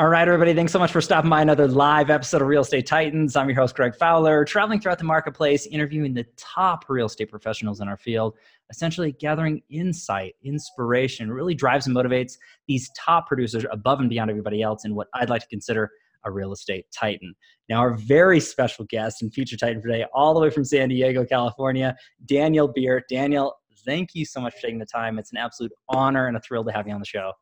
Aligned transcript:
All 0.00 0.08
right, 0.08 0.26
everybody, 0.26 0.54
thanks 0.54 0.72
so 0.72 0.78
much 0.78 0.92
for 0.92 1.02
stopping 1.02 1.28
by 1.28 1.42
another 1.42 1.68
live 1.68 2.08
episode 2.08 2.40
of 2.40 2.48
Real 2.48 2.62
Estate 2.62 2.86
Titans. 2.86 3.36
I'm 3.36 3.50
your 3.50 3.56
host, 3.56 3.76
Greg 3.76 3.94
Fowler, 3.94 4.46
traveling 4.46 4.80
throughout 4.80 4.96
the 4.96 5.04
marketplace, 5.04 5.66
interviewing 5.66 6.14
the 6.14 6.24
top 6.38 6.86
real 6.88 7.04
estate 7.04 7.30
professionals 7.30 7.82
in 7.82 7.88
our 7.88 7.98
field, 7.98 8.38
essentially 8.70 9.12
gathering 9.12 9.60
insight, 9.68 10.36
inspiration, 10.42 11.30
really 11.30 11.54
drives 11.54 11.86
and 11.86 11.94
motivates 11.94 12.38
these 12.66 12.90
top 12.96 13.26
producers 13.26 13.66
above 13.70 14.00
and 14.00 14.08
beyond 14.08 14.30
everybody 14.30 14.62
else 14.62 14.86
in 14.86 14.94
what 14.94 15.08
I'd 15.12 15.28
like 15.28 15.42
to 15.42 15.48
consider 15.48 15.90
a 16.24 16.30
real 16.30 16.52
estate 16.52 16.86
titan. 16.90 17.34
Now, 17.68 17.80
our 17.80 17.92
very 17.92 18.40
special 18.40 18.86
guest 18.86 19.20
and 19.20 19.30
feature 19.34 19.58
titan 19.58 19.82
today, 19.82 20.06
all 20.14 20.32
the 20.32 20.40
way 20.40 20.48
from 20.48 20.64
San 20.64 20.88
Diego, 20.88 21.26
California, 21.26 21.94
Daniel 22.24 22.68
Beer. 22.68 23.04
Daniel, 23.10 23.54
thank 23.84 24.14
you 24.14 24.24
so 24.24 24.40
much 24.40 24.54
for 24.54 24.62
taking 24.62 24.78
the 24.78 24.86
time. 24.86 25.18
It's 25.18 25.32
an 25.32 25.36
absolute 25.36 25.72
honor 25.90 26.26
and 26.26 26.38
a 26.38 26.40
thrill 26.40 26.64
to 26.64 26.72
have 26.72 26.88
you 26.88 26.94
on 26.94 27.00
the 27.00 27.06
show. 27.06 27.32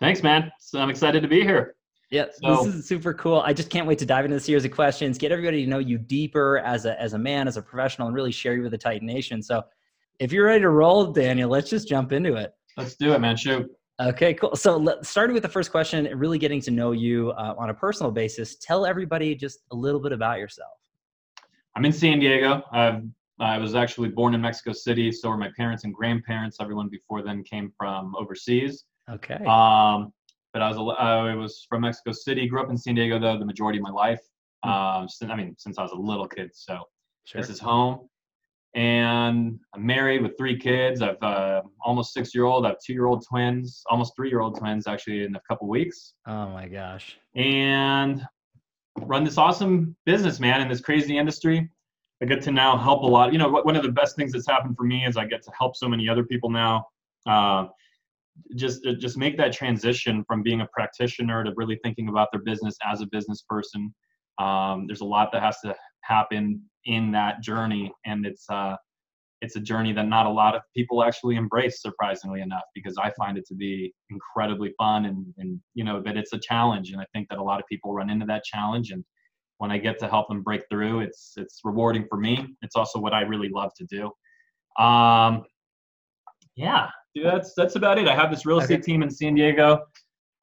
Thanks, 0.00 0.22
man. 0.22 0.50
So 0.60 0.80
I'm 0.80 0.88
excited 0.88 1.20
to 1.20 1.28
be 1.28 1.42
here. 1.42 1.74
Yeah, 2.10 2.26
so, 2.42 2.64
this 2.64 2.74
is 2.74 2.88
super 2.88 3.14
cool. 3.14 3.40
I 3.40 3.52
just 3.52 3.70
can't 3.70 3.86
wait 3.86 3.98
to 3.98 4.06
dive 4.06 4.24
into 4.24 4.34
the 4.36 4.40
series 4.40 4.64
of 4.64 4.72
questions, 4.72 5.16
get 5.16 5.30
everybody 5.30 5.64
to 5.64 5.70
know 5.70 5.78
you 5.78 5.96
deeper 5.96 6.58
as 6.58 6.84
a 6.84 7.00
as 7.00 7.12
a 7.12 7.18
man, 7.18 7.46
as 7.46 7.56
a 7.56 7.62
professional, 7.62 8.08
and 8.08 8.16
really 8.16 8.32
share 8.32 8.54
you 8.54 8.62
with 8.62 8.72
the 8.72 8.78
Titan 8.78 9.06
Nation. 9.06 9.42
So, 9.42 9.62
if 10.18 10.32
you're 10.32 10.46
ready 10.46 10.60
to 10.60 10.70
roll, 10.70 11.12
Daniel, 11.12 11.48
let's 11.48 11.70
just 11.70 11.88
jump 11.88 12.12
into 12.12 12.34
it. 12.34 12.52
Let's 12.76 12.96
do 12.96 13.12
it, 13.12 13.20
man. 13.20 13.36
Shoot. 13.36 13.70
Okay, 14.00 14.34
cool. 14.34 14.56
So, 14.56 14.76
let, 14.76 15.06
starting 15.06 15.34
with 15.34 15.44
the 15.44 15.48
first 15.48 15.70
question, 15.70 16.08
really 16.18 16.38
getting 16.38 16.60
to 16.62 16.72
know 16.72 16.90
you 16.90 17.30
uh, 17.32 17.54
on 17.56 17.70
a 17.70 17.74
personal 17.74 18.10
basis. 18.10 18.56
Tell 18.56 18.84
everybody 18.84 19.36
just 19.36 19.60
a 19.70 19.76
little 19.76 20.00
bit 20.00 20.10
about 20.10 20.38
yourself. 20.38 20.72
I'm 21.76 21.84
in 21.84 21.92
San 21.92 22.18
Diego. 22.18 22.62
I've, 22.72 23.04
I 23.38 23.56
was 23.58 23.76
actually 23.76 24.08
born 24.08 24.34
in 24.34 24.40
Mexico 24.40 24.72
City. 24.72 25.12
So 25.12 25.28
were 25.28 25.36
my 25.36 25.50
parents 25.56 25.84
and 25.84 25.94
grandparents. 25.94 26.56
Everyone 26.60 26.88
before 26.88 27.22
then 27.22 27.44
came 27.44 27.72
from 27.78 28.14
overseas. 28.16 28.84
Okay. 29.08 29.42
Um, 29.46 30.12
but 30.52 30.62
I 30.62 30.70
was 30.70 30.96
I 30.98 31.34
was 31.34 31.66
from 31.68 31.82
Mexico 31.82 32.12
City. 32.12 32.46
Grew 32.46 32.60
up 32.60 32.70
in 32.70 32.76
San 32.76 32.94
Diego 32.94 33.18
though 33.18 33.38
the 33.38 33.44
majority 33.44 33.78
of 33.78 33.84
my 33.84 33.90
life. 33.90 34.20
Hmm. 34.64 34.70
Um, 34.70 35.08
since, 35.08 35.30
I 35.30 35.36
mean 35.36 35.54
since 35.58 35.78
I 35.78 35.82
was 35.82 35.92
a 35.92 35.96
little 35.96 36.26
kid. 36.26 36.50
So 36.54 36.82
sure. 37.24 37.40
this 37.40 37.50
is 37.50 37.58
home. 37.58 38.08
And 38.74 39.58
I'm 39.74 39.84
married 39.84 40.22
with 40.22 40.38
three 40.38 40.56
kids. 40.56 41.02
I've 41.02 41.20
uh, 41.22 41.62
almost 41.84 42.12
six 42.12 42.34
year 42.34 42.44
old. 42.44 42.64
I 42.64 42.68
have 42.68 42.78
two 42.84 42.92
year 42.92 43.06
old 43.06 43.24
twins, 43.26 43.82
almost 43.90 44.14
three 44.14 44.28
year 44.28 44.40
old 44.40 44.58
twins 44.58 44.86
actually 44.86 45.24
in 45.24 45.34
a 45.34 45.40
couple 45.48 45.68
weeks. 45.68 46.14
Oh 46.26 46.48
my 46.50 46.68
gosh. 46.68 47.18
And 47.34 48.24
run 49.00 49.24
this 49.24 49.38
awesome 49.38 49.96
business, 50.06 50.38
man, 50.38 50.60
in 50.60 50.68
this 50.68 50.80
crazy 50.80 51.18
industry. 51.18 51.68
I 52.22 52.26
get 52.26 52.42
to 52.42 52.52
now 52.52 52.76
help 52.76 53.02
a 53.02 53.06
lot. 53.06 53.32
You 53.32 53.38
know, 53.38 53.48
one 53.48 53.76
of 53.76 53.82
the 53.82 53.90
best 53.90 54.14
things 54.14 54.32
that's 54.32 54.46
happened 54.46 54.76
for 54.76 54.84
me 54.84 55.06
is 55.06 55.16
I 55.16 55.24
get 55.24 55.42
to 55.44 55.50
help 55.58 55.74
so 55.74 55.88
many 55.88 56.08
other 56.08 56.22
people 56.22 56.50
now. 56.50 56.86
Uh, 57.26 57.66
just 58.56 58.86
uh, 58.86 58.92
just 58.98 59.16
make 59.16 59.36
that 59.36 59.52
transition 59.52 60.24
from 60.26 60.42
being 60.42 60.60
a 60.60 60.68
practitioner 60.72 61.44
to 61.44 61.52
really 61.56 61.78
thinking 61.82 62.08
about 62.08 62.28
their 62.32 62.42
business 62.42 62.76
as 62.90 63.00
a 63.00 63.06
business 63.06 63.44
person. 63.48 63.94
Um, 64.38 64.86
there's 64.86 65.00
a 65.00 65.06
lot 65.06 65.30
that 65.32 65.42
has 65.42 65.58
to 65.64 65.74
happen 66.02 66.62
in 66.84 67.12
that 67.12 67.42
journey, 67.42 67.92
and 68.06 68.26
it's 68.26 68.48
uh, 68.50 68.76
it's 69.40 69.56
a 69.56 69.60
journey 69.60 69.92
that 69.92 70.06
not 70.06 70.26
a 70.26 70.30
lot 70.30 70.54
of 70.54 70.62
people 70.76 71.02
actually 71.02 71.36
embrace, 71.36 71.80
surprisingly 71.80 72.40
enough, 72.40 72.64
because 72.74 72.96
I 72.98 73.10
find 73.18 73.38
it 73.38 73.46
to 73.46 73.54
be 73.54 73.92
incredibly 74.10 74.72
fun 74.78 75.06
and 75.06 75.26
and 75.38 75.60
you 75.74 75.84
know, 75.84 76.02
but 76.04 76.16
it's 76.16 76.32
a 76.32 76.38
challenge, 76.38 76.92
and 76.92 77.00
I 77.00 77.06
think 77.12 77.28
that 77.30 77.38
a 77.38 77.42
lot 77.42 77.60
of 77.60 77.66
people 77.66 77.92
run 77.92 78.10
into 78.10 78.26
that 78.26 78.44
challenge, 78.44 78.90
and 78.90 79.04
when 79.58 79.70
I 79.70 79.78
get 79.78 79.98
to 79.98 80.08
help 80.08 80.28
them 80.28 80.42
break 80.42 80.62
through, 80.70 81.00
it's 81.00 81.34
it's 81.36 81.60
rewarding 81.64 82.06
for 82.08 82.18
me. 82.18 82.56
It's 82.62 82.76
also 82.76 82.98
what 82.98 83.12
I 83.12 83.22
really 83.22 83.50
love 83.50 83.72
to 83.76 83.84
do. 83.84 84.82
Um, 84.82 85.44
yeah, 86.56 86.88
that's 87.14 87.54
that's 87.54 87.76
about 87.76 87.98
it. 87.98 88.08
I 88.08 88.14
have 88.14 88.30
this 88.30 88.46
real 88.46 88.58
estate 88.58 88.80
okay. 88.80 88.82
team 88.82 89.02
in 89.02 89.10
San 89.10 89.34
Diego. 89.34 89.80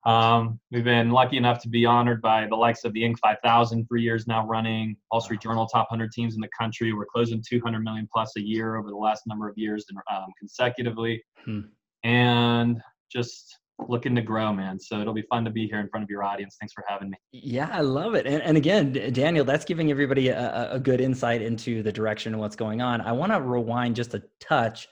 Um, 0.05 0.59
we've 0.71 0.85
been 0.85 1.11
lucky 1.11 1.35
enough 1.35 1.61
to 1.63 1.69
be 1.69 1.85
honored 1.85 2.21
by 2.21 2.47
the 2.47 2.55
likes 2.55 2.85
of 2.85 2.93
the 2.93 3.01
Inc. 3.01 3.19
5000, 3.19 3.85
for 3.87 3.97
years 3.97 4.25
now 4.25 4.47
running, 4.47 4.95
Wall 5.11 5.19
Street 5.19 5.41
Journal 5.41 5.67
top 5.67 5.87
100 5.91 6.13
teams 6.13 6.35
in 6.35 6.39
the 6.39 6.47
country. 6.57 6.93
We're 6.93 7.05
closing 7.05 7.43
200 7.45 7.81
million 7.81 8.07
plus 8.13 8.31
a 8.37 8.41
year 8.41 8.77
over 8.77 8.89
the 8.89 8.95
last 8.95 9.23
number 9.27 9.49
of 9.49 9.57
years 9.57 9.85
um, 10.09 10.27
consecutively, 10.39 11.21
hmm. 11.43 11.61
and 12.03 12.81
just 13.11 13.57
looking 13.87 14.15
to 14.15 14.21
grow, 14.21 14.53
man. 14.53 14.79
So 14.79 15.01
it'll 15.01 15.13
be 15.13 15.25
fun 15.29 15.43
to 15.45 15.51
be 15.51 15.67
here 15.67 15.79
in 15.79 15.89
front 15.89 16.03
of 16.03 16.09
your 16.09 16.23
audience. 16.23 16.55
Thanks 16.59 16.73
for 16.73 16.83
having 16.87 17.09
me. 17.09 17.17
Yeah, 17.31 17.69
I 17.71 17.81
love 17.81 18.15
it. 18.15 18.25
And, 18.25 18.41
and 18.41 18.57
again, 18.57 18.93
Daniel, 19.13 19.45
that's 19.45 19.65
giving 19.65 19.91
everybody 19.91 20.29
a, 20.29 20.71
a 20.71 20.79
good 20.79 21.01
insight 21.01 21.41
into 21.41 21.83
the 21.83 21.91
direction 21.91 22.33
of 22.33 22.39
what's 22.39 22.55
going 22.55 22.81
on. 22.81 23.01
I 23.01 23.11
want 23.11 23.33
to 23.33 23.41
rewind 23.41 23.95
just 23.95 24.13
a 24.13 24.23
touch 24.39 24.87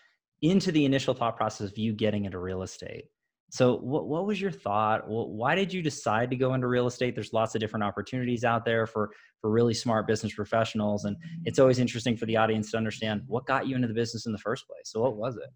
into 0.50 0.72
the 0.72 0.86
initial 0.86 1.14
thought 1.14 1.38
process 1.38 1.70
of 1.70 1.78
you 1.78 1.94
getting 1.94 2.26
into 2.26 2.40
real 2.40 2.62
estate. 2.62 3.06
So, 3.52 3.78
what, 3.78 4.08
what 4.08 4.26
was 4.26 4.42
your 4.42 4.52
thought? 4.52 5.08
Well, 5.10 5.30
why 5.30 5.56
did 5.56 5.72
you 5.72 5.82
decide 5.82 6.30
to 6.32 6.36
go 6.36 6.54
into 6.56 6.68
real 6.68 6.88
estate? 6.88 7.16
There's 7.16 7.32
lots 7.32 7.56
of 7.56 7.62
different 7.62 7.84
opportunities 7.84 8.44
out 8.44 8.66
there 8.66 8.86
for 8.86 9.12
for 9.40 9.50
really 9.50 9.74
smart 9.74 10.08
business 10.08 10.34
professionals, 10.34 11.06
and 11.06 11.16
it's 11.46 11.60
always 11.60 11.80
interesting 11.80 12.18
for 12.18 12.26
the 12.26 12.36
audience 12.38 12.72
to 12.72 12.78
understand 12.78 13.22
what 13.28 13.46
got 13.46 13.68
you 13.68 13.76
into 13.76 13.88
the 13.88 13.94
business 13.94 14.26
in 14.26 14.32
the 14.32 14.40
first 14.40 14.68
place. 14.68 14.86
So, 14.86 15.02
what 15.02 15.16
was 15.16 15.38
it? 15.38 15.50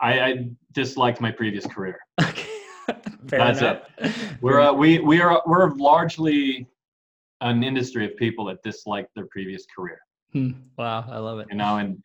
I, 0.00 0.20
I 0.20 0.48
disliked 0.72 1.20
my 1.20 1.30
previous 1.30 1.66
career. 1.66 1.98
Okay, 2.90 3.36
That's 3.36 3.60
enough. 3.60 3.82
it. 3.98 4.14
We're 4.40 4.60
uh, 4.60 4.72
we 4.72 5.00
we 5.00 5.20
are 5.20 5.42
we're 5.44 5.74
largely 5.74 6.66
an 7.42 7.62
industry 7.62 8.06
of 8.06 8.16
people 8.16 8.46
that 8.46 8.62
dislike 8.62 9.06
their 9.14 9.26
previous 9.26 9.66
career. 9.76 9.98
Hmm. 10.32 10.52
Wow, 10.78 11.04
I 11.10 11.18
love 11.18 11.38
it. 11.38 11.48
You 11.50 11.58
know, 11.58 11.76
and 11.76 12.02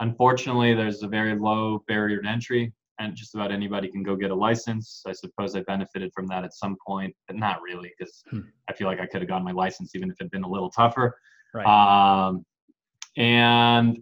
Unfortunately, 0.00 0.74
there's 0.74 1.02
a 1.02 1.08
very 1.08 1.38
low 1.38 1.84
barrier 1.86 2.20
to 2.22 2.28
entry, 2.28 2.72
and 2.98 3.14
just 3.14 3.34
about 3.34 3.52
anybody 3.52 3.88
can 3.88 4.02
go 4.02 4.16
get 4.16 4.30
a 4.30 4.34
license. 4.34 5.02
I 5.06 5.12
suppose 5.12 5.54
I 5.54 5.60
benefited 5.60 6.10
from 6.14 6.26
that 6.28 6.44
at 6.44 6.54
some 6.54 6.76
point, 6.86 7.14
but 7.26 7.36
not 7.36 7.60
really, 7.62 7.92
because 7.98 8.22
hmm. 8.30 8.40
I 8.68 8.72
feel 8.72 8.86
like 8.86 9.00
I 9.00 9.06
could 9.06 9.20
have 9.20 9.28
gotten 9.28 9.44
my 9.44 9.52
license 9.52 9.94
even 9.94 10.10
if 10.10 10.14
it 10.20 10.24
had 10.24 10.30
been 10.30 10.44
a 10.44 10.48
little 10.48 10.70
tougher. 10.70 11.16
Right. 11.54 11.66
Um, 11.66 12.44
and 13.16 13.98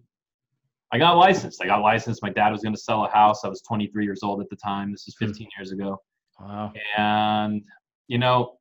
I 0.92 0.98
got 0.98 1.16
licensed. 1.16 1.62
I 1.62 1.66
got 1.66 1.80
licensed. 1.80 2.22
My 2.22 2.30
dad 2.30 2.50
was 2.50 2.62
going 2.62 2.74
to 2.74 2.80
sell 2.80 3.04
a 3.04 3.10
house. 3.10 3.44
I 3.44 3.48
was 3.48 3.62
23 3.62 4.04
years 4.04 4.20
old 4.22 4.40
at 4.40 4.48
the 4.50 4.56
time. 4.56 4.90
This 4.90 5.06
is 5.06 5.16
hmm. 5.18 5.26
15 5.26 5.48
years 5.58 5.72
ago. 5.72 6.00
Wow. 6.40 6.72
And 6.96 7.62
you 8.06 8.18
know, 8.18 8.58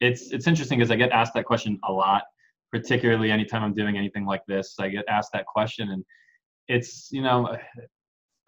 it's 0.00 0.32
it's 0.32 0.46
interesting 0.46 0.78
because 0.78 0.90
I 0.90 0.96
get 0.96 1.10
asked 1.10 1.34
that 1.34 1.44
question 1.44 1.78
a 1.84 1.92
lot, 1.92 2.24
particularly 2.72 3.30
anytime 3.30 3.62
I'm 3.62 3.74
doing 3.74 3.96
anything 3.98 4.24
like 4.24 4.42
this. 4.46 4.76
I 4.78 4.88
get 4.88 5.04
asked 5.08 5.30
that 5.34 5.46
question, 5.46 5.90
and 5.90 6.04
it's 6.70 7.08
you 7.10 7.20
know 7.20 7.56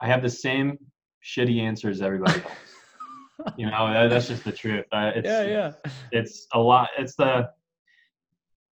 i 0.01 0.07
have 0.07 0.23
the 0.23 0.31
same 0.31 0.79
shitty 1.25 1.61
answers 1.61 1.99
as 1.99 2.03
everybody 2.03 2.41
else 2.41 3.57
you 3.57 3.67
know 3.67 3.93
that, 3.93 4.09
that's 4.09 4.29
just 4.29 4.45
the 4.45 4.53
truth. 4.53 4.85
Uh, 4.93 5.11
it's, 5.17 5.27
yeah 5.27 5.43
yeah. 5.43 5.73
it's 6.13 6.47
a 6.53 6.59
lot 6.59 6.89
it's 6.97 7.17
the 7.17 7.49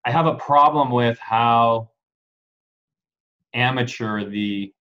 i 0.04 0.10
have 0.10 0.26
a 0.26 0.34
problem 0.36 0.92
with 0.92 1.18
how 1.18 1.90
amateur 3.52 4.24
the 4.24 4.72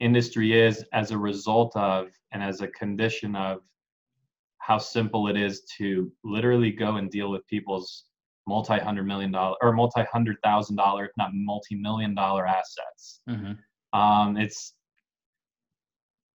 industry 0.00 0.60
is 0.60 0.84
as 0.92 1.12
a 1.12 1.18
result 1.18 1.74
of 1.76 2.08
and 2.32 2.42
as 2.42 2.60
a 2.60 2.68
condition 2.68 3.34
of 3.34 3.60
how 4.58 4.76
simple 4.76 5.28
it 5.28 5.36
is 5.36 5.62
to 5.78 6.12
literally 6.22 6.70
go 6.70 6.96
and 6.96 7.10
deal 7.10 7.30
with 7.30 7.46
people's 7.46 8.04
multi-hundred 8.46 9.04
million 9.04 9.30
dollar 9.30 9.56
or 9.62 9.72
multi-hundred 9.72 10.36
thousand 10.44 10.76
dollar 10.76 11.06
if 11.06 11.12
not 11.16 11.30
multi-million 11.32 12.14
dollar 12.14 12.46
assets. 12.46 13.20
Mm-hmm 13.30 13.52
um, 13.92 14.36
it's 14.36 14.74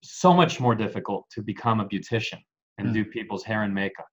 so 0.03 0.33
much 0.33 0.59
more 0.59 0.75
difficult 0.75 1.25
to 1.31 1.41
become 1.41 1.79
a 1.79 1.85
beautician 1.85 2.39
and 2.77 2.89
mm. 2.89 2.93
do 2.93 3.05
people's 3.05 3.43
hair 3.43 3.63
and 3.63 3.73
makeup. 3.73 4.05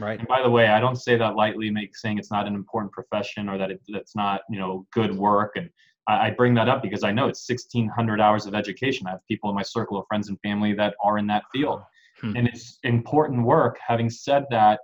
Right. 0.00 0.18
And 0.18 0.28
by 0.28 0.42
the 0.42 0.50
way, 0.50 0.68
I 0.68 0.78
don't 0.78 0.96
say 0.96 1.16
that 1.16 1.34
lightly, 1.34 1.70
make 1.70 1.96
saying 1.96 2.18
it's 2.18 2.30
not 2.30 2.46
an 2.46 2.54
important 2.54 2.92
profession 2.92 3.48
or 3.48 3.58
that 3.58 3.70
it, 3.70 3.80
it's 3.88 4.14
not, 4.14 4.42
you 4.48 4.58
know, 4.58 4.86
good 4.92 5.14
work. 5.16 5.52
And 5.56 5.68
I, 6.06 6.26
I 6.26 6.30
bring 6.30 6.54
that 6.54 6.68
up 6.68 6.82
because 6.82 7.02
I 7.02 7.10
know 7.10 7.26
it's 7.26 7.48
1,600 7.48 8.20
hours 8.20 8.46
of 8.46 8.54
education. 8.54 9.06
I 9.06 9.10
have 9.10 9.26
people 9.26 9.50
in 9.50 9.56
my 9.56 9.62
circle 9.62 9.98
of 9.98 10.06
friends 10.06 10.28
and 10.28 10.38
family 10.40 10.72
that 10.74 10.94
are 11.02 11.18
in 11.18 11.26
that 11.28 11.44
field, 11.52 11.82
hmm. 12.20 12.36
and 12.36 12.46
it's 12.46 12.78
important 12.84 13.44
work. 13.44 13.78
Having 13.84 14.10
said 14.10 14.44
that, 14.50 14.80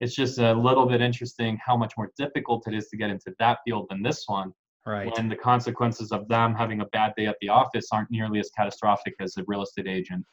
it's 0.00 0.14
just 0.14 0.38
a 0.38 0.52
little 0.52 0.86
bit 0.86 1.00
interesting 1.00 1.58
how 1.64 1.76
much 1.76 1.94
more 1.96 2.10
difficult 2.16 2.66
it 2.68 2.74
is 2.74 2.88
to 2.88 2.96
get 2.96 3.10
into 3.10 3.34
that 3.38 3.58
field 3.64 3.86
than 3.90 4.02
this 4.02 4.24
one. 4.26 4.52
Right. 4.86 5.16
And 5.18 5.30
the 5.30 5.36
consequences 5.36 6.12
of 6.12 6.26
them 6.28 6.54
having 6.54 6.80
a 6.80 6.86
bad 6.86 7.12
day 7.16 7.26
at 7.26 7.36
the 7.40 7.48
office 7.50 7.88
aren't 7.92 8.10
nearly 8.10 8.40
as 8.40 8.50
catastrophic 8.56 9.14
as 9.20 9.36
a 9.36 9.44
real 9.46 9.62
estate 9.62 9.86
agent 9.86 10.24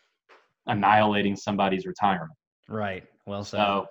annihilating 0.68 1.36
somebody's 1.36 1.86
retirement. 1.86 2.32
Right. 2.70 3.04
Well 3.26 3.44
said. 3.44 3.58
So, 3.58 3.88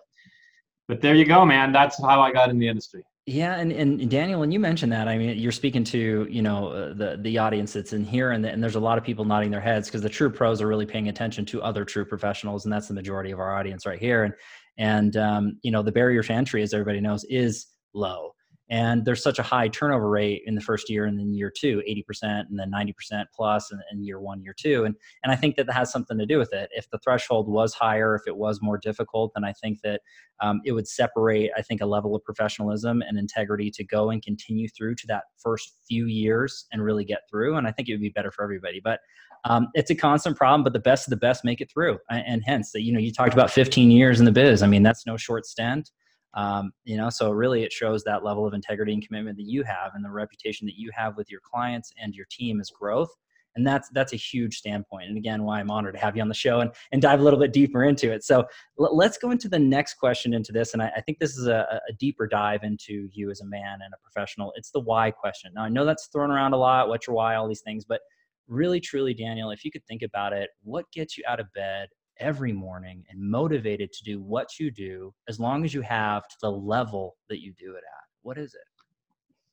but 0.88 1.00
there 1.00 1.14
you 1.14 1.24
go, 1.24 1.44
man. 1.44 1.72
That's 1.72 2.00
how 2.00 2.20
I 2.20 2.32
got 2.32 2.50
in 2.50 2.58
the 2.58 2.68
industry. 2.68 3.04
Yeah, 3.26 3.56
and, 3.56 3.72
and 3.72 4.10
Daniel, 4.10 4.38
when 4.38 4.52
you 4.52 4.60
mentioned 4.60 4.92
that, 4.92 5.08
I 5.08 5.16
mean, 5.16 5.38
you're 5.38 5.52
speaking 5.52 5.82
to 5.84 6.26
you 6.30 6.42
know 6.42 6.68
uh, 6.68 6.92
the 6.92 7.18
the 7.22 7.38
audience 7.38 7.72
that's 7.72 7.94
in 7.94 8.04
here, 8.04 8.32
and, 8.32 8.44
the, 8.44 8.50
and 8.50 8.62
there's 8.62 8.74
a 8.74 8.80
lot 8.80 8.98
of 8.98 9.04
people 9.04 9.24
nodding 9.24 9.50
their 9.50 9.62
heads 9.62 9.88
because 9.88 10.02
the 10.02 10.10
true 10.10 10.28
pros 10.28 10.60
are 10.60 10.66
really 10.66 10.84
paying 10.84 11.08
attention 11.08 11.46
to 11.46 11.62
other 11.62 11.86
true 11.86 12.04
professionals, 12.04 12.66
and 12.66 12.72
that's 12.72 12.88
the 12.88 12.94
majority 12.94 13.30
of 13.30 13.40
our 13.40 13.56
audience 13.56 13.86
right 13.86 13.98
here. 13.98 14.24
And 14.24 14.34
and 14.76 15.16
um, 15.16 15.58
you 15.62 15.70
know 15.70 15.82
the 15.82 15.92
barrier 15.92 16.22
to 16.22 16.32
entry, 16.34 16.62
as 16.62 16.74
everybody 16.74 17.00
knows, 17.00 17.24
is 17.24 17.66
low 17.94 18.34
and 18.70 19.05
there's 19.05 19.22
such 19.22 19.38
a 19.38 19.43
high 19.43 19.69
turnover 19.69 20.08
rate 20.08 20.43
in 20.46 20.55
the 20.55 20.61
first 20.61 20.88
year 20.88 21.05
and 21.05 21.19
then 21.19 21.34
year 21.34 21.52
two 21.55 21.82
80% 21.88 22.49
and 22.49 22.58
then 22.58 22.70
90% 22.70 23.25
plus 23.34 23.70
in, 23.70 23.81
in 23.93 24.02
year 24.02 24.20
one 24.20 24.43
year 24.43 24.55
two. 24.58 24.84
And 24.84 24.94
and 25.22 25.32
i 25.32 25.37
think 25.37 25.56
that 25.56 25.66
that 25.66 25.75
has 25.75 25.93
something 25.93 26.19
to 26.19 26.26
do 26.26 26.38
with 26.38 26.52
it. 26.52 26.70
If 26.72 26.88
the 26.90 26.99
threshold 26.99 27.49
was 27.49 27.75
higher 27.75 28.14
if 28.14 28.22
it 28.26 28.37
was 28.37 28.62
more 28.62 28.78
difficult 28.78 29.32
then 29.34 29.44
i 29.44 29.52
think 29.52 29.81
that 29.82 30.00
um, 30.40 30.61
it 30.64 30.72
would 30.72 30.88
separate 30.88 31.50
i 31.56 31.62
think 31.62 31.81
a 31.81 31.87
level 31.87 32.14
of 32.14 32.25
professionalism 32.25 33.02
and 33.02 33.19
integrity 33.19 33.70
to 33.70 33.84
go 33.84 34.11
and 34.11 34.22
continue 34.22 34.69
through 34.69 34.94
to 34.96 35.06
that 35.08 35.25
first 35.38 35.78
few 35.87 36.06
years 36.06 36.67
and 36.72 36.82
really 36.82 37.05
get 37.05 37.20
through. 37.31 37.56
And 37.56 37.67
i 37.67 37.72
think 37.72 37.88
it 37.88 37.93
would 37.93 38.00
be 38.00 38.10
better 38.10 38.31
for 38.31 38.43
everybody. 38.44 38.81
But 38.82 39.00
um, 39.46 39.69
it's 39.75 39.90
a 39.90 39.94
constant 39.94 40.38
problem 40.38 40.64
but 40.64 40.72
the 40.72 40.78
best 40.78 41.06
of 41.06 41.10
the 41.10 41.17
best 41.17 41.44
make 41.44 41.60
it 41.60 41.70
through. 41.70 41.99
And, 42.08 42.25
and 42.26 42.43
hence 42.46 42.72
that 42.72 42.82
you 42.82 42.93
know 42.93 43.00
you 43.00 43.12
talked 43.12 43.34
about 43.34 43.50
15 43.50 43.90
years 43.90 44.19
in 44.19 44.25
the 44.25 44.32
biz. 44.32 44.62
I 44.62 44.67
mean 44.67 44.82
that's 44.82 45.06
no 45.06 45.19
short 45.19 45.44
stint 45.44 45.90
um, 46.34 46.72
you 46.84 46.96
know 46.96 47.10
so 47.10 47.31
really 47.31 47.62
it 47.62 47.72
shows 47.72 48.04
that 48.04 48.25
level 48.25 48.46
of 48.46 48.54
integrity 48.54 48.92
and 48.92 49.06
commitment 49.06 49.36
that 49.36 49.46
you 49.46 49.62
have 49.62 49.92
and 49.94 50.04
the 50.04 50.10
reputation 50.10 50.66
that 50.66 50.76
you 50.76 50.90
have 50.94 51.16
with 51.16 51.31
your 51.31 51.40
clients 51.40 51.92
and 52.00 52.14
your 52.14 52.26
team 52.31 52.60
is 52.60 52.70
growth. 52.70 53.10
And 53.56 53.64
that's 53.64 53.88
that's 53.90 54.12
a 54.12 54.16
huge 54.16 54.56
standpoint. 54.56 55.08
And 55.08 55.16
again 55.16 55.44
why 55.44 55.60
i'm 55.60 55.70
honored 55.70 55.94
to 55.94 56.00
have 56.00 56.16
you 56.16 56.22
on 56.22 56.28
the 56.28 56.34
show 56.34 56.58
and, 56.58 56.72
and 56.90 57.00
dive 57.00 57.20
a 57.20 57.22
little 57.22 57.38
bit 57.38 57.52
deeper 57.52 57.84
into 57.84 58.12
it. 58.12 58.25
So 58.25 58.44
l- 58.81 58.96
let's 58.96 59.16
go 59.16 59.31
into 59.31 59.48
the 59.48 59.60
next 59.60 59.94
question 59.94 60.34
into 60.34 60.50
this. 60.50 60.72
And 60.72 60.82
i, 60.82 60.90
I 60.96 61.00
think 61.00 61.20
this 61.20 61.36
is 61.36 61.46
a, 61.46 61.81
a, 61.88 61.92
deeper 62.00 62.26
dive 62.26 62.64
into 62.64 63.08
you 63.12 63.31
as 63.31 63.40
a 63.42 63.46
man 63.46 63.78
and 63.84 63.94
a 63.94 64.02
professional. 64.02 64.52
It's 64.56 64.72
the 64.72 64.81
why 64.81 65.12
question. 65.12 65.52
Now 65.54 65.62
i 65.62 65.69
know 65.69 65.84
that's 65.84 66.08
thrown 66.08 66.32
around 66.32 66.52
a 66.52 66.56
lot 66.56 66.88
what's 66.88 67.06
your 67.06 67.14
why 67.14 67.36
all 67.36 67.46
these 67.46 67.60
things 67.60 67.84
but 67.84 68.00
really 68.48 68.81
truly 68.81 69.14
daniel 69.14 69.50
if 69.50 69.64
you 69.64 69.70
could 69.70 69.84
think 69.86 70.02
about 70.02 70.32
it 70.32 70.50
what 70.62 70.84
gets 70.92 71.16
you 71.16 71.25
out 71.26 71.40
of 71.40 71.46
bed 71.54 71.88
every 72.20 72.52
morning 72.52 73.05
and 73.11 73.20
motivated 73.20 73.93
to 73.93 74.05
do 74.05 74.20
what 74.20 74.58
you 74.58 74.70
do 74.70 75.12
as 75.28 75.40
long 75.40 75.64
as 75.64 75.75
you 75.75 75.81
have 75.82 76.26
to 76.28 76.37
the 76.43 76.50
level 76.50 77.16
that 77.28 77.43
you 77.43 77.52
do 77.58 77.72
it 77.72 77.78
at. 77.84 78.05
What 78.22 78.38
is 78.38 78.55
it? 78.55 78.61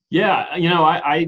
Yeah 0.09 0.55
you 0.55 0.69
know 0.69 0.83
i 0.83 1.15
i, 1.15 1.27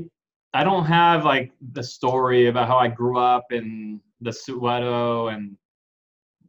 I 0.53 0.63
don't 0.63 0.85
have 0.85 1.25
like 1.25 1.51
the 1.71 1.81
story 1.81 2.47
about 2.47 2.68
how 2.68 2.77
i 2.77 2.88
grew 2.88 3.18
up 3.18 3.45
in 3.51 4.00
the 4.21 4.31
Soweto 4.31 5.33
and 5.33 5.57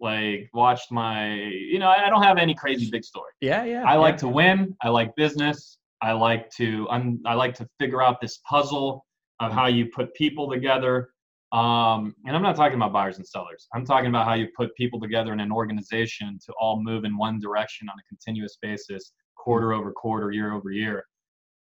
like 0.01 0.51
watched 0.53 0.91
my 0.91 1.35
you 1.35 1.79
know 1.79 1.89
i 1.89 2.11
don't 2.11 2.23
have 2.23 2.37
any 2.37 2.55
crazy 2.55 2.91
big 2.91 3.05
story. 3.05 3.31
Yeah 3.41 3.65
yeah 3.65 3.85
i 3.87 3.97
like 3.97 4.15
yeah. 4.15 4.19
to 4.19 4.29
win 4.29 4.77
i 4.83 4.89
like 4.89 5.15
business 5.17 5.79
i 6.03 6.13
like 6.13 6.51
to 6.51 6.87
un, 6.91 7.21
i 7.25 7.35
like 7.35 7.55
to 7.55 7.69
figure 7.79 8.03
out 8.03 8.21
this 8.21 8.41
puzzle 8.49 9.07
of 9.41 9.53
how 9.53 9.67
you 9.67 9.87
put 9.87 10.13
people 10.15 10.51
together 10.51 11.11
um, 11.55 12.17
and 12.27 12.35
I'm 12.35 12.43
not 12.43 12.57
talking 12.57 12.75
about 12.75 12.93
buyers 12.93 13.19
and 13.19 13.27
sellers. 13.27 13.69
I'm 13.73 13.85
talking 13.85 14.09
about 14.09 14.27
how 14.27 14.35
you 14.35 14.49
put 14.57 14.75
people 14.75 14.99
together 14.99 15.33
in 15.33 15.39
an 15.39 15.53
organization 15.53 16.37
to 16.45 16.53
all 16.61 16.83
move 16.83 17.05
in 17.05 17.17
one 17.17 17.39
direction 17.39 17.89
on 17.89 17.95
a 17.97 18.03
continuous 18.09 18.59
basis, 18.61 19.13
quarter 19.37 19.73
over 19.73 19.93
quarter, 19.93 20.33
year 20.33 20.53
over 20.53 20.73
year, 20.73 21.05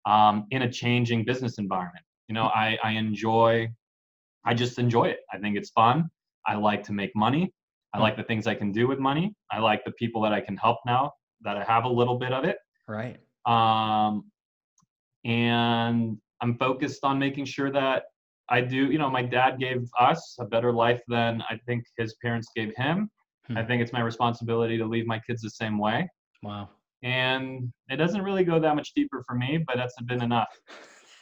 um, 0.07 0.47
in 0.51 0.63
a 0.63 0.73
changing 0.73 1.27
business 1.27 1.59
environment. 1.59 2.05
You 2.29 2.35
know, 2.35 2.45
I, 2.45 2.79
I 2.83 2.93
enjoy, 2.93 3.69
I 4.47 4.55
just 4.55 4.79
enjoy 4.79 5.09
it. 5.09 5.19
I 5.31 5.37
think 5.37 5.59
it's 5.59 5.71
fun. 5.71 6.09
I 6.47 6.55
like 6.55 6.83
to 6.85 6.95
make 6.95 7.15
money. 7.15 7.53
I 7.93 7.99
like 7.99 8.17
the 8.17 8.23
things 8.23 8.47
I 8.47 8.55
can 8.55 8.73
do 8.73 8.89
with 8.89 8.99
money. 8.99 9.35
I 9.51 9.59
like 9.59 9.85
the 9.85 9.93
people 9.93 10.23
that 10.23 10.33
I 10.33 10.41
can 10.41 10.57
help 10.57 10.79
now 10.87 11.13
that 11.43 11.59
I 11.59 11.65
have 11.65 11.85
a 11.85 11.89
little 11.89 12.19
bit 12.19 12.33
of 12.33 12.45
it. 12.45 12.57
Right. 12.89 13.19
Um, 13.45 14.25
and 15.27 16.17
I'm 16.41 16.57
focused 16.57 17.05
on 17.05 17.19
making 17.19 17.45
sure 17.45 17.71
that 17.71 18.05
I 18.53 18.61
do, 18.61 18.93
you 18.93 18.99
know, 18.99 19.09
my 19.09 19.23
dad 19.23 19.59
gave 19.59 19.89
us 19.99 20.37
a 20.39 20.45
better 20.45 20.73
life 20.73 21.01
than 21.09 21.43
I 21.49 21.59
think 21.67 21.85
his 21.97 22.15
parents 22.23 22.49
gave 22.55 22.73
him. 22.77 23.11
Hmm. 23.47 23.57
I 23.57 23.65
think 23.65 23.81
it's 23.81 23.95
my 23.95 24.03
responsibility 24.03 24.77
to 24.77 24.85
leave 24.85 25.07
my 25.07 25.19
kids 25.27 25.41
the 25.41 25.51
same 25.51 25.79
way. 25.79 26.07
Wow. 26.43 26.69
And 27.03 27.73
it 27.89 27.97
doesn't 27.97 28.21
really 28.21 28.45
go 28.45 28.61
that 28.61 28.77
much 28.77 28.93
deeper 28.95 29.25
for 29.27 29.35
me, 29.35 29.65
but 29.67 29.77
that's 29.77 29.95
been 30.03 30.23
enough. 30.23 30.49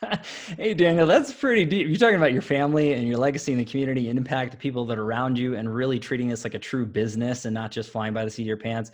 hey 0.59 0.75
Daniel, 0.75 1.07
that's 1.07 1.33
pretty 1.33 1.65
deep. 1.65 1.87
You're 1.87 1.99
talking 1.99 2.17
about 2.17 2.33
your 2.33 2.43
family 2.43 2.95
and 2.95 3.07
your 3.07 3.19
legacy 3.19 3.53
in 3.53 3.59
the 3.59 3.65
community 3.65 4.11
impact 4.11 4.51
the 4.51 4.57
people 4.57 4.85
that 4.87 4.99
are 4.99 5.05
around 5.05 5.39
you, 5.39 5.55
and 5.55 5.73
really 5.73 5.99
treating 5.99 6.29
this 6.29 6.43
like 6.43 6.55
a 6.55 6.59
true 6.59 6.85
business 6.85 7.45
and 7.45 7.55
not 7.55 7.71
just 7.71 7.91
flying 7.91 8.13
by 8.13 8.25
the 8.25 8.31
seat 8.31 8.43
of 8.43 8.49
your 8.49 8.57
pants. 8.57 8.91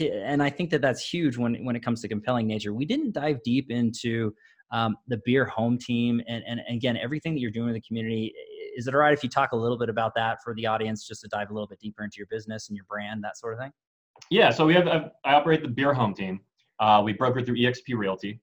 And 0.00 0.42
I 0.42 0.50
think 0.50 0.70
that 0.70 0.80
that's 0.80 1.06
huge 1.06 1.36
when 1.36 1.64
when 1.64 1.76
it 1.76 1.82
comes 1.82 2.02
to 2.02 2.08
compelling 2.08 2.46
nature. 2.46 2.72
We 2.74 2.84
didn't 2.84 3.12
dive 3.12 3.42
deep 3.42 3.70
into 3.70 4.32
um, 4.74 4.96
the 5.06 5.20
beer 5.24 5.44
home 5.44 5.78
team, 5.78 6.20
and, 6.26 6.42
and 6.46 6.60
again, 6.68 6.96
everything 6.96 7.32
that 7.34 7.40
you're 7.40 7.52
doing 7.52 7.68
in 7.68 7.74
the 7.74 7.80
community. 7.80 8.34
Is 8.76 8.88
it 8.88 8.94
all 8.94 9.00
right 9.00 9.12
if 9.12 9.22
you 9.22 9.30
talk 9.30 9.52
a 9.52 9.56
little 9.56 9.78
bit 9.78 9.88
about 9.88 10.12
that 10.16 10.38
for 10.42 10.52
the 10.52 10.66
audience, 10.66 11.06
just 11.06 11.20
to 11.20 11.28
dive 11.28 11.50
a 11.50 11.54
little 11.54 11.68
bit 11.68 11.78
deeper 11.78 12.02
into 12.02 12.16
your 12.18 12.26
business 12.26 12.68
and 12.68 12.76
your 12.76 12.84
brand, 12.86 13.22
that 13.22 13.38
sort 13.38 13.54
of 13.54 13.60
thing? 13.60 13.70
Yeah, 14.30 14.50
so 14.50 14.66
we 14.66 14.74
have 14.74 14.88
I 14.88 15.10
operate 15.24 15.62
the 15.62 15.68
beer 15.68 15.94
home 15.94 16.12
team. 16.12 16.40
Uh, 16.80 17.02
we 17.04 17.12
broker 17.12 17.40
through 17.40 17.56
EXP 17.56 17.96
Realty. 17.96 18.40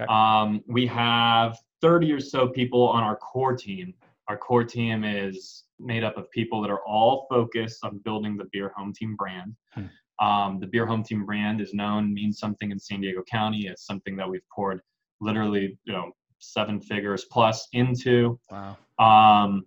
Okay. 0.00 0.10
Um, 0.10 0.62
we 0.66 0.86
have 0.86 1.58
30 1.82 2.12
or 2.12 2.20
so 2.20 2.48
people 2.48 2.88
on 2.88 3.02
our 3.02 3.16
core 3.16 3.54
team. 3.54 3.92
Our 4.28 4.38
core 4.38 4.64
team 4.64 5.04
is 5.04 5.64
made 5.78 6.02
up 6.02 6.16
of 6.16 6.30
people 6.30 6.62
that 6.62 6.70
are 6.70 6.82
all 6.86 7.26
focused 7.28 7.84
on 7.84 7.98
building 7.98 8.38
the 8.38 8.46
beer 8.52 8.72
home 8.74 8.94
team 8.94 9.16
brand. 9.16 9.54
Hmm. 9.74 10.24
Um, 10.24 10.60
the 10.60 10.66
beer 10.66 10.86
home 10.86 11.02
team 11.02 11.26
brand 11.26 11.60
is 11.60 11.74
known, 11.74 12.14
means 12.14 12.38
something 12.38 12.70
in 12.70 12.78
San 12.78 13.02
Diego 13.02 13.22
County. 13.30 13.66
It's 13.66 13.86
something 13.86 14.16
that 14.16 14.26
we've 14.28 14.48
poured 14.54 14.80
literally 15.24 15.78
you 15.84 15.92
know 15.92 16.12
seven 16.38 16.80
figures 16.80 17.26
plus 17.30 17.66
into. 17.72 18.38
Wow. 18.50 18.76
Um, 18.98 19.64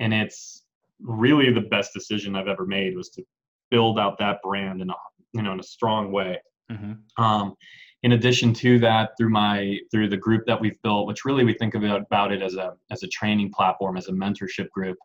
and 0.00 0.12
it's 0.12 0.64
really 1.00 1.52
the 1.52 1.60
best 1.60 1.92
decision 1.92 2.34
I've 2.34 2.48
ever 2.48 2.66
made 2.66 2.96
was 2.96 3.10
to 3.10 3.22
build 3.70 3.98
out 3.98 4.18
that 4.18 4.38
brand 4.42 4.80
in 4.80 4.90
a 4.90 4.94
you 5.32 5.42
know 5.42 5.52
in 5.52 5.60
a 5.60 5.64
strong 5.64 6.12
way. 6.12 6.38
Mm-hmm. 6.70 7.22
Um, 7.22 7.54
in 8.02 8.12
addition 8.12 8.52
to 8.54 8.78
that, 8.80 9.10
through 9.16 9.30
my 9.30 9.78
through 9.90 10.08
the 10.08 10.16
group 10.16 10.44
that 10.46 10.60
we've 10.60 10.80
built, 10.82 11.06
which 11.06 11.24
really 11.24 11.44
we 11.44 11.54
think 11.54 11.74
about 11.74 12.00
about 12.00 12.32
it 12.32 12.42
as 12.42 12.56
a 12.56 12.74
as 12.90 13.02
a 13.02 13.08
training 13.08 13.52
platform, 13.52 13.96
as 13.96 14.08
a 14.08 14.12
mentorship 14.12 14.68
group, 14.70 14.96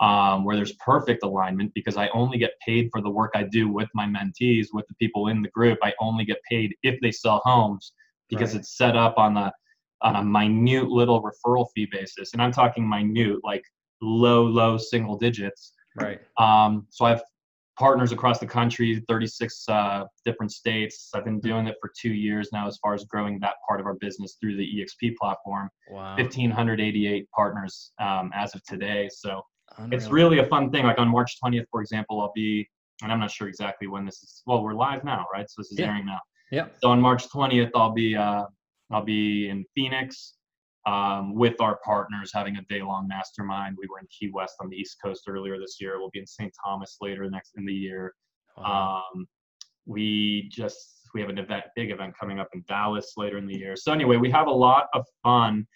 um, 0.00 0.44
where 0.44 0.56
there's 0.56 0.74
perfect 0.74 1.22
alignment 1.24 1.72
because 1.74 1.96
I 1.96 2.08
only 2.08 2.38
get 2.38 2.52
paid 2.64 2.88
for 2.90 3.02
the 3.02 3.10
work 3.10 3.32
I 3.34 3.42
do 3.42 3.68
with 3.68 3.88
my 3.94 4.06
mentees, 4.06 4.68
with 4.72 4.86
the 4.88 4.94
people 4.94 5.28
in 5.28 5.42
the 5.42 5.50
group. 5.50 5.78
I 5.82 5.92
only 6.00 6.24
get 6.24 6.38
paid 6.48 6.74
if 6.82 6.98
they 7.02 7.10
sell 7.10 7.42
homes 7.44 7.92
because 8.28 8.52
right. 8.52 8.60
it's 8.60 8.76
set 8.76 8.96
up 8.96 9.18
on 9.18 9.36
a 9.36 9.52
on 10.02 10.16
a 10.16 10.24
minute 10.24 10.88
little 10.88 11.22
referral 11.22 11.66
fee 11.74 11.88
basis, 11.90 12.32
and 12.32 12.42
I'm 12.42 12.52
talking 12.52 12.88
minute, 12.88 13.40
like 13.42 13.64
low 14.00 14.44
low 14.44 14.78
single 14.78 15.16
digits. 15.16 15.72
Right. 16.00 16.20
Um, 16.38 16.86
so 16.90 17.04
I 17.04 17.10
have 17.10 17.22
partners 17.78 18.10
across 18.12 18.38
the 18.40 18.46
country, 18.46 19.02
36 19.08 19.68
uh, 19.68 20.04
different 20.24 20.52
states. 20.52 21.10
I've 21.14 21.24
been 21.24 21.40
doing 21.40 21.68
it 21.68 21.76
for 21.80 21.90
two 21.98 22.12
years 22.12 22.50
now, 22.52 22.66
as 22.66 22.78
far 22.82 22.94
as 22.94 23.04
growing 23.04 23.38
that 23.40 23.54
part 23.66 23.80
of 23.80 23.86
our 23.86 23.94
business 23.94 24.36
through 24.40 24.56
the 24.56 24.64
EXP 24.64 25.14
platform. 25.16 25.70
Wow. 25.90 26.16
1,588 26.16 27.30
partners 27.30 27.92
um, 28.00 28.30
as 28.34 28.54
of 28.54 28.62
today. 28.64 29.08
So 29.12 29.42
Unreal. 29.78 29.98
it's 29.98 30.10
really 30.10 30.38
a 30.40 30.46
fun 30.46 30.70
thing. 30.70 30.84
Like 30.84 30.98
on 30.98 31.08
March 31.08 31.36
20th, 31.42 31.66
for 31.70 31.80
example, 31.80 32.20
I'll 32.20 32.32
be, 32.34 32.68
and 33.02 33.12
I'm 33.12 33.20
not 33.20 33.30
sure 33.30 33.46
exactly 33.46 33.86
when 33.86 34.04
this 34.04 34.22
is. 34.22 34.42
Well, 34.44 34.62
we're 34.62 34.74
live 34.74 35.04
now, 35.04 35.26
right? 35.32 35.48
So 35.48 35.62
this 35.62 35.70
is 35.70 35.78
yeah. 35.78 35.86
airing 35.86 36.06
now. 36.06 36.18
Yeah. 36.50 36.68
So 36.82 36.90
on 36.90 37.00
March 37.00 37.28
20th, 37.28 37.70
I'll 37.74 37.92
be 37.92 38.16
uh, 38.16 38.44
I'll 38.90 39.04
be 39.04 39.48
in 39.48 39.64
Phoenix 39.74 40.34
um, 40.86 41.34
with 41.34 41.60
our 41.60 41.78
partners 41.84 42.30
having 42.32 42.56
a 42.56 42.62
day 42.62 42.82
long 42.82 43.06
mastermind. 43.08 43.76
We 43.78 43.86
were 43.88 43.98
in 43.98 44.06
Key 44.06 44.30
West 44.32 44.56
on 44.60 44.70
the 44.70 44.76
East 44.76 44.96
Coast 45.04 45.24
earlier 45.28 45.58
this 45.58 45.76
year. 45.80 45.98
We'll 45.98 46.10
be 46.10 46.20
in 46.20 46.26
St. 46.26 46.52
Thomas 46.64 46.96
later 47.00 47.28
next 47.28 47.52
in 47.56 47.66
the 47.66 47.72
year. 47.72 48.14
Wow. 48.56 49.02
Um, 49.14 49.26
we 49.86 50.48
just 50.50 51.08
we 51.14 51.20
have 51.20 51.30
an 51.30 51.38
event, 51.38 51.64
big 51.74 51.90
event 51.90 52.14
coming 52.18 52.38
up 52.38 52.48
in 52.54 52.64
Dallas 52.68 53.14
later 53.16 53.38
in 53.38 53.46
the 53.46 53.56
year. 53.56 53.76
So 53.76 53.92
anyway, 53.92 54.16
we 54.16 54.30
have 54.30 54.46
a 54.46 54.52
lot 54.52 54.88
of 54.94 55.04
fun. 55.22 55.66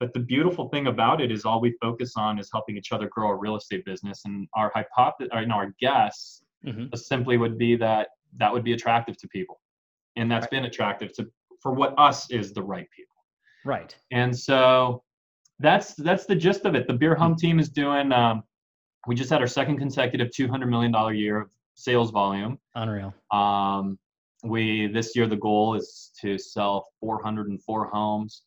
But 0.00 0.12
the 0.12 0.20
beautiful 0.20 0.68
thing 0.68 0.88
about 0.88 1.20
it 1.20 1.30
is 1.30 1.44
all 1.44 1.60
we 1.60 1.74
focus 1.80 2.14
on 2.16 2.38
is 2.38 2.50
helping 2.52 2.76
each 2.76 2.90
other 2.90 3.08
grow 3.08 3.30
a 3.30 3.36
real 3.36 3.56
estate 3.56 3.84
business. 3.84 4.22
And 4.24 4.48
our 4.54 4.72
hypothesis, 4.74 5.30
or, 5.32 5.40
you 5.40 5.46
know, 5.46 5.54
our 5.54 5.72
guess 5.80 6.42
mm-hmm. 6.66 6.94
simply 6.96 7.36
would 7.36 7.56
be 7.56 7.76
that 7.76 8.08
that 8.36 8.52
would 8.52 8.64
be 8.64 8.72
attractive 8.72 9.16
to 9.18 9.28
people 9.28 9.60
and 10.16 10.30
that's 10.30 10.44
right. 10.44 10.50
been 10.50 10.64
attractive 10.64 11.12
to 11.14 11.30
for 11.60 11.72
what 11.72 11.94
us 11.98 12.30
is 12.30 12.52
the 12.52 12.62
right 12.62 12.88
people. 12.90 13.14
Right. 13.64 13.96
And 14.12 14.36
so 14.36 15.02
that's 15.58 15.94
that's 15.94 16.26
the 16.26 16.36
gist 16.36 16.64
of 16.64 16.74
it. 16.74 16.86
The 16.86 16.94
beer 16.94 17.14
home 17.14 17.36
team 17.36 17.58
is 17.58 17.68
doing. 17.68 18.12
Um, 18.12 18.42
we 19.06 19.14
just 19.14 19.30
had 19.30 19.40
our 19.40 19.46
second 19.46 19.78
consecutive 19.78 20.30
two 20.30 20.48
hundred 20.48 20.68
million 20.68 20.92
dollar 20.92 21.12
year 21.12 21.40
of 21.40 21.50
sales 21.74 22.10
volume. 22.10 22.58
Unreal. 22.74 23.14
Um, 23.30 23.98
we 24.44 24.88
this 24.88 25.16
year 25.16 25.26
the 25.26 25.36
goal 25.36 25.74
is 25.74 26.10
to 26.20 26.38
sell 26.38 26.86
404 27.00 27.86
homes, 27.86 28.42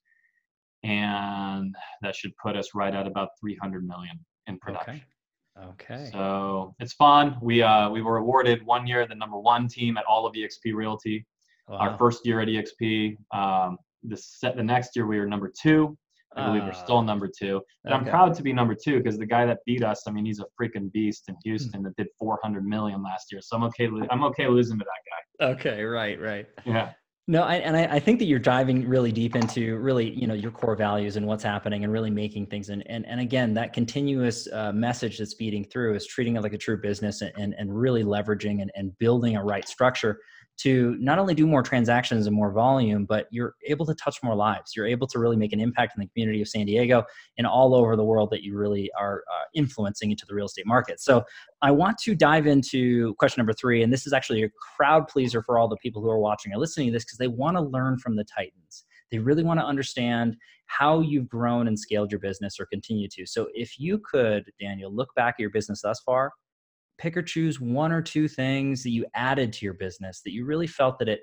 and 0.83 1.75
that 2.01 2.15
should 2.15 2.36
put 2.38 2.55
us 2.55 2.75
right 2.75 2.93
at 2.93 3.07
about 3.07 3.29
300 3.39 3.86
million 3.86 4.19
in 4.45 4.59
production. 4.59 4.95
Okay. 4.95 5.03
Okay. 5.59 6.09
So 6.12 6.75
it's 6.79 6.93
fun. 6.93 7.38
We 7.41 7.63
uh, 7.63 7.89
we 7.89 8.03
were 8.03 8.17
awarded 8.17 8.63
one 8.65 8.86
year 8.86 9.07
the 9.07 9.15
number 9.15 9.39
one 9.39 9.67
team 9.67 9.97
at 9.97 10.05
all 10.05 10.27
of 10.27 10.36
EXP 10.36 10.75
Realty. 10.75 11.25
Wow. 11.67 11.77
Our 11.77 11.97
first 11.97 12.25
year 12.25 12.39
at 12.39 12.47
EXP. 12.47 13.17
Um, 13.33 13.77
the 14.03 14.17
set 14.17 14.55
the 14.55 14.63
next 14.63 14.95
year 14.95 15.05
we 15.05 15.19
were 15.19 15.25
number 15.25 15.51
two. 15.62 15.97
I 16.36 16.45
believe 16.45 16.63
we're 16.63 16.74
still 16.74 16.97
ah. 16.97 17.01
number 17.01 17.27
two. 17.27 17.62
And 17.83 17.93
okay. 17.93 18.03
I'm 18.03 18.09
proud 18.09 18.36
to 18.36 18.43
be 18.43 18.53
number 18.53 18.75
two 18.75 18.97
because 18.97 19.17
the 19.17 19.25
guy 19.25 19.45
that 19.45 19.59
beat 19.65 19.83
us, 19.83 20.03
I 20.07 20.12
mean, 20.12 20.25
he's 20.25 20.39
a 20.39 20.45
freaking 20.62 20.91
beast 20.91 21.25
in 21.29 21.36
hmm. 21.36 21.39
Houston 21.45 21.83
that 21.83 21.95
did 21.95 22.07
400 22.19 22.65
million 22.65 23.01
last 23.01 23.31
year. 23.31 23.41
So 23.41 23.57
I'm 23.57 23.63
okay. 23.63 23.89
I'm 24.12 24.24
okay 24.25 24.47
losing 24.47 24.77
to 24.77 24.86
that 24.86 25.45
guy. 25.45 25.51
Okay. 25.53 25.83
Right. 25.83 26.19
Right. 26.21 26.47
Yeah. 26.65 26.91
No, 27.29 27.43
I, 27.43 27.55
and 27.55 27.75
I, 27.75 27.95
I, 27.95 28.00
think 28.00 28.19
that 28.19 28.25
you're 28.25 28.39
diving 28.39 28.88
really 28.88 29.12
deep 29.12 29.36
into 29.36 29.77
really, 29.79 30.12
you 30.12 30.27
know, 30.27 30.33
your 30.33 30.50
core 30.50 30.77
values 30.77 31.17
and 31.17 31.27
what's 31.27 31.43
happening, 31.43 31.83
and 31.83 31.91
really 31.91 32.09
making 32.09 32.45
things. 32.45 32.69
And 32.69 32.88
and, 32.88 33.05
and 33.05 33.19
again, 33.19 33.53
that 33.55 33.74
continuous 33.74 34.47
uh, 34.53 34.71
message 34.71 35.17
that's 35.17 35.33
feeding 35.33 35.65
through 35.65 35.95
is 35.95 36.07
treating 36.07 36.38
it 36.38 36.41
like 36.41 36.53
a 36.53 36.57
true 36.57 36.77
business, 36.77 37.21
and, 37.21 37.33
and 37.38 37.53
and 37.57 37.77
really 37.77 38.05
leveraging 38.05 38.62
and, 38.62 38.71
and 38.75 38.97
building 39.00 39.36
a 39.36 39.43
right 39.43 39.67
structure 39.67 40.21
to 40.58 40.96
not 41.00 41.20
only 41.20 41.36
do 41.36 41.46
more 41.46 41.62
transactions 41.62 42.26
and 42.26 42.36
more 42.36 42.52
volume, 42.52 43.06
but 43.06 43.28
you're 43.30 43.56
able 43.68 43.86
to 43.86 43.94
touch 43.94 44.18
more 44.24 44.36
lives. 44.36 44.76
You're 44.76 44.88
able 44.88 45.06
to 45.08 45.20
really 45.20 45.36
make 45.36 45.54
an 45.54 45.60
impact 45.60 45.94
in 45.96 46.02
the 46.02 46.08
community 46.08 46.42
of 46.42 46.48
San 46.48 46.66
Diego 46.66 47.04
and 47.38 47.46
all 47.46 47.76
over 47.76 47.96
the 47.96 48.04
world 48.04 48.32
that 48.32 48.44
you 48.44 48.58
really 48.58 48.90
are 49.00 49.24
uh, 49.32 49.44
influencing 49.54 50.12
into 50.12 50.26
the 50.28 50.34
real 50.34 50.48
estate 50.48 50.66
market. 50.66 51.00
So 51.00 51.24
I 51.62 51.72
want 51.72 51.98
to 52.00 52.16
dive 52.16 52.48
into 52.48 53.14
question 53.16 53.40
number 53.40 53.54
three, 53.54 53.84
and 53.84 53.94
this 53.94 54.08
is 54.08 54.14
actually 54.14 54.44
a 54.44 54.50
crowd 54.76 55.08
pleaser 55.08 55.44
for 55.44 55.60
all 55.60 55.68
the 55.68 55.78
people 55.78 56.02
who 56.02 56.10
are 56.10 56.20
watching 56.20 56.54
or 56.54 56.58
listening 56.58 56.88
to 56.88 56.94
this 56.94 57.06
because 57.06 57.20
they 57.20 57.28
want 57.28 57.56
to 57.58 57.62
learn 57.62 57.98
from 58.00 58.16
the 58.16 58.24
Titans. 58.24 58.86
They 59.12 59.20
really 59.20 59.44
want 59.44 59.60
to 59.60 59.66
understand 59.66 60.36
how 60.66 61.00
you've 61.00 61.30
grown 61.30 61.68
and 61.68 61.80
scaled 61.80 62.12
your 62.12 62.20
business 62.20 62.60
or 62.60 62.66
continue 62.66 63.08
to. 63.10 63.26
So 63.26 63.48
if 63.54 63.80
you 63.80 64.00
could, 64.00 64.52
Daniel, 64.60 64.94
look 64.94 65.14
back 65.16 65.36
at 65.36 65.40
your 65.40 65.50
business 65.50 65.82
thus 65.82 66.02
far 66.02 66.34
pick 66.98 67.16
or 67.16 67.22
choose 67.22 67.60
one 67.60 67.92
or 67.92 68.01
two 68.01 68.27
things 68.27 68.84
that 68.84 68.89
you 68.89 69.06
added 69.13 69.54
to 69.54 69.66
your 69.66 69.74
business 69.74 70.22
that 70.24 70.32
you 70.32 70.46
really 70.46 70.68
felt 70.68 71.00
that 71.00 71.10
it 71.10 71.22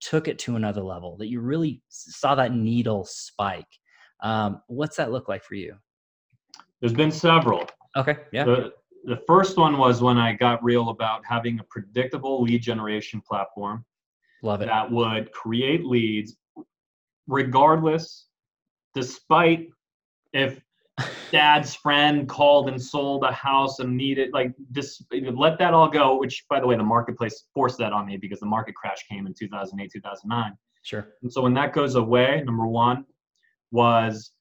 took 0.00 0.28
it 0.28 0.38
to 0.40 0.56
another 0.56 0.82
level, 0.82 1.16
that 1.16 1.28
you 1.28 1.40
really 1.40 1.82
saw 1.88 2.34
that 2.34 2.52
needle 2.52 3.04
spike. 3.04 3.64
Um, 4.22 4.60
what's 4.66 4.96
that 4.96 5.10
look 5.10 5.28
like 5.28 5.42
for 5.42 5.54
you? 5.54 5.76
There's 6.80 6.92
been 6.92 7.10
several. 7.10 7.66
Okay. 7.96 8.16
Yeah. 8.32 8.44
The, 8.44 8.72
the 9.04 9.16
first 9.26 9.56
one 9.56 9.78
was 9.78 10.02
when 10.02 10.18
I 10.18 10.32
got 10.32 10.62
real 10.62 10.90
about 10.90 11.22
having 11.28 11.58
a 11.58 11.64
predictable 11.64 12.42
lead 12.42 12.62
generation 12.62 13.22
platform. 13.26 13.84
Love 14.42 14.62
it. 14.62 14.66
That 14.66 14.90
would 14.90 15.32
create 15.32 15.84
leads 15.84 16.36
regardless, 17.26 18.26
despite 18.94 19.68
if 20.32 20.60
dad's 21.30 21.74
friend 21.74 22.28
called 22.28 22.68
and 22.68 22.82
sold 22.82 23.22
a 23.24 23.32
house 23.32 23.80
and 23.80 23.96
needed 23.96 24.32
like 24.32 24.52
this 24.70 25.02
let 25.34 25.58
that 25.58 25.74
all 25.74 25.88
go 25.88 26.16
which 26.18 26.44
by 26.48 26.58
the 26.58 26.66
way 26.66 26.76
the 26.76 26.82
marketplace 26.82 27.44
forced 27.52 27.78
that 27.78 27.92
on 27.92 28.06
me 28.06 28.16
because 28.16 28.40
the 28.40 28.46
market 28.46 28.74
crash 28.74 29.04
came 29.10 29.26
in 29.26 29.34
2008 29.38 29.90
2009 29.92 30.52
sure. 30.82 31.14
And 31.22 31.32
so 31.32 31.42
when 31.42 31.54
that 31.54 31.72
goes 31.72 31.96
away 31.96 32.42
number 32.46 32.66
one 32.66 33.04
was 33.72 34.32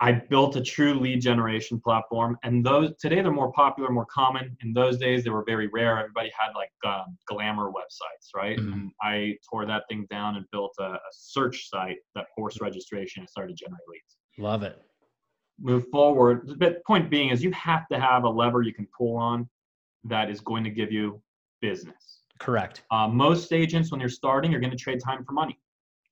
i 0.00 0.12
built 0.12 0.56
a 0.56 0.60
true 0.60 0.94
lead 0.94 1.22
generation 1.22 1.80
platform 1.80 2.36
and 2.42 2.66
those 2.66 2.92
today 3.00 3.22
they're 3.22 3.32
more 3.32 3.52
popular 3.52 3.90
more 3.90 4.06
common. 4.06 4.54
In 4.62 4.74
those 4.74 4.98
days 4.98 5.24
they 5.24 5.30
were 5.30 5.44
very 5.46 5.68
rare. 5.68 5.98
Everybody 5.98 6.30
had 6.38 6.52
like 6.54 6.72
um, 6.84 7.16
glamour 7.26 7.70
websites 7.70 8.28
right? 8.36 8.58
Mm-hmm. 8.58 8.72
and 8.72 8.90
i 9.00 9.36
tore 9.48 9.64
that 9.66 9.84
thing 9.88 10.06
down 10.10 10.36
and 10.36 10.44
built 10.52 10.74
a, 10.80 10.84
a 10.84 11.00
search 11.12 11.70
site 11.70 11.98
that 12.14 12.26
forced 12.36 12.60
registration 12.60 13.22
and 13.22 13.30
started 13.30 13.56
to 13.56 13.64
generate 13.64 13.88
leads. 13.88 14.16
Love 14.36 14.64
it 14.64 14.82
move 15.62 15.88
forward. 15.88 16.58
But 16.58 16.84
point 16.84 17.08
being 17.08 17.30
is 17.30 17.42
you 17.42 17.52
have 17.52 17.88
to 17.88 17.98
have 17.98 18.24
a 18.24 18.28
lever 18.28 18.62
you 18.62 18.74
can 18.74 18.86
pull 18.96 19.16
on 19.16 19.48
that 20.04 20.28
is 20.28 20.40
going 20.40 20.64
to 20.64 20.70
give 20.70 20.92
you 20.92 21.22
business. 21.60 22.20
Correct. 22.38 22.82
Uh, 22.90 23.06
most 23.06 23.52
agents, 23.52 23.90
when 23.90 24.00
you're 24.00 24.08
starting, 24.08 24.50
you're 24.50 24.60
going 24.60 24.72
to 24.72 24.76
trade 24.76 25.00
time 25.00 25.24
for 25.24 25.32
money, 25.32 25.58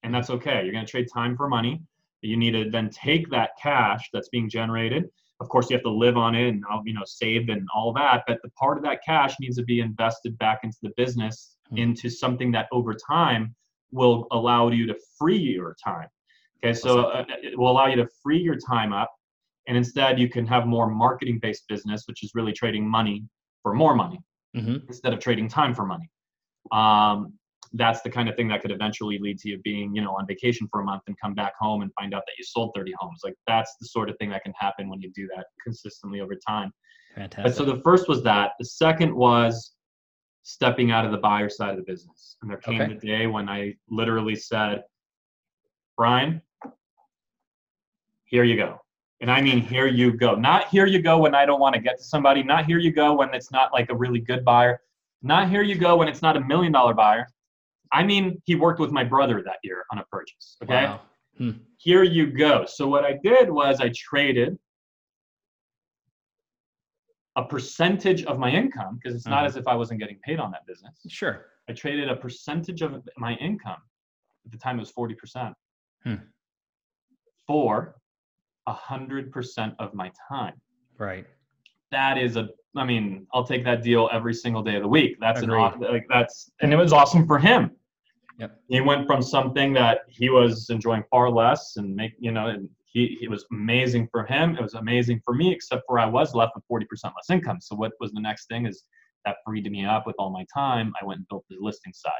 and 0.04 0.14
that's 0.14 0.30
okay. 0.30 0.62
You're 0.62 0.72
going 0.72 0.86
to 0.86 0.90
trade 0.90 1.08
time 1.12 1.36
for 1.36 1.48
money. 1.48 1.82
You 2.22 2.36
need 2.36 2.52
to 2.52 2.70
then 2.70 2.90
take 2.90 3.28
that 3.30 3.50
cash 3.60 4.08
that's 4.12 4.28
being 4.28 4.48
generated. 4.48 5.10
Of 5.40 5.48
course, 5.48 5.70
you 5.70 5.76
have 5.76 5.82
to 5.84 5.90
live 5.90 6.16
on 6.16 6.34
it 6.34 6.48
and 6.48 6.62
you 6.84 6.92
know 6.92 7.02
save 7.04 7.48
and 7.48 7.66
all 7.74 7.92
that. 7.94 8.24
But 8.28 8.38
the 8.42 8.50
part 8.50 8.76
of 8.76 8.84
that 8.84 9.00
cash 9.04 9.34
needs 9.40 9.56
to 9.56 9.64
be 9.64 9.80
invested 9.80 10.38
back 10.38 10.60
into 10.62 10.76
the 10.82 10.92
business, 10.96 11.56
mm-hmm. 11.66 11.78
into 11.78 12.08
something 12.08 12.52
that 12.52 12.68
over 12.70 12.94
time 12.94 13.54
will 13.90 14.28
allow 14.30 14.68
you 14.68 14.86
to 14.86 14.94
free 15.18 15.38
your 15.38 15.74
time. 15.82 16.08
Okay, 16.62 16.74
so 16.74 17.06
uh, 17.06 17.24
it 17.42 17.58
will 17.58 17.70
allow 17.70 17.86
you 17.86 17.96
to 17.96 18.06
free 18.22 18.38
your 18.38 18.56
time 18.56 18.92
up 18.92 19.10
and 19.70 19.76
instead 19.76 20.18
you 20.18 20.28
can 20.28 20.44
have 20.44 20.66
more 20.66 20.90
marketing 20.90 21.38
based 21.40 21.64
business 21.68 22.02
which 22.06 22.22
is 22.24 22.32
really 22.34 22.52
trading 22.52 22.86
money 22.86 23.24
for 23.62 23.72
more 23.72 23.94
money 23.94 24.20
mm-hmm. 24.54 24.76
instead 24.88 25.14
of 25.14 25.20
trading 25.20 25.48
time 25.48 25.72
for 25.72 25.86
money 25.86 26.10
um, 26.72 27.32
that's 27.74 28.02
the 28.02 28.10
kind 28.10 28.28
of 28.28 28.34
thing 28.34 28.48
that 28.48 28.62
could 28.62 28.72
eventually 28.72 29.18
lead 29.20 29.38
to 29.38 29.48
you 29.48 29.58
being 29.58 29.94
you 29.94 30.02
know 30.02 30.10
on 30.10 30.26
vacation 30.26 30.68
for 30.70 30.80
a 30.80 30.84
month 30.84 31.02
and 31.06 31.16
come 31.22 31.34
back 31.34 31.52
home 31.58 31.82
and 31.82 31.90
find 31.98 32.12
out 32.12 32.24
that 32.26 32.32
you 32.36 32.44
sold 32.44 32.72
30 32.74 32.92
homes 32.98 33.20
like 33.24 33.34
that's 33.46 33.76
the 33.80 33.86
sort 33.86 34.10
of 34.10 34.16
thing 34.18 34.28
that 34.28 34.42
can 34.42 34.52
happen 34.58 34.90
when 34.90 35.00
you 35.00 35.10
do 35.14 35.28
that 35.34 35.46
consistently 35.64 36.20
over 36.20 36.34
time 36.46 36.72
Fantastic. 37.14 37.44
but 37.44 37.54
so 37.54 37.64
the 37.64 37.80
first 37.82 38.08
was 38.08 38.22
that 38.24 38.52
the 38.58 38.64
second 38.64 39.14
was 39.14 39.72
stepping 40.42 40.90
out 40.90 41.04
of 41.04 41.12
the 41.12 41.18
buyer 41.18 41.48
side 41.48 41.70
of 41.70 41.76
the 41.76 41.84
business 41.84 42.36
and 42.42 42.50
there 42.50 42.58
came 42.58 42.80
okay. 42.80 42.94
the 42.94 43.06
day 43.06 43.26
when 43.28 43.48
i 43.48 43.72
literally 43.88 44.34
said 44.34 44.82
brian 45.96 46.42
here 48.24 48.42
you 48.42 48.56
go 48.56 48.80
and 49.20 49.30
I 49.30 49.42
mean, 49.42 49.60
here 49.60 49.86
you 49.86 50.12
go. 50.12 50.34
Not 50.34 50.68
here 50.68 50.86
you 50.86 51.02
go 51.02 51.18
when 51.18 51.34
I 51.34 51.44
don't 51.44 51.60
want 51.60 51.74
to 51.74 51.80
get 51.80 51.98
to 51.98 52.04
somebody. 52.04 52.42
Not 52.42 52.64
here 52.64 52.78
you 52.78 52.90
go 52.90 53.14
when 53.14 53.34
it's 53.34 53.52
not 53.52 53.72
like 53.72 53.90
a 53.90 53.94
really 53.94 54.20
good 54.20 54.44
buyer. 54.44 54.80
Not 55.22 55.50
here 55.50 55.62
you 55.62 55.74
go 55.74 55.96
when 55.96 56.08
it's 56.08 56.22
not 56.22 56.36
a 56.36 56.40
million 56.40 56.72
dollar 56.72 56.94
buyer. 56.94 57.26
I 57.92 58.02
mean, 58.02 58.40
he 58.46 58.54
worked 58.54 58.80
with 58.80 58.92
my 58.92 59.04
brother 59.04 59.42
that 59.44 59.56
year 59.62 59.84
on 59.92 59.98
a 59.98 60.04
purchase. 60.04 60.56
Okay. 60.62 60.84
Wow. 60.84 61.00
Hmm. 61.36 61.50
Here 61.76 62.02
you 62.02 62.26
go. 62.28 62.64
So 62.66 62.88
what 62.88 63.04
I 63.04 63.18
did 63.22 63.50
was 63.50 63.80
I 63.80 63.90
traded 63.94 64.58
a 67.36 67.44
percentage 67.44 68.24
of 68.24 68.38
my 68.38 68.50
income 68.50 68.98
because 69.00 69.14
it's 69.14 69.26
not 69.26 69.38
mm-hmm. 69.38 69.46
as 69.46 69.56
if 69.56 69.66
I 69.68 69.74
wasn't 69.74 70.00
getting 70.00 70.18
paid 70.24 70.40
on 70.40 70.50
that 70.52 70.66
business. 70.66 70.94
Sure. 71.08 71.46
I 71.68 71.72
traded 71.72 72.08
a 72.08 72.16
percentage 72.16 72.80
of 72.80 73.06
my 73.18 73.34
income. 73.34 73.78
At 74.46 74.52
the 74.52 74.58
time, 74.58 74.78
it 74.78 74.80
was 74.80 74.92
40%. 74.92 75.52
Hmm. 76.04 76.14
For 77.46 77.99
100% 78.68 79.74
of 79.78 79.94
my 79.94 80.10
time. 80.28 80.54
Right. 80.98 81.26
That 81.90 82.18
is 82.18 82.36
a 82.36 82.48
I 82.76 82.84
mean, 82.84 83.26
I'll 83.34 83.44
take 83.44 83.64
that 83.64 83.82
deal 83.82 84.08
every 84.12 84.32
single 84.34 84.62
day 84.62 84.76
of 84.76 84.82
the 84.82 84.88
week. 84.88 85.16
That's 85.20 85.42
Agreed. 85.42 85.72
an 85.74 85.80
like 85.80 86.06
that's 86.08 86.52
and 86.60 86.72
it 86.72 86.76
was 86.76 86.92
awesome 86.92 87.26
for 87.26 87.38
him. 87.38 87.72
Yep. 88.38 88.60
He 88.68 88.80
went 88.80 89.06
from 89.06 89.22
something 89.22 89.72
that 89.74 90.02
he 90.08 90.30
was 90.30 90.70
enjoying 90.70 91.02
far 91.10 91.30
less 91.30 91.74
and 91.76 91.94
make 91.94 92.12
you 92.20 92.30
know 92.30 92.46
and 92.46 92.68
he 92.86 93.18
it 93.20 93.28
was 93.28 93.44
amazing 93.50 94.08
for 94.12 94.24
him. 94.24 94.56
It 94.56 94.62
was 94.62 94.74
amazing 94.74 95.20
for 95.24 95.34
me, 95.34 95.52
except 95.52 95.82
for 95.86 95.98
I 95.98 96.06
was 96.06 96.34
left 96.34 96.52
with 96.54 96.64
40% 96.70 96.86
less 97.04 97.30
income. 97.30 97.60
So 97.60 97.74
what 97.74 97.92
was 98.00 98.12
the 98.12 98.20
next 98.20 98.46
thing 98.46 98.66
is 98.66 98.84
that 99.24 99.36
freed 99.44 99.70
me 99.70 99.84
up 99.84 100.06
with 100.06 100.16
all 100.18 100.30
my 100.30 100.46
time. 100.52 100.92
I 101.00 101.04
went 101.04 101.18
and 101.18 101.28
built 101.28 101.44
the 101.50 101.56
listing 101.60 101.92
side. 101.92 102.12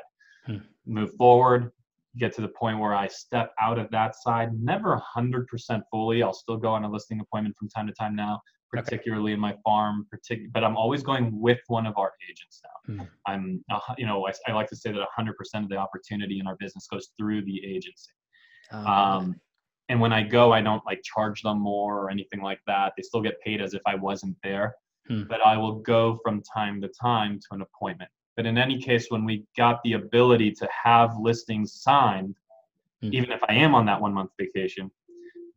Hmm. 0.47 0.57
Move 0.87 1.15
forward, 1.15 1.71
get 2.19 2.35
to 2.35 2.41
the 2.41 2.49
point 2.49 2.79
where 2.79 2.95
I 2.95 3.07
step 3.07 3.53
out 3.61 3.79
of 3.79 3.91
that 3.91 4.17
side, 4.17 4.51
never 4.61 5.01
100% 5.17 5.83
fully. 5.91 6.23
I'll 6.23 6.33
still 6.33 6.57
go 6.57 6.69
on 6.69 6.85
a 6.85 6.91
listing 6.91 7.21
appointment 7.21 7.57
from 7.57 7.69
time 7.69 7.87
to 7.87 7.93
time 7.93 8.17
now, 8.17 8.41
particularly 8.73 9.33
okay. 9.33 9.35
in 9.35 9.41
my 9.41 9.55
farm, 9.65 10.07
partic- 10.13 10.53
but 10.53 10.65
I'm 10.65 10.77
always 10.77 11.03
going 11.03 11.41
with 11.41 11.61
one 11.69 11.87
of 11.87 11.97
our 11.97 12.13
agents 12.29 12.61
now. 12.65 12.95
Mm. 12.95 13.09
I'm, 13.27 13.65
uh, 13.71 13.95
you 13.97 14.07
know, 14.07 14.27
I, 14.27 14.33
I, 14.49 14.53
like 14.53 14.69
to 14.69 14.77
say 14.77 14.91
that 14.91 15.07
100% 15.19 15.33
of 15.63 15.69
the 15.69 15.77
opportunity 15.77 16.41
in 16.41 16.47
our 16.47 16.57
business 16.57 16.87
goes 16.91 17.11
through 17.17 17.45
the 17.45 17.65
agency. 17.65 18.13
Oh, 18.73 18.87
um, 18.87 19.41
and 19.89 20.01
when 20.01 20.13
I 20.13 20.23
go, 20.23 20.53
I 20.53 20.63
don't 20.63 20.85
like 20.87 21.03
charge 21.03 21.43
them 21.43 21.61
more 21.61 21.99
or 21.99 22.11
anything 22.11 22.41
like 22.41 22.61
that. 22.67 22.93
They 22.97 23.03
still 23.03 23.23
get 23.23 23.41
paid 23.41 23.61
as 23.61 23.75
if 23.75 23.83
I 23.87 23.97
wasn't 23.97 24.37
there. 24.43 24.75
Hmm. 25.09 25.25
But 25.29 25.45
I 25.45 25.57
will 25.57 25.81
go 25.81 26.19
from 26.23 26.43
time 26.43 26.81
to 26.83 26.89
time 26.89 27.39
to 27.41 27.47
an 27.53 27.63
appointment. 27.63 28.11
But 28.37 28.47
in 28.47 28.57
any 28.57 28.81
case, 28.81 29.07
when 29.11 29.25
we 29.25 29.45
got 29.57 29.81
the 29.83 29.95
ability 29.95 30.53
to 30.53 30.69
have 30.85 31.19
listings 31.19 31.75
signed, 31.75 32.37
mm-hmm. 33.03 33.15
even 33.15 33.33
if 33.33 33.41
I 33.49 33.55
am 33.55 33.75
on 33.75 33.87
that 33.87 34.01
one 34.01 34.15
month 34.15 34.31
vacation, 34.39 34.91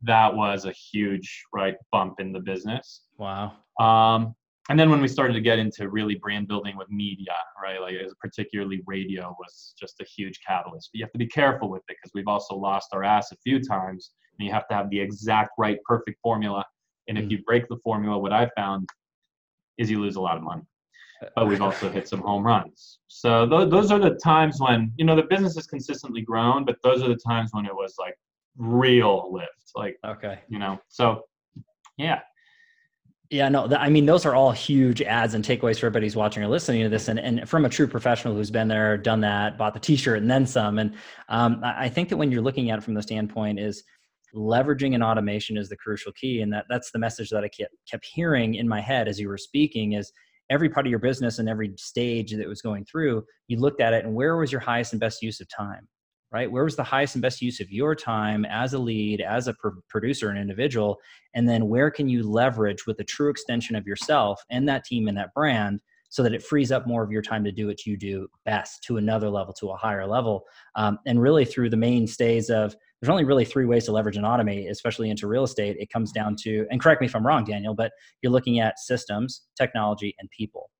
that 0.02 0.34
was 0.34 0.64
a 0.64 0.72
huge 0.72 1.44
right 1.52 1.76
bump 1.92 2.20
in 2.20 2.32
the 2.32 2.40
business. 2.40 3.02
Wow. 3.16 3.52
Um, 3.80 4.34
and 4.70 4.78
then 4.78 4.90
when 4.90 5.00
we 5.00 5.08
started 5.08 5.34
to 5.34 5.40
get 5.40 5.58
into 5.58 5.90
really 5.90 6.14
brand 6.14 6.48
building 6.48 6.76
with 6.76 6.90
media, 6.90 7.34
right, 7.62 7.80
like 7.80 7.96
particularly 8.20 8.82
radio 8.86 9.34
was 9.38 9.74
just 9.78 10.00
a 10.00 10.04
huge 10.04 10.40
catalyst. 10.46 10.90
But 10.92 10.98
you 10.98 11.04
have 11.04 11.12
to 11.12 11.18
be 11.18 11.26
careful 11.26 11.68
with 11.68 11.82
it 11.88 11.96
because 11.96 12.12
we've 12.14 12.28
also 12.28 12.54
lost 12.54 12.88
our 12.92 13.04
ass 13.04 13.30
a 13.32 13.36
few 13.36 13.62
times, 13.62 14.12
and 14.38 14.46
you 14.46 14.52
have 14.52 14.66
to 14.68 14.74
have 14.74 14.88
the 14.88 14.98
exact 14.98 15.50
right, 15.58 15.78
perfect 15.84 16.18
formula. 16.22 16.64
And 17.08 17.18
if 17.18 17.26
mm. 17.26 17.32
you 17.32 17.42
break 17.44 17.68
the 17.68 17.76
formula, 17.84 18.18
what 18.18 18.32
I 18.32 18.48
found 18.56 18.88
is 19.76 19.90
you 19.90 20.00
lose 20.00 20.16
a 20.16 20.20
lot 20.20 20.38
of 20.38 20.42
money 20.42 20.62
but 21.36 21.46
we've 21.46 21.62
also 21.62 21.90
hit 21.90 22.08
some 22.08 22.20
home 22.20 22.44
runs. 22.44 22.98
So 23.08 23.48
th- 23.48 23.70
those 23.70 23.90
are 23.90 23.98
the 23.98 24.18
times 24.22 24.60
when 24.60 24.92
you 24.96 25.04
know 25.04 25.16
the 25.16 25.22
business 25.22 25.54
has 25.56 25.66
consistently 25.66 26.22
grown, 26.22 26.64
but 26.64 26.76
those 26.82 27.02
are 27.02 27.08
the 27.08 27.20
times 27.26 27.50
when 27.52 27.66
it 27.66 27.74
was 27.74 27.94
like 27.98 28.14
real 28.56 29.30
lift, 29.32 29.72
like 29.74 29.96
okay, 30.06 30.40
you 30.48 30.58
know. 30.58 30.78
So 30.88 31.22
yeah. 31.96 32.20
Yeah, 33.30 33.48
no, 33.48 33.66
I 33.66 33.88
mean, 33.88 34.06
those 34.06 34.26
are 34.26 34.34
all 34.34 34.52
huge 34.52 35.00
ads 35.02 35.34
and 35.34 35.44
takeaways 35.44 35.80
for 35.80 35.86
everybody's 35.86 36.14
watching 36.14 36.42
or 36.44 36.46
listening 36.46 36.82
to 36.82 36.88
this. 36.88 37.08
And, 37.08 37.18
and 37.18 37.48
from 37.48 37.64
a 37.64 37.68
true 37.68 37.88
professional 37.88 38.34
who's 38.34 38.50
been 38.50 38.68
there, 38.68 38.96
done 38.98 39.20
that, 39.22 39.56
bought 39.56 39.72
the 39.74 39.80
t-shirt 39.80 40.18
and 40.18 40.30
then 40.30 40.46
some. 40.46 40.78
And 40.78 40.94
um, 41.30 41.60
I 41.64 41.88
think 41.88 42.10
that 42.10 42.18
when 42.18 42.30
you're 42.30 42.42
looking 42.42 42.70
at 42.70 42.78
it 42.78 42.82
from 42.82 42.94
the 42.94 43.02
standpoint 43.02 43.58
is 43.58 43.82
leveraging 44.34 44.94
an 44.94 45.02
automation 45.02 45.56
is 45.56 45.68
the 45.68 45.76
crucial 45.76 46.12
key. 46.12 46.42
And 46.42 46.52
that 46.52 46.66
that's 46.68 46.90
the 46.90 46.98
message 46.98 47.30
that 47.30 47.42
I 47.42 47.48
kept, 47.48 47.74
kept 47.90 48.04
hearing 48.04 48.54
in 48.54 48.68
my 48.68 48.80
head 48.80 49.08
as 49.08 49.18
you 49.18 49.28
were 49.28 49.38
speaking 49.38 49.94
is 49.94 50.12
every 50.50 50.68
part 50.68 50.86
of 50.86 50.90
your 50.90 50.98
business 50.98 51.38
and 51.38 51.48
every 51.48 51.72
stage 51.76 52.32
that 52.32 52.48
was 52.48 52.62
going 52.62 52.84
through, 52.84 53.24
you 53.48 53.58
looked 53.58 53.80
at 53.80 53.92
it 53.92 54.04
and 54.04 54.14
where 54.14 54.36
was 54.36 54.52
your 54.52 54.60
highest 54.60 54.92
and 54.92 55.00
best 55.00 55.22
use 55.22 55.40
of 55.40 55.48
time? 55.48 55.88
right? 56.34 56.50
Where 56.50 56.64
was 56.64 56.74
the 56.74 56.82
highest 56.82 57.14
and 57.14 57.22
best 57.22 57.40
use 57.40 57.60
of 57.60 57.70
your 57.70 57.94
time 57.94 58.44
as 58.44 58.74
a 58.74 58.78
lead, 58.78 59.20
as 59.20 59.46
a 59.46 59.54
pr- 59.54 59.68
producer, 59.88 60.30
an 60.30 60.36
individual? 60.36 60.98
And 61.32 61.48
then 61.48 61.68
where 61.68 61.92
can 61.92 62.08
you 62.08 62.28
leverage 62.28 62.88
with 62.88 62.98
a 62.98 63.04
true 63.04 63.30
extension 63.30 63.76
of 63.76 63.86
yourself 63.86 64.42
and 64.50 64.68
that 64.68 64.84
team 64.84 65.06
and 65.06 65.16
that 65.16 65.32
brand 65.32 65.80
so 66.08 66.24
that 66.24 66.34
it 66.34 66.42
frees 66.42 66.72
up 66.72 66.88
more 66.88 67.04
of 67.04 67.12
your 67.12 67.22
time 67.22 67.44
to 67.44 67.52
do 67.52 67.68
what 67.68 67.86
you 67.86 67.96
do 67.96 68.26
best 68.44 68.82
to 68.82 68.96
another 68.96 69.30
level, 69.30 69.54
to 69.54 69.70
a 69.70 69.76
higher 69.76 70.08
level? 70.08 70.42
Um, 70.74 70.98
and 71.06 71.22
really 71.22 71.44
through 71.44 71.70
the 71.70 71.76
mainstays 71.76 72.50
of 72.50 72.74
there's 73.04 73.12
only 73.12 73.24
really 73.24 73.44
three 73.44 73.66
ways 73.66 73.84
to 73.84 73.92
leverage 73.92 74.16
and 74.16 74.24
automate, 74.24 74.70
especially 74.70 75.10
into 75.10 75.26
real 75.26 75.44
estate. 75.44 75.76
It 75.78 75.90
comes 75.90 76.10
down 76.10 76.36
to, 76.36 76.66
and 76.70 76.80
correct 76.80 77.02
me 77.02 77.06
if 77.06 77.14
I'm 77.14 77.26
wrong, 77.26 77.44
Daniel, 77.44 77.74
but 77.74 77.92
you're 78.22 78.32
looking 78.32 78.60
at 78.60 78.78
systems, 78.78 79.42
technology, 79.58 80.14
and 80.18 80.30
people. 80.30 80.70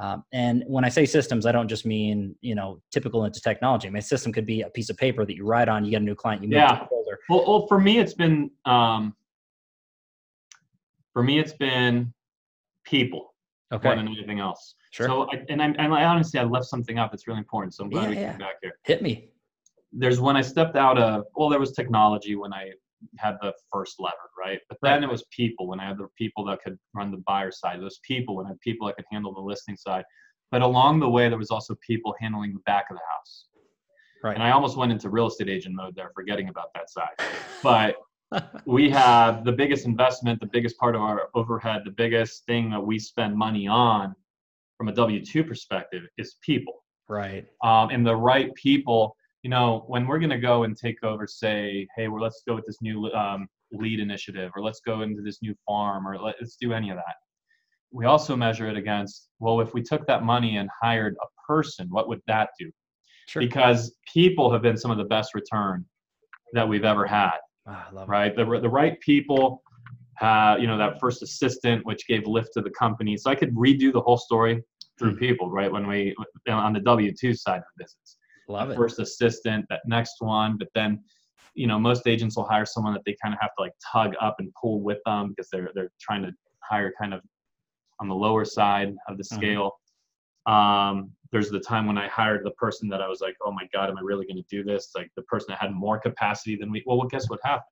Um, 0.00 0.22
and 0.32 0.62
when 0.68 0.84
I 0.84 0.88
say 0.88 1.04
systems, 1.04 1.46
I 1.46 1.52
don't 1.52 1.66
just 1.66 1.84
mean 1.84 2.36
you 2.42 2.54
know 2.54 2.80
typical 2.92 3.24
into 3.24 3.40
technology. 3.40 3.88
I 3.88 3.90
mean, 3.90 3.98
a 3.98 4.02
system 4.02 4.32
could 4.32 4.46
be 4.46 4.62
a 4.62 4.70
piece 4.70 4.88
of 4.88 4.96
paper 4.96 5.26
that 5.26 5.34
you 5.34 5.44
write 5.44 5.68
on. 5.68 5.84
You 5.84 5.90
get 5.90 6.02
a 6.02 6.04
new 6.04 6.14
client, 6.14 6.42
you 6.42 6.48
move 6.48 6.58
yeah. 6.58 6.78
to 6.78 6.86
folder. 6.86 7.18
Well, 7.28 7.44
well, 7.46 7.66
for 7.66 7.80
me, 7.80 7.98
it's 7.98 8.14
been 8.14 8.52
um, 8.66 9.16
for 11.12 11.24
me, 11.24 11.40
it's 11.40 11.54
been 11.54 12.14
people 12.84 13.34
Okay, 13.72 13.88
more 13.88 13.96
than 13.96 14.06
anything 14.06 14.38
else. 14.38 14.76
sure. 14.92 15.06
So, 15.06 15.28
I, 15.32 15.42
and, 15.48 15.60
I, 15.60 15.66
and 15.66 15.92
I 15.92 16.04
honestly, 16.04 16.38
I 16.38 16.44
left 16.44 16.66
something 16.66 16.98
out 16.98 17.10
that's 17.10 17.26
really 17.26 17.38
important. 17.40 17.74
So 17.74 17.82
I'm 17.82 17.90
glad 17.90 18.04
Yeah, 18.04 18.08
we 18.10 18.14
yeah. 18.16 18.30
came 18.30 18.38
back 18.38 18.54
here. 18.62 18.78
Hit 18.84 19.02
me. 19.02 19.30
There's 19.96 20.20
when 20.20 20.36
I 20.36 20.42
stepped 20.42 20.76
out 20.76 20.98
of 20.98 21.24
well, 21.36 21.48
there 21.48 21.60
was 21.60 21.72
technology 21.72 22.34
when 22.34 22.52
I 22.52 22.70
had 23.18 23.36
the 23.42 23.52
first 23.72 24.00
lever, 24.00 24.16
right? 24.38 24.60
But 24.68 24.78
then 24.82 24.94
Right. 24.94 25.02
it 25.04 25.10
was 25.10 25.24
people 25.30 25.66
when 25.68 25.78
I 25.80 25.86
had 25.88 25.98
the 25.98 26.08
people 26.16 26.44
that 26.46 26.62
could 26.62 26.78
run 26.94 27.10
the 27.10 27.22
buyer 27.26 27.50
side. 27.52 27.80
Those 27.80 28.00
people 28.02 28.36
when 28.36 28.46
I 28.46 28.50
had 28.50 28.60
people 28.60 28.86
that 28.86 28.96
could 28.96 29.04
handle 29.10 29.32
the 29.34 29.40
listing 29.40 29.76
side. 29.76 30.04
But 30.50 30.62
along 30.62 31.00
the 31.00 31.08
way, 31.08 31.28
there 31.28 31.38
was 31.38 31.50
also 31.50 31.74
people 31.86 32.14
handling 32.20 32.52
the 32.54 32.60
back 32.60 32.86
of 32.90 32.96
the 32.96 33.02
house. 33.10 33.46
Right. 34.22 34.34
And 34.34 34.42
I 34.42 34.52
almost 34.52 34.76
went 34.76 34.90
into 34.92 35.10
real 35.10 35.26
estate 35.26 35.48
agent 35.50 35.74
mode 35.74 35.94
there, 35.96 36.10
forgetting 36.14 36.48
about 36.48 36.68
that 36.74 36.88
side. 36.90 37.16
But 37.62 37.96
we 38.66 38.90
have 39.02 39.44
the 39.44 39.52
biggest 39.52 39.84
investment, 39.86 40.40
the 40.40 40.46
biggest 40.46 40.78
part 40.78 40.94
of 40.94 41.02
our 41.02 41.28
overhead, 41.34 41.82
the 41.84 41.90
biggest 41.90 42.44
thing 42.46 42.70
that 42.70 42.80
we 42.80 42.98
spend 42.98 43.36
money 43.36 43.66
on 43.68 44.14
from 44.78 44.88
a 44.88 44.92
W 44.92 45.24
2 45.24 45.44
perspective 45.44 46.04
is 46.18 46.36
people. 46.40 46.84
right. 47.08 47.46
Um, 47.62 47.90
and 47.90 48.06
the 48.06 48.16
right 48.16 48.54
people, 48.54 49.16
you 49.44 49.50
know, 49.50 49.84
when 49.88 50.06
we're 50.06 50.18
going 50.18 50.30
to 50.30 50.38
go 50.38 50.64
and 50.64 50.74
take 50.74 51.04
over, 51.04 51.26
say, 51.26 51.86
hey, 51.96 52.08
well, 52.08 52.22
let's 52.22 52.42
go 52.48 52.54
with 52.54 52.64
this 52.64 52.78
new 52.80 53.12
um, 53.12 53.46
lead 53.72 54.00
initiative, 54.00 54.50
or 54.56 54.62
let's 54.62 54.80
go 54.80 55.02
into 55.02 55.20
this 55.20 55.42
new 55.42 55.54
farm, 55.66 56.08
or 56.08 56.18
let's 56.18 56.56
do 56.56 56.72
any 56.72 56.88
of 56.88 56.96
that. 56.96 57.14
We 57.92 58.06
also 58.06 58.34
measure 58.34 58.68
it 58.68 58.76
against, 58.78 59.28
well, 59.40 59.60
if 59.60 59.74
we 59.74 59.82
took 59.82 60.06
that 60.06 60.24
money 60.24 60.56
and 60.56 60.70
hired 60.82 61.14
a 61.22 61.26
person, 61.46 61.88
what 61.90 62.08
would 62.08 62.22
that 62.26 62.48
do? 62.58 62.70
Sure. 63.26 63.40
Because 63.40 63.94
people 64.10 64.50
have 64.50 64.62
been 64.62 64.78
some 64.78 64.90
of 64.90 64.96
the 64.96 65.04
best 65.04 65.34
return 65.34 65.84
that 66.54 66.66
we've 66.66 66.84
ever 66.84 67.06
had 67.06 67.36
I 67.66 67.84
love 67.92 68.08
right? 68.08 68.34
The, 68.34 68.44
the 68.44 68.68
right 68.68 68.98
people, 69.00 69.62
uh, 70.22 70.56
you 70.58 70.66
know, 70.66 70.78
that 70.78 70.98
first 71.00 71.22
assistant, 71.22 71.84
which 71.84 72.06
gave 72.06 72.26
lift 72.26 72.50
to 72.54 72.62
the 72.62 72.70
company. 72.70 73.16
So 73.18 73.30
I 73.30 73.34
could 73.34 73.54
redo 73.54 73.92
the 73.92 74.00
whole 74.00 74.18
story 74.18 74.62
through 74.98 75.16
Mhm. 75.16 75.18
people, 75.18 75.50
right? 75.50 75.70
When 75.70 75.86
we, 75.86 76.14
on 76.48 76.72
the 76.72 76.80
W 76.80 77.12
2 77.12 77.34
side 77.34 77.58
of 77.58 77.64
the 77.76 77.84
business. 77.84 78.16
Love 78.48 78.70
it. 78.70 78.76
First 78.76 78.98
assistant, 78.98 79.66
that 79.70 79.80
next 79.86 80.16
one, 80.20 80.56
but 80.58 80.68
then, 80.74 81.02
you 81.54 81.66
know, 81.66 81.78
most 81.78 82.06
agents 82.06 82.36
will 82.36 82.44
hire 82.44 82.66
someone 82.66 82.92
that 82.92 83.02
they 83.06 83.16
kind 83.22 83.34
of 83.34 83.40
have 83.40 83.50
to 83.56 83.62
like 83.62 83.72
tug 83.92 84.14
up 84.20 84.36
and 84.38 84.52
pull 84.60 84.82
with 84.82 84.98
them 85.06 85.30
because 85.30 85.48
they're, 85.50 85.70
they're 85.74 85.90
trying 86.00 86.22
to 86.22 86.32
hire 86.62 86.92
kind 86.98 87.14
of 87.14 87.20
on 88.00 88.08
the 88.08 88.14
lower 88.14 88.44
side 88.44 88.94
of 89.08 89.16
the 89.16 89.24
Mhm. 89.24 89.36
scale. 89.36 89.72
Um, 90.46 91.12
there's 91.32 91.50
the 91.50 91.60
time 91.60 91.86
when 91.86 91.96
I 91.96 92.06
hired 92.08 92.44
the 92.44 92.50
person 92.52 92.88
that 92.90 93.00
I 93.00 93.08
was 93.08 93.20
like, 93.20 93.34
oh 93.42 93.50
my 93.50 93.66
God, 93.72 93.88
am 93.88 93.98
I 93.98 94.02
really 94.02 94.26
going 94.26 94.36
to 94.36 94.48
do 94.48 94.62
this? 94.62 94.90
Like 94.94 95.10
the 95.16 95.22
person 95.22 95.46
that 95.50 95.58
had 95.58 95.72
more 95.72 95.98
capacity 95.98 96.56
than 96.56 96.70
we. 96.70 96.82
Well, 96.86 96.98
well 96.98 97.08
guess 97.08 97.28
what 97.30 97.40
happened? 97.42 97.64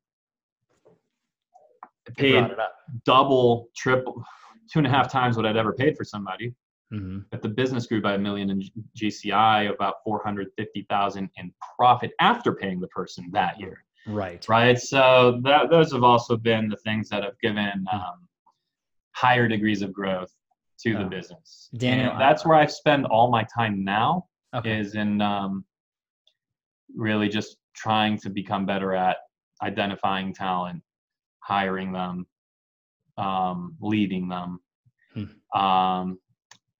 I 2.09 2.11
paid 2.11 2.45
double, 3.05 3.69
triple, 3.77 4.25
two 4.73 4.79
and 4.81 4.87
a 4.87 4.91
half 4.91 5.11
times 5.11 5.37
what 5.37 5.47
I'd 5.47 5.57
ever 5.57 5.73
paid 5.73 5.97
for 5.97 6.05
somebody. 6.05 6.53
Hmm 6.93 7.21
But 7.31 7.43
the 7.43 7.49
business 7.49 7.87
grew 7.87 8.03
by 8.03 8.15
a 8.15 8.19
million 8.19 8.51
in 8.51 8.63
GCI, 8.97 9.73
about 9.75 9.97
450,000 10.05 11.31
in 11.37 11.53
profit 11.77 12.13
after 12.21 12.53
paying 12.55 12.81
the 12.81 12.89
person 12.89 13.29
that 13.33 13.59
year. 13.59 13.85
Right. 14.07 14.47
Right. 14.49 14.79
So 14.79 15.41
that, 15.45 15.71
those 15.71 15.93
have 15.93 16.03
also 16.05 16.37
been 16.37 16.69
the 16.69 16.77
things 16.77 17.09
that 17.09 17.23
have 17.23 17.39
given 17.41 17.85
um, 17.93 18.29
higher 19.13 19.49
degrees 19.49 19.83
of 19.83 19.93
growth 19.93 20.33
to 20.81 20.95
the 20.95 21.05
Oh. 21.05 21.09
business. 21.09 21.71
Daniel, 21.77 22.13
And 22.13 22.21
that's 22.21 22.45
where 22.45 22.59
I 22.59 22.67
spend 22.67 23.07
all 23.07 23.31
my 23.31 23.45
time 23.45 23.85
now 23.85 24.27
Okay. 24.55 24.79
is 24.81 24.95
in 24.95 25.21
um, 25.23 25.65
really 26.95 27.29
just 27.29 27.57
trying 27.75 28.19
to 28.19 28.29
become 28.29 28.67
better 28.67 28.95
at 28.95 29.17
identifying 29.63 30.35
talent, 30.35 30.83
hiring 31.41 31.93
them, 31.93 32.27
um, 33.17 33.77
leading 33.81 34.29
them. 34.29 34.61
Hmm. 35.15 35.59
Um, 35.59 36.19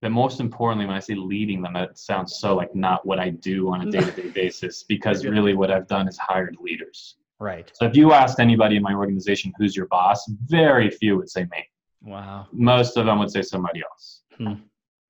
but 0.03 0.11
most 0.11 0.41
importantly, 0.41 0.85
when 0.85 0.97
I 0.97 1.01
say 1.01 1.15
leading 1.15 1.63
them, 1.63 1.75
that 1.75 1.97
sounds 1.97 2.37
so 2.41 2.57
like 2.57 2.75
not 2.75 3.07
what 3.07 3.21
I 3.21 3.31
do 3.31 3.73
on 3.73 3.83
a 3.83 3.85
mm. 3.85 3.93
day-to-day 3.93 4.31
basis 4.31 4.83
because 4.83 5.25
really 5.25 5.55
what 5.55 5.71
I've 5.71 5.87
done 5.87 6.09
is 6.09 6.19
hired 6.19 6.57
leaders. 6.61 7.17
Right. 7.39 7.71
So 7.75 7.87
if 7.87 7.97
you 7.97 8.13
asked 8.13 8.41
anybody 8.41 8.77
in 8.77 8.83
my 8.83 8.95
organization 8.95 9.53
who's 9.57 9.77
your 9.77 9.87
boss, 9.87 10.29
very 10.47 10.91
few 10.91 11.17
would 11.17 11.31
say 11.31 11.43
me. 11.45 11.69
Wow. 12.03 12.49
Most 12.53 12.97
of 12.97 13.07
them 13.07 13.21
would 13.21 13.31
say 13.31 13.43
somebody 13.43 13.81
else. 13.89 14.23
Hmm. 14.37 14.55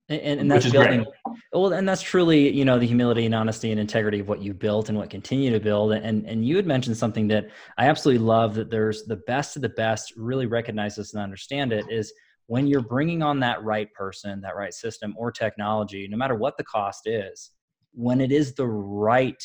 And, 0.09 0.21
and, 0.21 0.41
and 0.41 0.51
that's 0.51 0.67
is 0.67 0.73
great. 0.73 0.91
building. 0.91 1.07
Well, 1.55 1.73
and 1.73 1.89
that's 1.89 2.03
truly, 2.03 2.51
you 2.51 2.67
know, 2.67 2.79
the 2.79 2.87
humility 2.87 3.25
and 3.25 3.35
honesty 3.35 3.71
and 3.71 3.81
integrity 3.81 4.21
of 4.21 4.29
what 4.29 4.43
you 4.43 4.53
built 4.53 4.91
and 4.91 4.99
what 4.99 5.09
continue 5.09 5.51
to 5.53 5.61
build. 5.61 5.93
And 5.93 6.27
and 6.27 6.45
you 6.47 6.57
had 6.57 6.67
mentioned 6.67 6.99
something 6.99 7.29
that 7.29 7.47
I 7.79 7.89
absolutely 7.89 8.25
love 8.25 8.55
that 8.57 8.71
there's 8.71 9.05
the 9.05 9.17
best 9.17 9.57
of 9.57 9.63
the 9.63 9.71
best 9.71 10.13
really 10.17 10.47
recognize 10.47 10.97
this 10.97 11.15
and 11.15 11.23
understand 11.23 11.73
it 11.73 11.87
is 11.89 12.13
when 12.47 12.67
you're 12.67 12.83
bringing 12.83 13.23
on 13.23 13.41
that 13.41 13.63
right 13.63 13.93
person, 13.95 14.41
that 14.43 14.57
right 14.57 14.75
system 14.75 15.15
or 15.17 15.31
technology, 15.31 16.07
no 16.09 16.17
matter 16.17 16.35
what 16.35 16.57
the 16.57 16.65
cost 16.65 17.07
is, 17.07 17.51
when 17.93 18.21
it 18.21 18.33
is 18.33 18.55
the 18.55 18.67
right 18.67 19.43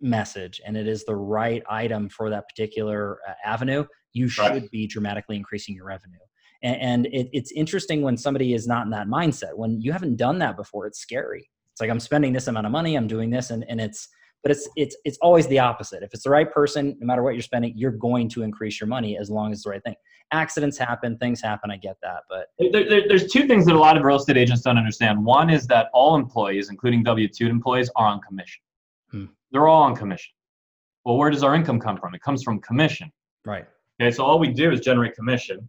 message 0.00 0.60
and 0.66 0.76
it 0.76 0.86
is 0.86 1.04
the 1.04 1.16
right 1.16 1.62
item 1.68 2.08
for 2.08 2.30
that 2.30 2.48
particular 2.48 3.18
uh, 3.28 3.32
avenue, 3.44 3.84
you 4.12 4.28
should 4.28 4.52
Right. 4.52 4.70
be 4.70 4.86
dramatically 4.86 5.36
increasing 5.36 5.74
your 5.74 5.86
revenue. 5.86 6.18
And, 6.62 6.80
and 6.80 7.06
it, 7.06 7.28
it's 7.32 7.52
interesting 7.52 8.02
when 8.02 8.16
somebody 8.16 8.54
is 8.54 8.66
not 8.66 8.84
in 8.84 8.90
that 8.90 9.08
mindset. 9.08 9.56
When 9.56 9.80
you 9.80 9.92
haven't 9.92 10.16
done 10.16 10.38
that 10.38 10.56
before, 10.56 10.86
it's 10.86 11.00
scary. 11.00 11.50
It's 11.72 11.80
like 11.80 11.90
I'm 11.90 12.00
spending 12.00 12.32
this 12.32 12.46
amount 12.46 12.66
of 12.66 12.72
money, 12.72 12.94
I'm 12.94 13.08
doing 13.08 13.30
this, 13.30 13.50
and, 13.50 13.64
and 13.68 13.80
it's 13.80 14.08
but 14.44 14.50
it's 14.52 14.68
it's 14.76 14.94
it's 15.04 15.18
always 15.22 15.46
the 15.48 15.58
opposite. 15.58 16.02
If 16.02 16.12
it's 16.12 16.22
the 16.22 16.30
right 16.30 16.52
person, 16.52 16.96
no 17.00 17.06
matter 17.06 17.22
what 17.22 17.34
you're 17.34 17.42
spending, 17.42 17.72
you're 17.74 17.90
going 17.90 18.28
to 18.30 18.42
increase 18.42 18.78
your 18.78 18.86
money 18.86 19.16
as 19.18 19.30
long 19.30 19.50
as 19.50 19.58
it's 19.58 19.64
the 19.64 19.70
right 19.70 19.82
thing. 19.82 19.94
Accidents 20.32 20.76
happen, 20.76 21.16
things 21.18 21.40
happen. 21.40 21.70
I 21.70 21.76
get 21.78 21.96
that, 22.02 22.24
but 22.28 22.48
There, 22.58 22.70
there- 22.88 23.08
there's 23.08 23.32
two 23.32 23.46
things 23.46 23.64
that 23.66 23.74
a 23.74 23.78
lot 23.78 23.96
of 23.96 24.02
real 24.04 24.16
estate 24.16 24.36
agents 24.36 24.62
don't 24.62 24.76
understand. 24.78 25.24
One 25.24 25.48
is 25.50 25.66
that 25.68 25.88
all 25.94 26.14
employees, 26.14 26.68
including 26.70 27.02
W 27.04 27.26
2 27.26 27.46
employees, 27.48 27.90
are 27.96 28.06
on 28.06 28.20
commission. 28.20 28.60
Hmm. 29.10 29.24
They're 29.50 29.66
all 29.68 29.82
on 29.82 29.96
commission. 29.96 30.32
Well, 31.04 31.16
where 31.16 31.30
does 31.30 31.42
our 31.42 31.54
income 31.54 31.80
come 31.80 31.96
from? 31.96 32.14
It 32.14 32.20
comes 32.22 32.42
from 32.42 32.60
commission. 32.60 33.10
right, 33.46 33.66
Okay, 34.00 34.10
so 34.10 34.24
all 34.24 34.38
we 34.38 34.48
do 34.48 34.72
is 34.72 34.80
generate 34.80 35.14
commission. 35.14 35.68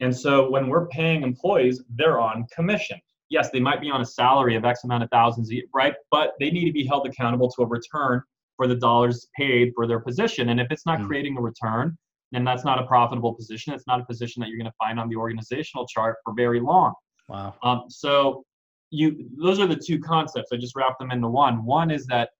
And 0.00 0.14
so 0.14 0.50
when 0.50 0.68
we're 0.68 0.86
paying 0.88 1.22
employees, 1.22 1.82
they're 1.90 2.20
on 2.20 2.46
commission. 2.54 2.98
Yes, 3.30 3.50
they 3.50 3.60
might 3.60 3.80
be 3.80 3.90
on 3.90 4.00
a 4.00 4.04
salary 4.04 4.54
of 4.54 4.64
X 4.64 4.84
amount 4.84 5.02
of 5.02 5.10
thousands, 5.10 5.50
right? 5.72 5.94
But 6.10 6.34
they 6.40 6.50
need 6.50 6.66
to 6.66 6.72
be 6.72 6.84
held 6.86 7.06
accountable 7.06 7.50
to 7.52 7.62
a 7.62 7.66
return 7.66 8.22
for 8.56 8.66
the 8.66 8.76
dollars 8.76 9.26
paid 9.36 9.72
for 9.74 9.86
their 9.86 9.98
position. 10.00 10.50
And 10.50 10.60
if 10.60 10.68
it's 10.70 10.86
not 10.86 11.00
Hmm. 11.00 11.06
creating 11.06 11.36
a 11.36 11.40
return, 11.40 11.96
then 12.32 12.44
that's 12.44 12.64
not 12.64 12.78
a 12.78 12.86
profitable 12.86 13.32
position. 13.34 13.72
It's 13.74 13.86
not 13.86 14.00
a 14.00 14.04
position 14.04 14.40
that 14.40 14.48
you're 14.48 14.58
going 14.58 14.70
to 14.70 14.76
find 14.78 15.00
on 15.00 15.08
the 15.08 15.16
organizational 15.16 15.86
chart 15.86 16.16
for 16.24 16.34
very 16.34 16.60
long. 16.60 16.94
wow, 17.28 17.54
Um, 17.62 17.84
so 17.88 18.44
you 18.90 19.28
those 19.42 19.58
are 19.58 19.66
the 19.66 19.76
two 19.76 19.98
concepts. 19.98 20.52
I 20.52 20.56
just 20.56 20.76
wrapped 20.76 20.98
them 21.00 21.10
into 21.10 21.28
one. 21.28 21.64
One 21.64 21.90
is 21.90 22.06
that 22.06 22.30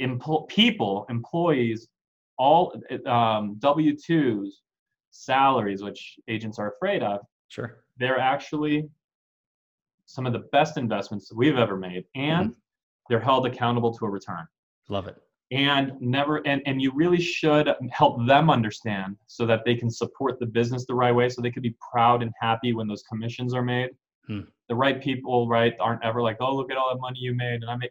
empl- 0.00 0.48
people, 0.48 1.04
employees, 1.10 1.88
all 2.38 2.74
um, 3.06 3.56
W 3.58 3.96
twos, 3.96 4.62
salaries, 5.10 5.82
which 5.82 6.16
agents 6.28 6.58
are 6.58 6.72
afraid 6.72 7.02
of, 7.02 7.20
sure, 7.48 7.84
they're 8.00 8.18
actually 8.18 8.88
some 10.06 10.26
of 10.26 10.32
the 10.32 10.44
best 10.50 10.76
investments 10.76 11.28
that 11.28 11.36
we've 11.36 11.56
ever 11.56 11.76
made, 11.76 12.04
and 12.16 12.52
they're 13.08 13.20
held 13.20 13.46
accountable 13.46 13.92
to 13.96 14.04
a 14.06 14.10
return 14.10 14.46
love 14.88 15.06
it. 15.06 15.16
and 15.52 15.92
never 16.00 16.38
and, 16.46 16.62
and 16.66 16.80
you 16.82 16.90
really 16.94 17.20
should 17.20 17.72
help 17.92 18.24
them 18.26 18.50
understand 18.50 19.16
so 19.26 19.46
that 19.46 19.60
they 19.64 19.74
can 19.74 19.90
support 19.90 20.38
the 20.40 20.46
business 20.46 20.84
the 20.86 20.94
right 20.94 21.12
way 21.14 21.28
so 21.28 21.40
they 21.42 21.50
could 21.50 21.62
be 21.62 21.74
proud 21.92 22.22
and 22.22 22.32
happy 22.40 22.72
when 22.72 22.88
those 22.88 23.02
commissions 23.02 23.54
are 23.54 23.62
made 23.62 23.90
Hmm. 24.26 24.40
the 24.68 24.74
right 24.76 25.02
people 25.02 25.48
right 25.48 25.74
aren't 25.80 26.04
ever 26.04 26.20
like 26.22 26.36
oh 26.40 26.54
look 26.54 26.70
at 26.70 26.76
all 26.76 26.90
that 26.94 27.00
money 27.00 27.18
you 27.20 27.34
made 27.34 27.62
and 27.62 27.70
i 27.70 27.76
make 27.76 27.90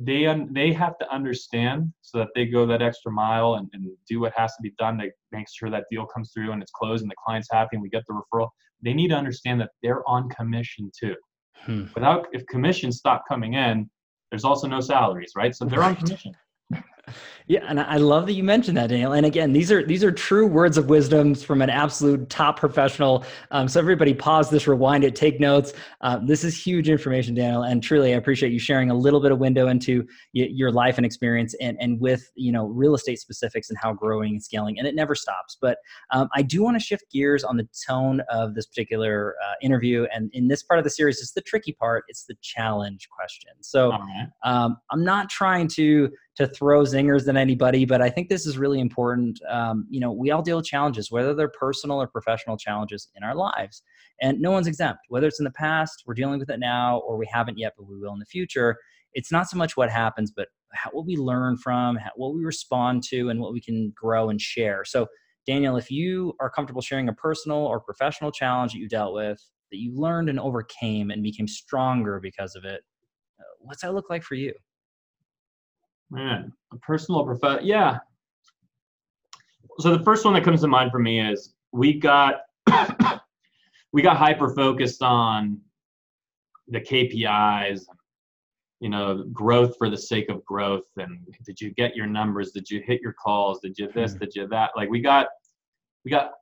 they 0.00 0.26
un, 0.26 0.48
they 0.52 0.72
have 0.72 0.96
to 0.98 1.06
understand 1.14 1.92
so 2.00 2.18
that 2.18 2.28
they 2.34 2.44
go 2.46 2.66
that 2.66 2.82
extra 2.82 3.12
mile 3.12 3.54
and, 3.54 3.68
and 3.72 3.86
do 4.08 4.18
what 4.20 4.32
has 4.34 4.50
to 4.56 4.62
be 4.62 4.72
done 4.78 4.98
to 4.98 5.08
make 5.32 5.46
sure 5.52 5.70
that 5.70 5.84
deal 5.90 6.04
comes 6.06 6.32
through 6.32 6.50
and 6.52 6.60
it's 6.62 6.72
closed 6.72 7.02
and 7.02 7.10
the 7.10 7.14
client's 7.24 7.48
happy 7.52 7.70
and 7.76 7.82
we 7.82 7.88
get 7.90 8.02
the 8.08 8.14
referral 8.14 8.48
they 8.82 8.92
need 8.94 9.08
to 9.08 9.16
understand 9.16 9.60
that 9.60 9.70
they're 9.82 10.08
on 10.08 10.28
commission 10.28 10.90
too 10.98 11.14
Hmm. 11.64 11.84
without 11.94 12.26
if 12.32 12.46
commissions 12.46 12.98
stop 12.98 13.24
coming 13.28 13.54
in 13.54 13.88
there's 14.30 14.44
also 14.44 14.66
no 14.66 14.80
salaries, 14.80 15.32
right? 15.36 15.54
So 15.54 15.64
they're 15.64 15.82
on 15.84 15.96
commission. 15.96 16.32
Yeah, 17.48 17.64
and 17.68 17.78
I 17.78 17.98
love 17.98 18.26
that 18.26 18.32
you 18.32 18.42
mentioned 18.42 18.76
that, 18.76 18.88
Daniel. 18.88 19.12
And 19.12 19.24
again, 19.24 19.52
these 19.52 19.70
are 19.70 19.84
these 19.84 20.02
are 20.02 20.10
true 20.10 20.46
words 20.48 20.76
of 20.76 20.88
wisdom 20.88 21.34
from 21.34 21.62
an 21.62 21.70
absolute 21.70 22.28
top 22.28 22.58
professional. 22.58 23.24
Um, 23.52 23.68
so 23.68 23.78
everybody, 23.78 24.14
pause 24.14 24.50
this, 24.50 24.66
rewind 24.66 25.04
it, 25.04 25.14
take 25.14 25.38
notes. 25.38 25.72
Uh, 26.00 26.18
this 26.18 26.42
is 26.42 26.60
huge 26.60 26.88
information, 26.88 27.34
Daniel, 27.34 27.62
and 27.62 27.80
truly, 27.82 28.14
I 28.14 28.16
appreciate 28.16 28.50
you 28.50 28.58
sharing 28.58 28.90
a 28.90 28.94
little 28.94 29.20
bit 29.20 29.30
of 29.30 29.38
window 29.38 29.68
into 29.68 30.00
y- 30.34 30.48
your 30.50 30.72
life 30.72 30.96
and 30.96 31.06
experience, 31.06 31.54
and 31.60 31.76
and 31.80 32.00
with 32.00 32.28
you 32.34 32.50
know 32.50 32.66
real 32.66 32.96
estate 32.96 33.20
specifics 33.20 33.70
and 33.70 33.78
how 33.80 33.92
growing 33.92 34.32
and 34.32 34.42
scaling, 34.42 34.76
and 34.78 34.88
it 34.88 34.96
never 34.96 35.14
stops. 35.14 35.56
But 35.60 35.78
um, 36.12 36.28
I 36.34 36.42
do 36.42 36.64
want 36.64 36.76
to 36.76 36.84
shift 36.84 37.04
gears 37.12 37.44
on 37.44 37.56
the 37.56 37.68
tone 37.88 38.22
of 38.28 38.56
this 38.56 38.66
particular 38.66 39.36
uh, 39.44 39.54
interview, 39.62 40.06
and 40.12 40.30
in 40.32 40.48
this 40.48 40.64
part 40.64 40.78
of 40.78 40.84
the 40.84 40.90
series, 40.90 41.20
it's 41.20 41.32
the 41.32 41.42
tricky 41.42 41.74
part. 41.74 42.04
It's 42.08 42.24
the 42.24 42.34
challenge 42.42 43.08
question. 43.16 43.52
So 43.60 43.92
um, 44.42 44.78
I'm 44.90 45.04
not 45.04 45.30
trying 45.30 45.68
to 45.68 46.10
to 46.36 46.46
throw 46.46 46.82
zingers 46.82 47.24
than 47.24 47.36
anybody, 47.36 47.86
but 47.86 48.02
I 48.02 48.10
think 48.10 48.28
this 48.28 48.46
is 48.46 48.58
really 48.58 48.78
important. 48.78 49.40
Um, 49.48 49.86
you 49.88 50.00
know, 50.00 50.12
we 50.12 50.30
all 50.30 50.42
deal 50.42 50.56
with 50.56 50.66
challenges, 50.66 51.10
whether 51.10 51.34
they're 51.34 51.48
personal 51.48 52.00
or 52.00 52.06
professional 52.06 52.58
challenges 52.58 53.08
in 53.16 53.24
our 53.24 53.34
lives, 53.34 53.82
and 54.20 54.38
no 54.40 54.50
one's 54.50 54.66
exempt. 54.66 55.00
Whether 55.08 55.28
it's 55.28 55.40
in 55.40 55.44
the 55.44 55.50
past, 55.50 56.02
we're 56.06 56.14
dealing 56.14 56.38
with 56.38 56.50
it 56.50 56.60
now, 56.60 56.98
or 56.98 57.16
we 57.16 57.26
haven't 57.26 57.58
yet, 57.58 57.72
but 57.76 57.88
we 57.88 57.98
will 57.98 58.12
in 58.12 58.18
the 58.18 58.26
future. 58.26 58.76
It's 59.14 59.32
not 59.32 59.48
so 59.48 59.56
much 59.56 59.78
what 59.78 59.90
happens, 59.90 60.30
but 60.30 60.48
how, 60.72 60.90
what 60.90 61.06
we 61.06 61.16
learn 61.16 61.56
from, 61.56 61.96
how, 61.96 62.10
what 62.16 62.34
we 62.34 62.44
respond 62.44 63.02
to, 63.04 63.30
and 63.30 63.40
what 63.40 63.54
we 63.54 63.60
can 63.60 63.92
grow 63.96 64.28
and 64.28 64.40
share. 64.40 64.84
So, 64.84 65.06
Daniel, 65.46 65.76
if 65.76 65.90
you 65.90 66.34
are 66.38 66.50
comfortable 66.50 66.82
sharing 66.82 67.08
a 67.08 67.14
personal 67.14 67.58
or 67.58 67.80
professional 67.80 68.30
challenge 68.30 68.72
that 68.72 68.78
you 68.78 68.88
dealt 68.88 69.14
with, 69.14 69.42
that 69.70 69.78
you 69.78 69.98
learned 69.98 70.28
and 70.28 70.38
overcame 70.38 71.10
and 71.10 71.22
became 71.22 71.48
stronger 71.48 72.20
because 72.20 72.56
of 72.56 72.64
it, 72.64 72.82
uh, 73.40 73.44
what's 73.60 73.82
that 73.82 73.94
look 73.94 74.10
like 74.10 74.22
for 74.22 74.34
you? 74.34 74.52
Man, 76.10 76.52
a 76.72 76.76
personal 76.78 77.24
professional. 77.24 77.66
Yeah. 77.66 77.98
So 79.80 79.96
the 79.96 80.02
first 80.04 80.24
one 80.24 80.34
that 80.34 80.44
comes 80.44 80.62
to 80.62 80.68
mind 80.68 80.90
for 80.90 80.98
me 80.98 81.20
is 81.20 81.54
we 81.72 81.98
got 81.98 82.42
we 83.92 84.02
got 84.02 84.16
hyper 84.16 84.54
focused 84.54 85.02
on 85.02 85.60
the 86.68 86.80
KPIs, 86.80 87.82
you 88.80 88.88
know, 88.88 89.24
growth 89.32 89.76
for 89.78 89.90
the 89.90 89.96
sake 89.96 90.28
of 90.28 90.44
growth. 90.44 90.84
And 90.96 91.26
did 91.44 91.60
you 91.60 91.70
get 91.74 91.94
your 91.94 92.06
numbers? 92.06 92.52
Did 92.52 92.70
you 92.70 92.82
hit 92.84 93.00
your 93.02 93.12
calls? 93.12 93.60
Did 93.60 93.78
you 93.78 93.90
this? 93.92 94.14
Mhm. 94.14 94.20
Did 94.20 94.34
you 94.34 94.48
that? 94.48 94.70
Like 94.76 94.88
we 94.88 95.00
got 95.00 95.26
we 96.04 96.10
got 96.10 96.32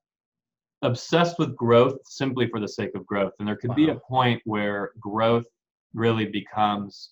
obsessed 0.83 1.39
with 1.39 1.57
growth 1.57 1.97
simply 2.05 2.47
for 2.49 2.61
the 2.61 2.69
sake 2.69 2.95
of 2.95 3.07
growth. 3.07 3.33
And 3.39 3.49
there 3.49 3.57
could 3.57 3.75
be 3.75 3.89
a 3.89 3.95
point 3.95 4.43
where 4.45 4.91
growth 5.01 5.47
really 5.95 6.27
becomes 6.27 7.11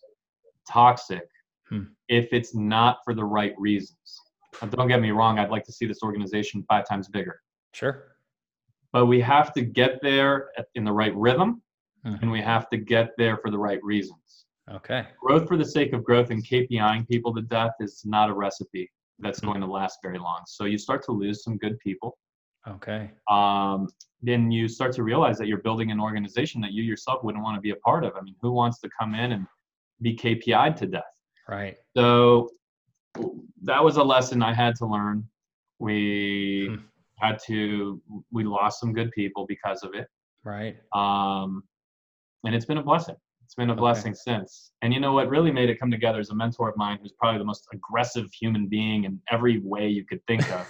toxic 0.69 1.23
Hmm. 1.73 1.85
if 2.09 2.29
it's 2.33 2.55
not 2.55 2.99
for 3.05 3.15
the 3.15 3.25
right 3.25 3.55
reasons. 3.59 4.21
Now, 4.61 4.69
don't 4.69 4.89
get 4.89 5.01
me 5.01 5.11
wrong, 5.11 5.39
I'd 5.39 5.51
like 5.51 5.65
to 5.65 5.73
see 5.73 5.87
this 5.87 6.03
organization 6.03 6.63
five 6.69 6.87
times 6.87 7.09
bigger. 7.09 7.41
Sure. 7.73 8.17
But 8.93 9.07
we 9.07 9.21
have 9.23 9.55
to 9.55 9.63
get 9.63 10.03
there 10.03 10.51
in 10.75 10.85
the 10.85 10.93
right 10.93 11.15
rhythm 11.17 11.63
Mhm. 12.05 12.21
and 12.23 12.31
we 12.31 12.43
have 12.43 12.69
to 12.71 12.77
get 12.77 13.17
there 13.17 13.39
for 13.39 13.51
the 13.51 13.59
right 13.59 13.83
reasons. 13.83 14.45
Okay. 14.71 15.07
Growth 15.19 15.49
for 15.49 15.57
the 15.57 15.65
sake 15.65 15.95
of 15.95 16.05
growth 16.05 16.31
and 16.31 16.45
KPIing 16.45 17.09
people 17.09 17.33
to 17.35 17.41
death 17.43 17.73
is 17.81 18.05
not 18.05 18.29
a 18.29 18.35
recipe 18.35 18.91
that's 19.21 19.41
Hmm. 19.41 19.47
going 19.47 19.61
to 19.63 19.67
last 19.67 19.99
very 20.03 20.19
long. 20.19 20.43
So 20.47 20.65
you 20.65 20.77
start 20.77 21.03
to 21.05 21.13
lose 21.13 21.43
some 21.43 21.57
good 21.57 21.79
people. 21.79 22.19
Okay. 22.69 23.11
Um, 23.31 23.89
then 24.21 24.51
you 24.53 24.69
start 24.69 24.93
to 24.93 25.03
realize 25.03 25.39
that 25.39 25.47
you're 25.49 25.63
building 25.63 25.91
an 25.91 25.99
organization 26.01 26.61
that 26.61 26.73
you 26.73 26.83
yourself 26.83 27.25
wouldn't 27.25 27.43
want 27.43 27.57
to 27.57 27.61
be 27.63 27.71
a 27.71 27.77
part 27.77 28.05
of. 28.05 28.15
I 28.15 28.21
mean, 28.21 28.37
who 28.43 28.53
wants 28.53 28.79
to 28.81 28.91
come 28.91 29.15
in 29.15 29.33
and 29.33 29.47
be 30.03 30.15
KPI'd 30.15 30.77
to 30.77 30.87
death? 30.87 31.17
Right. 31.53 31.77
So 31.95 32.49
that 33.65 33.85
was 33.85 33.99
a 33.99 34.03
lesson 34.03 34.43
I 34.43 34.55
had 34.55 34.75
to 34.77 34.87
learn. 34.87 35.29
We 35.79 36.69
Hmm. 36.71 36.77
had 37.19 37.39
to, 37.47 38.01
we 38.31 38.45
lost 38.45 38.81
some 38.81 38.95
good 38.95 39.11
people 39.13 39.45
because 39.47 39.83
of 39.83 39.91
it. 39.95 40.07
Right. 40.45 40.77
Um, 40.95 41.63
and 42.45 42.55
it's 42.55 42.65
been 42.65 42.79
a 42.79 42.83
blessing. 42.83 43.17
It's 43.45 43.55
been 43.55 43.69
a 43.69 43.75
Okay. 43.75 43.81
blessing 43.81 44.15
since. 44.15 44.73
And 44.81 44.95
you 44.95 45.01
know 45.01 45.13
what 45.13 45.29
really 45.29 45.53
made 45.53 45.69
it 45.69 45.79
come 45.79 45.91
together 45.91 46.21
is 46.21 46.31
a 46.31 46.35
mentor 46.35 46.71
of 46.71 46.77
mine 46.79 46.99
who's 47.03 47.13
probably 47.13 47.39
the 47.39 47.45
most 47.45 47.67
aggressive 47.75 48.27
human 48.33 48.67
being 48.67 49.05
in 49.05 49.21
every 49.31 49.61
way 49.61 49.87
you 49.89 50.07
could 50.07 50.25
think 50.27 50.47
of. 50.51 50.67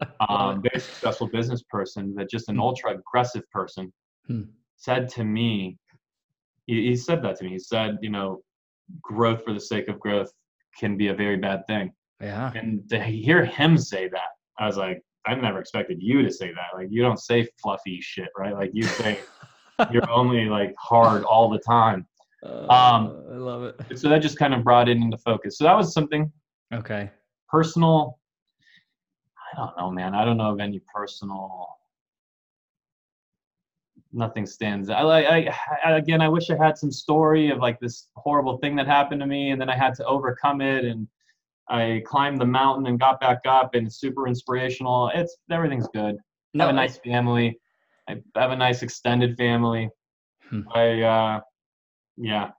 um, 0.28 0.62
very 0.62 0.80
successful 0.80 1.28
business 1.28 1.62
person, 1.70 2.12
but 2.16 2.28
just 2.28 2.48
an 2.48 2.56
Hmm. 2.56 2.62
ultra 2.62 2.90
aggressive 2.98 3.48
person, 3.52 3.92
Hmm. 4.26 4.42
said 4.76 5.08
to 5.10 5.22
me, 5.22 5.78
he, 6.66 6.88
he 6.88 6.96
said 6.96 7.22
that 7.22 7.36
to 7.36 7.44
me. 7.44 7.50
He 7.50 7.58
said, 7.60 7.98
you 8.02 8.10
know, 8.10 8.42
growth 9.02 9.44
for 9.44 9.52
the 9.52 9.60
sake 9.60 9.88
of 9.88 9.98
growth 10.00 10.30
can 10.78 10.96
be 10.96 11.08
a 11.08 11.14
very 11.14 11.36
bad 11.36 11.66
thing. 11.66 11.92
yeah. 12.20 12.52
And 12.54 12.88
to 12.90 13.02
hear 13.02 13.44
him 13.44 13.76
say 13.78 14.08
that, 14.08 14.30
I 14.58 14.66
was 14.66 14.76
like, 14.76 15.02
I've 15.26 15.38
never 15.38 15.58
expected 15.60 15.98
you 16.00 16.22
to 16.22 16.30
say 16.32 16.48
that. 16.52 16.76
Like, 16.76 16.88
you 16.90 17.02
don't 17.02 17.18
say 17.20 17.46
fluffy 17.62 18.00
shit, 18.00 18.28
right? 18.38 18.54
Like, 18.54 18.70
you 18.72 18.86
say 18.86 19.20
you're 19.92 20.08
only 20.10 20.46
like 20.46 20.74
hard 20.78 21.24
all 21.24 21.50
the 21.50 21.58
time. 21.58 22.06
Uh, 22.44 22.72
um, 22.72 23.24
I 23.32 23.36
love 23.36 23.62
it. 23.64 23.98
So 23.98 24.08
that 24.08 24.20
just 24.22 24.38
kind 24.38 24.54
of 24.54 24.62
brought 24.64 24.88
it 24.88 24.96
into 24.96 25.18
focus. 25.18 25.58
So 25.58 25.64
that 25.64 25.76
was 25.76 25.92
something 25.92 26.30
Okay. 26.72 27.10
personal. 27.48 28.18
I 29.52 29.56
don't 29.56 29.76
know, 29.78 29.90
man. 29.90 30.14
I 30.14 30.24
don't 30.24 30.36
know 30.36 30.50
of 30.52 30.60
any 30.60 30.80
personal. 30.94 31.66
Nothing 34.12 34.46
stands. 34.46 34.88
I 34.88 35.02
like. 35.02 35.26
I, 35.26 35.96
again. 35.96 36.22
I 36.22 36.28
wish 36.28 36.48
I 36.50 36.56
had 36.56 36.78
some 36.78 36.90
story 36.90 37.50
of 37.50 37.58
like 37.58 37.78
this 37.78 38.08
horrible 38.16 38.56
thing 38.58 38.74
that 38.76 38.86
happened 38.86 39.20
to 39.20 39.26
me, 39.26 39.50
and 39.50 39.60
then 39.60 39.68
I 39.68 39.76
had 39.76 39.94
to 39.96 40.04
overcome 40.06 40.62
it, 40.62 40.86
and 40.86 41.06
I 41.68 42.02
climbed 42.06 42.40
the 42.40 42.46
mountain 42.46 42.86
and 42.86 42.98
got 42.98 43.20
back 43.20 43.40
up, 43.46 43.74
and 43.74 43.86
it's 43.86 44.00
super 44.00 44.26
inspirational. 44.26 45.10
It's 45.14 45.36
everything's 45.50 45.88
good. 45.92 46.16
I 46.58 46.62
have 46.62 46.70
a 46.70 46.72
nice 46.72 46.98
family. 46.98 47.58
I 48.08 48.16
have 48.36 48.52
a 48.52 48.56
nice 48.56 48.82
extended 48.82 49.36
family. 49.36 49.90
Hmm. 50.48 50.62
I 50.74 51.02
uh, 51.02 51.40
yeah. 52.16 52.50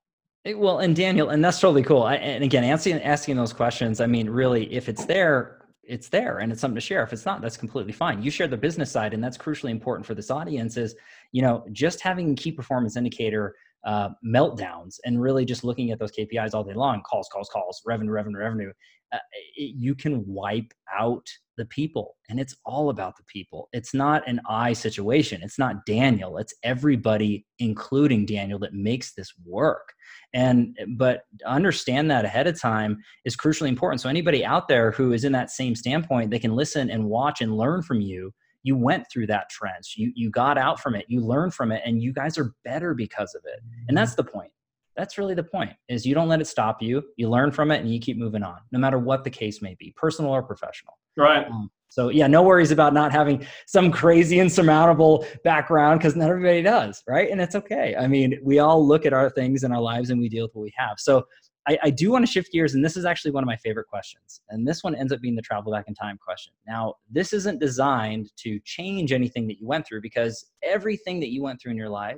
It- 0.46 0.58
well, 0.58 0.80
and 0.80 0.96
Daniel, 0.96 1.30
and 1.30 1.44
that's 1.44 1.60
totally 1.60 1.84
cool. 1.84 2.04
I, 2.04 2.16
and 2.16 2.44
again, 2.44 2.64
asking 2.64 3.02
asking 3.02 3.38
those 3.38 3.54
questions. 3.54 4.00
I 4.00 4.06
mean, 4.06 4.30
really, 4.30 4.72
if 4.72 4.88
it's 4.88 5.06
there, 5.06 5.59
it's 5.90 6.10
there, 6.10 6.40
and 6.40 6.52
it's 6.52 6.62
something 6.62 6.76
to 6.76 6.82
share. 6.82 7.04
If 7.04 7.12
it's 7.12 7.26
not, 7.26 7.42
that's 7.42 7.58
completely 7.58 7.92
fine. 7.92 8.22
You 8.22 8.32
share 8.32 8.48
the 8.48 8.58
business 8.58 8.92
side, 8.92 9.14
and 9.14 9.24
that's 9.24 9.38
crucially 9.38 9.72
important 9.72 10.06
for 10.06 10.14
this 10.14 10.30
audience. 10.30 10.78
Is 10.78 10.96
you 11.32 11.42
know 11.42 11.66
just 11.72 12.00
having 12.02 12.36
key 12.36 12.52
performance 12.52 12.96
indicator 12.96 13.56
uh, 13.86 14.10
meltdowns 14.26 14.96
and 15.06 15.22
really 15.22 15.46
just 15.46 15.64
looking 15.64 15.92
at 15.92 16.00
those 16.00 16.12
KPIs 16.12 16.54
all 16.54 16.64
day 16.64 16.74
long, 16.74 17.02
calls, 17.10 17.30
calls, 17.32 17.50
calls, 17.50 17.82
revenue, 17.86 18.12
revenue, 18.12 18.40
revenue. 18.40 18.72
Uh, 19.12 19.18
it, 19.56 19.76
you 19.76 19.96
can 19.96 20.24
wipe 20.28 20.72
out 20.94 21.26
the 21.58 21.66
people, 21.66 22.16
and 22.30 22.40
it's 22.40 22.56
all 22.66 22.90
about 22.90 23.18
the 23.18 23.24
people. 23.24 23.68
It's 23.74 23.94
not 23.94 24.28
an 24.28 24.40
I 24.48 24.74
situation. 24.74 25.42
It's 25.42 25.58
not 25.58 25.86
Daniel. 25.86 26.38
It's 26.38 26.54
everybody, 26.64 27.46
including 27.58 28.26
Daniel, 28.26 28.60
that 28.60 28.74
makes 28.74 29.14
this 29.14 29.34
work 29.46 29.94
and 30.34 30.78
but 30.96 31.22
understand 31.46 32.10
that 32.12 32.26
ahead 32.26 32.48
of 32.48 32.60
time 32.60 32.98
is 33.26 33.36
crucially 33.36 33.68
important 33.68 34.00
so 34.00 34.10
anybody 34.10 34.46
out 34.46 34.68
there 34.68 34.92
who 34.92 35.12
is 35.12 35.24
in 35.24 35.32
that 35.32 35.50
same 35.50 35.76
standpoint 35.76 36.30
they 36.30 36.40
can 36.40 36.56
listen 36.56 36.90
and 36.90 37.06
watch 37.06 37.42
and 37.42 37.58
learn 37.58 37.82
from 37.82 38.00
you 38.02 38.32
you 38.64 38.76
went 38.76 39.06
through 39.12 39.28
that 39.28 39.50
trench 39.50 39.96
you 39.98 40.12
you 40.16 40.30
got 40.30 40.58
out 40.58 40.80
from 40.80 40.96
it 40.96 41.06
you 41.08 41.22
learned 41.22 41.54
from 41.54 41.72
it 41.72 41.82
and 41.86 42.02
you 42.02 42.14
guys 42.14 42.38
are 42.38 42.54
better 42.64 42.94
because 42.94 43.36
of 43.36 43.42
it 43.46 43.60
and 43.88 43.98
that's 43.98 44.16
the 44.16 44.24
point 44.24 44.52
that's 44.96 45.18
really 45.18 45.34
the 45.34 45.44
point 45.44 45.72
is 45.88 46.06
you 46.06 46.14
don't 46.14 46.28
let 46.28 46.42
it 46.42 46.48
stop 46.48 46.82
you 46.82 47.04
you 47.18 47.30
learn 47.30 47.52
from 47.52 47.72
it 47.72 47.80
and 47.80 47.94
you 47.94 48.00
keep 48.00 48.18
moving 48.18 48.44
on 48.44 48.58
no 48.72 48.80
matter 48.80 49.00
what 49.00 49.24
the 49.24 49.30
case 49.30 49.62
may 49.62 49.76
be 49.80 49.94
personal 49.96 50.32
or 50.32 50.44
professional 50.44 50.98
Right. 51.18 51.46
um, 51.48 51.70
so 51.90 52.10
yeah, 52.10 52.28
no 52.28 52.44
worries 52.44 52.72
about 52.72 52.94
not 52.94 53.12
having 53.12 53.46
some 53.66 53.92
crazy 53.92 54.40
insurmountable 54.40 55.26
background 55.44 56.00
because 56.00 56.16
not 56.16 56.30
everybody 56.30 56.62
does, 56.62 57.04
right? 57.08 57.30
And 57.30 57.42
it's 57.42 57.56
okay. 57.56 57.96
I 57.96 58.08
mean, 58.08 58.40
we 58.44 58.60
all 58.60 58.86
look 58.86 59.06
at 59.06 59.14
our 59.14 59.30
things 59.30 59.64
in 59.64 59.72
our 59.72 59.82
lives 59.82 60.12
and 60.12 60.20
we 60.20 60.30
deal 60.30 60.46
with 60.46 60.54
what 60.54 60.62
we 60.62 60.74
have. 60.78 61.00
So 61.00 61.26
I, 61.70 61.78
I 61.84 61.90
do 61.92 62.10
want 62.10 62.26
to 62.26 62.32
shift 62.32 62.52
gears, 62.52 62.74
and 62.74 62.84
this 62.84 62.98
is 62.98 63.06
actually 63.06 63.30
one 63.30 63.44
of 63.44 63.48
my 63.48 63.56
favorite 63.58 63.88
questions. 63.88 64.42
And 64.50 64.68
this 64.68 64.84
one 64.84 64.96
ends 64.96 65.14
up 65.14 65.22
being 65.22 65.36
the 65.36 65.42
travel 65.44 65.72
back 65.72 65.86
in 65.88 65.94
time 65.94 66.18
question. 66.18 66.52
Now, 66.66 66.96
this 67.12 67.32
isn't 67.32 67.60
designed 67.60 68.32
to 68.38 68.60
change 68.66 69.12
anything 69.12 69.48
that 69.48 69.60
you 69.60 69.68
went 69.68 69.86
through 69.86 70.02
because 70.02 70.48
everything 70.64 71.20
that 71.20 71.30
you 71.30 71.44
went 71.44 71.62
through 71.62 71.72
in 71.72 71.78
your 71.78 71.90
life, 71.90 72.18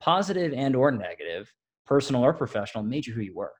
positive 0.00 0.54
and 0.54 0.74
or 0.74 0.90
negative, 0.90 1.52
personal 1.86 2.22
or 2.22 2.32
professional, 2.32 2.82
made 2.82 3.06
you 3.06 3.12
who 3.12 3.20
you 3.20 3.34
were. 3.34 3.52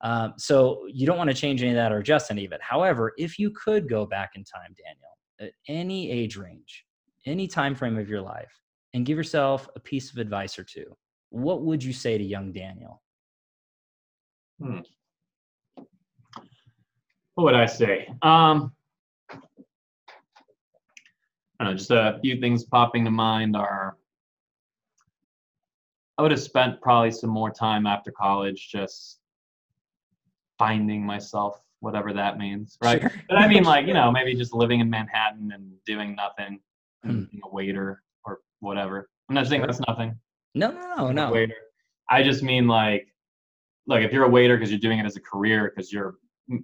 Um, 0.00 0.32
so 0.38 0.86
you 0.90 1.06
don't 1.06 1.18
want 1.18 1.28
to 1.28 1.36
change 1.36 1.62
any 1.62 1.72
of 1.72 1.76
that 1.76 1.92
or 1.92 1.98
adjust 1.98 2.30
any 2.30 2.46
of 2.46 2.52
it. 2.52 2.62
However, 2.62 3.12
if 3.18 3.38
you 3.38 3.50
could 3.50 3.86
go 3.86 4.06
back 4.06 4.30
in 4.34 4.44
time, 4.44 4.74
Daniel, 4.82 5.18
at 5.40 5.52
any 5.68 6.10
age 6.10 6.38
range, 6.38 6.86
any 7.26 7.46
time 7.46 7.74
frame 7.74 7.98
of 7.98 8.08
your 8.08 8.22
life, 8.22 8.60
and 8.94 9.04
give 9.04 9.18
yourself 9.18 9.68
a 9.76 9.80
piece 9.80 10.10
of 10.10 10.16
advice 10.18 10.58
or 10.58 10.64
two, 10.64 10.96
what 11.28 11.62
would 11.62 11.84
you 11.84 11.92
say 11.92 12.16
to 12.16 12.24
young 12.24 12.50
Daniel? 12.50 13.02
Hmm. 14.60 14.78
What 17.34 17.44
would 17.44 17.54
I 17.54 17.66
say? 17.66 18.08
Um, 18.22 18.72
I 21.58 21.64
don't 21.64 21.72
know, 21.72 21.74
just 21.74 21.90
a 21.90 22.18
few 22.22 22.40
things 22.40 22.64
popping 22.64 23.04
to 23.04 23.10
mind 23.10 23.56
are 23.56 23.96
I 26.16 26.22
would 26.22 26.30
have 26.30 26.40
spent 26.40 26.80
probably 26.80 27.10
some 27.10 27.30
more 27.30 27.50
time 27.50 27.86
after 27.86 28.12
college 28.12 28.68
just 28.70 29.18
finding 30.58 31.04
myself, 31.04 31.60
whatever 31.80 32.12
that 32.12 32.38
means, 32.38 32.78
right? 32.80 33.00
Sure. 33.00 33.10
But 33.28 33.38
I 33.38 33.48
mean, 33.48 33.64
like 33.64 33.86
you 33.88 33.94
know, 33.94 34.12
maybe 34.12 34.34
just 34.36 34.54
living 34.54 34.78
in 34.80 34.88
Manhattan 34.88 35.50
and 35.52 35.72
doing 35.84 36.14
nothing, 36.14 36.60
Hmm. 37.02 37.24
being 37.24 37.42
a 37.44 37.48
waiter 37.48 38.02
or 38.24 38.40
whatever. 38.60 39.08
I'm 39.28 39.34
not 39.34 39.46
saying 39.46 39.62
that's 39.62 39.80
nothing. 39.88 40.18
No, 40.54 40.70
no, 40.70 40.94
no, 40.96 41.12
no. 41.12 41.32
waiter. 41.32 41.54
I 42.08 42.22
just 42.22 42.42
mean 42.42 42.66
like, 42.68 43.08
like 43.86 44.02
if 44.04 44.12
you're 44.12 44.24
a 44.24 44.28
waiter 44.28 44.56
because 44.56 44.70
you're 44.70 44.80
doing 44.80 44.98
it 44.98 45.06
as 45.06 45.16
a 45.16 45.20
career 45.20 45.72
because 45.74 45.92
you're 45.92 46.16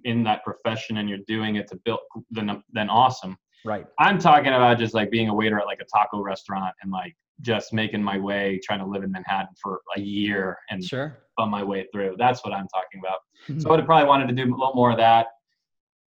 in 0.03 0.23
that 0.23 0.43
profession 0.43 0.97
and 0.97 1.09
you're 1.09 1.19
doing 1.27 1.55
it 1.55 1.67
to 1.69 1.75
build, 1.85 1.99
then 2.29 2.61
then 2.71 2.89
awesome. 2.89 3.37
Right. 3.63 3.85
I'm 3.99 4.17
talking 4.17 4.53
about 4.53 4.79
just 4.79 4.93
like 4.93 5.11
being 5.11 5.29
a 5.29 5.33
waiter 5.33 5.59
at 5.59 5.65
like 5.65 5.79
a 5.81 5.85
taco 5.85 6.21
restaurant 6.21 6.73
and 6.81 6.91
like 6.91 7.15
just 7.41 7.73
making 7.73 8.01
my 8.03 8.17
way, 8.17 8.59
trying 8.63 8.79
to 8.79 8.85
live 8.85 9.03
in 9.03 9.11
Manhattan 9.11 9.53
for 9.61 9.81
a 9.95 9.99
year 9.99 10.57
and 10.69 10.83
Sure. 10.83 11.19
bum 11.37 11.49
my 11.49 11.63
way 11.63 11.87
through. 11.91 12.15
That's 12.17 12.43
what 12.43 12.53
I'm 12.53 12.67
talking 12.67 12.99
about. 12.99 13.19
So 13.59 13.67
I 13.67 13.71
would 13.71 13.79
have 13.79 13.87
probably 13.87 14.07
wanted 14.07 14.27
to 14.27 14.33
do 14.33 14.43
a 14.43 14.55
little 14.55 14.73
more 14.75 14.91
of 14.91 14.97
that. 14.97 15.27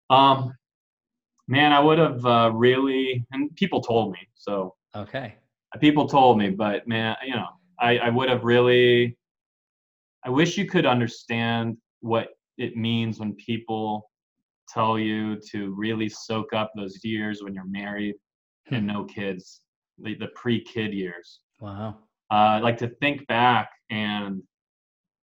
Um, 0.09 0.53
man, 1.47 1.73
I 1.73 1.79
would 1.79 1.97
have 1.97 2.25
uh, 2.25 2.51
really, 2.53 3.25
and 3.31 3.53
people 3.55 3.81
told 3.81 4.11
me, 4.11 4.19
so 4.35 4.75
Okay. 4.95 5.35
people 5.79 6.07
told 6.07 6.37
me, 6.37 6.51
but 6.51 6.87
man, 6.87 7.15
you 7.25 7.33
know, 7.33 7.47
I, 7.79 7.97
I 7.97 8.09
would 8.09 8.29
have 8.29 8.43
really, 8.43 9.17
I 10.25 10.29
wish 10.29 10.57
you 10.57 10.65
could 10.65 10.85
understand 10.85 11.77
what 12.01 12.29
it 12.57 12.75
means 12.77 13.19
when 13.19 13.33
people 13.35 14.09
tell 14.69 14.97
you 14.97 15.37
to 15.51 15.73
really 15.75 16.09
soak 16.09 16.53
up 16.53 16.71
those 16.75 17.03
years 17.03 17.41
when 17.43 17.53
you're 17.53 17.65
married 17.67 18.15
and 18.71 18.81
Hmm. 18.89 18.93
no 18.93 19.03
kids, 19.05 19.61
the, 19.97 20.15
the 20.15 20.27
pre-kid 20.35 20.93
years. 20.93 21.39
Wow. 21.59 21.97
Uh, 22.31 22.59
like 22.63 22.77
to 22.77 22.87
think 23.01 23.27
back 23.27 23.69
and 23.89 24.41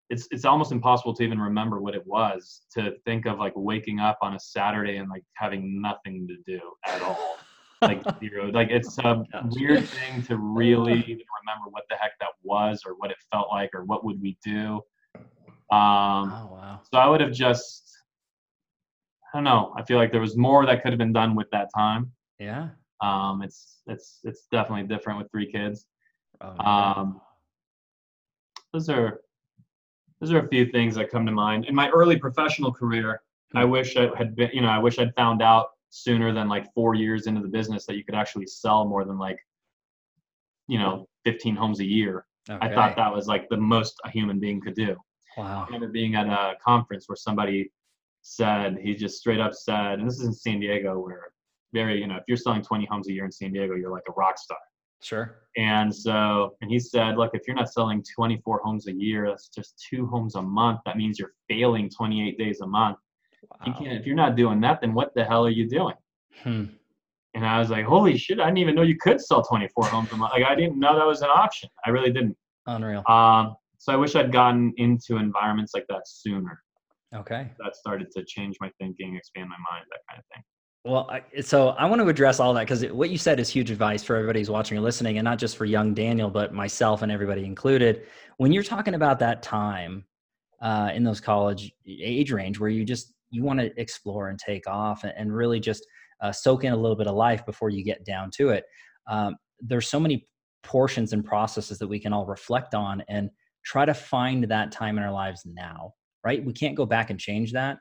it's 0.10 0.28
it's 0.32 0.46
almost 0.46 0.72
impossible 0.72 1.14
to 1.14 1.24
even 1.24 1.40
remember 1.40 1.82
what 1.82 1.94
it 1.94 2.06
was 2.08 2.62
to 2.74 2.94
think 3.06 3.26
of 3.26 3.38
like 3.40 3.54
waking 3.56 4.00
up 4.00 4.18
on 4.22 4.34
a 4.36 4.40
Saturday 4.40 4.98
and 4.98 5.10
like 5.10 5.24
having 5.36 5.82
nothing 5.82 6.28
to 6.28 6.36
do 6.46 6.60
at 6.88 7.02
all 7.02 7.38
like 7.84 8.04
zero. 8.20 8.50
Like 8.52 8.70
it's 8.72 8.98
a 9.00 9.26
weird 9.42 9.90
thing 9.90 10.24
to 10.24 10.38
really 10.38 10.94
even 11.02 11.26
remember 11.42 11.70
what 11.70 11.84
the 11.90 11.96
heck 11.96 12.12
that 12.20 12.30
was 12.44 12.82
or 12.86 12.94
what 12.96 13.12
it 13.12 13.18
felt 13.32 13.50
like 13.50 13.72
or 13.74 13.84
what 13.86 14.04
would 14.04 14.22
we 14.22 14.38
do. 14.44 14.82
Um, 15.72 16.32
Oh 16.32 16.48
wow. 16.52 16.80
so 16.92 16.98
I 17.00 17.08
would 17.08 17.22
have 17.22 17.34
just, 17.34 17.98
I 19.34 19.38
don't 19.38 19.44
know. 19.44 19.74
I 19.78 19.84
feel 19.84 19.98
like 19.98 20.12
there 20.12 20.22
was 20.22 20.38
more 20.38 20.66
that 20.66 20.82
could 20.82 20.92
have 20.92 21.00
been 21.00 21.14
done 21.14 21.36
with 21.36 21.50
that 21.52 21.70
time. 21.76 22.12
Yeah. 22.40 22.70
Um, 23.02 23.42
it's 23.44 23.82
it's 23.88 24.20
it's 24.24 24.48
definitely 24.52 24.88
different 24.88 25.20
with 25.20 25.30
three 25.32 25.52
kids. 25.52 25.86
Oh, 26.42 26.54
yeah. 26.56 26.94
Um, 26.98 27.22
those 28.74 28.90
are 28.90 29.22
those 30.20 30.32
are 30.32 30.40
a 30.40 30.48
few 30.48 30.66
things 30.66 30.96
that 30.96 31.10
come 31.12 31.26
to 31.26 31.32
mind. 31.32 31.66
In 31.66 31.76
my 31.76 31.90
early 31.90 32.18
professional 32.18 32.72
career, 32.72 33.22
I 33.56 33.64
Hmm. 33.64 33.72
wish 33.72 33.96
I 33.98 34.10
had 34.18 34.36
been, 34.36 34.50
you 34.54 34.62
know, 34.62 34.70
I 34.70 34.80
wish 34.80 34.98
I'd 35.00 35.14
found 35.16 35.42
out 35.42 35.68
sooner 35.90 36.34
than 36.34 36.48
like 36.50 36.74
four 36.74 36.96
years 36.96 37.28
into 37.28 37.42
the 37.42 37.48
business 37.48 37.86
that 37.86 37.96
you 37.96 38.04
could 38.04 38.16
actually 38.16 38.46
sell 38.46 38.86
more 38.86 39.06
than 39.06 39.18
like, 39.18 39.40
you 40.68 40.78
know, 40.78 41.08
15 41.26 41.56
homes 41.56 41.80
a 41.80 41.86
year. 41.86 42.26
I 42.50 42.70
thought 42.70 42.96
that 42.96 43.14
was 43.14 43.28
like 43.28 43.50
the 43.50 43.58
most 43.58 44.00
a 44.06 44.10
human 44.10 44.40
being 44.40 44.62
could 44.62 44.76
do. 44.76 44.96
I 45.38 45.66
remember 45.66 45.90
being 45.90 46.16
at 46.16 46.28
a 46.28 46.56
conference 46.64 47.08
where 47.08 47.16
somebody 47.16 47.72
said, 48.22 48.78
he 48.82 48.96
just 48.96 49.18
straight 49.18 49.40
up 49.40 49.54
said, 49.54 50.00
and 50.00 50.08
this 50.08 50.20
is 50.20 50.26
in 50.26 50.34
San 50.34 50.60
Diego, 50.60 51.00
where 51.00 51.32
very, 51.74 52.00
you 52.00 52.08
know, 52.08 52.16
if 52.16 52.24
you're 52.28 52.38
selling 52.38 52.62
20 52.62 52.86
homes 52.86 53.08
a 53.10 53.14
year 53.14 53.26
in 53.26 53.32
San 53.32 53.52
Diego, 53.52 53.76
you're 53.76 53.92
like 53.92 54.04
a 54.10 54.14
rock 54.14 54.38
star. 54.38 54.58
Sure. 55.02 55.42
And 55.58 55.94
so, 55.94 56.56
and 56.62 56.72
he 56.72 56.80
said, 56.80 57.18
look, 57.18 57.32
if 57.34 57.42
you're 57.46 57.56
not 57.56 57.72
selling 57.72 58.04
24 58.16 58.62
homes 58.64 58.88
a 58.88 58.94
year, 58.94 59.28
that's 59.28 59.48
just 59.50 59.84
two 59.90 60.08
homes 60.08 60.36
a 60.36 60.42
month. 60.42 60.80
That 60.86 60.98
means 60.98 61.20
you're 61.20 61.34
failing 61.48 61.90
28 61.90 62.38
days 62.38 62.62
a 62.62 62.68
month. 62.68 62.98
You 63.66 63.74
can't, 63.74 63.94
if 63.94 64.06
you're 64.06 64.16
not 64.16 64.36
doing 64.36 64.62
that, 64.62 64.82
then 64.82 64.94
what 64.94 65.14
the 65.16 65.24
hell 65.24 65.46
are 65.46 65.52
you 65.52 65.68
doing? 65.68 65.96
Hmm. 66.44 66.66
And 67.34 67.46
I 67.46 67.60
was 67.60 67.70
like, 67.70 67.86
holy 67.86 68.18
shit, 68.18 68.40
I 68.40 68.46
didn't 68.46 68.58
even 68.60 68.76
know 68.76 68.82
you 68.82 68.98
could 68.98 69.22
sell 69.22 69.44
24 69.44 69.86
homes 69.86 70.12
a 70.12 70.18
month. 70.18 70.34
Like, 70.34 70.44
I 70.44 70.56
didn't 70.56 70.80
know 70.80 70.98
that 70.98 71.06
was 71.06 71.22
an 71.22 71.30
option. 71.30 71.70
I 71.86 71.90
really 71.90 72.12
didn't. 72.12 72.36
Unreal. 72.66 73.04
Um, 73.08 73.56
so 73.78 73.94
I 73.94 73.96
wish 73.96 74.16
I'd 74.16 74.32
gotten 74.32 74.74
into 74.78 75.18
environments 75.18 75.74
like 75.74 75.86
that 75.90 76.08
sooner. 76.08 76.62
Okay. 77.16 77.50
That 77.60 77.76
started 77.76 78.12
to 78.12 78.24
change 78.26 78.58
my 78.60 78.72
thinking, 78.80 79.16
expand 79.16 79.50
my 79.50 79.56
mind, 79.72 79.86
that 79.92 80.00
kind 80.10 80.20
of 80.20 80.26
thing. 80.34 80.44
Well, 80.86 81.10
I, 81.10 81.42
so 81.42 81.70
I 81.70 81.86
want 81.86 82.02
to 82.02 82.08
address 82.08 82.40
all 82.40 82.54
that 82.54 82.62
because 82.62 82.86
what 82.88 83.10
you 83.10 83.18
said 83.18 83.40
is 83.40 83.50
huge 83.50 83.72
advice 83.72 84.04
for 84.04 84.16
everybody 84.16 84.40
who's 84.40 84.50
watching 84.50 84.78
or 84.78 84.82
listening, 84.82 85.18
and 85.18 85.26
not 85.26 85.38
just 85.38 85.58
for 85.58 85.66
young 85.66 85.94
Daniel, 85.94 86.30
but 86.30 86.54
myself 86.54 87.02
and 87.02 87.12
everybody 87.12 87.46
included. 87.46 88.04
When 88.38 88.52
you're 88.52 88.64
talking 88.64 88.94
about 88.94 89.20
that 89.20 89.44
time 89.44 90.06
uh, 90.62 90.92
in 90.94 91.04
those 91.04 91.20
college 91.20 91.74
age 91.88 92.32
range 92.32 92.60
where 92.60 92.70
you 92.70 92.86
just 92.86 93.14
you 93.30 93.44
want 93.44 93.60
to 93.60 93.72
explore 93.80 94.30
and 94.30 94.40
take 94.40 94.68
off 94.68 95.04
and, 95.04 95.36
really 95.36 95.60
just 95.60 95.86
uh, 96.22 96.32
soak 96.32 96.64
in 96.64 96.74
a 96.74 96.78
little 96.78 96.96
bit 96.96 97.08
of 97.08 97.16
life 97.16 97.46
before 97.46 97.70
you 97.70 97.84
get 97.84 98.06
down 98.06 98.32
to 98.38 98.50
it, 98.50 98.66
um, 99.10 99.36
there's 99.60 99.88
so 99.88 100.00
many 100.00 100.28
portions 100.64 101.14
and 101.14 101.24
processes 101.24 101.78
that 101.80 101.88
we 101.88 102.00
can 102.00 102.14
all 102.14 102.26
reflect 102.26 102.74
on 102.74 103.04
and 103.10 103.30
try 103.64 103.86
to 103.86 103.94
find 103.94 104.44
that 104.46 104.72
time 104.72 104.98
in 104.98 105.04
our 105.04 105.12
lives 105.12 105.44
now. 105.46 105.94
Right? 106.24 106.44
We 106.44 106.54
can't 106.54 106.76
go 106.76 106.86
back 106.86 107.10
and 107.10 107.20
change 107.20 107.54
that. 107.54 107.78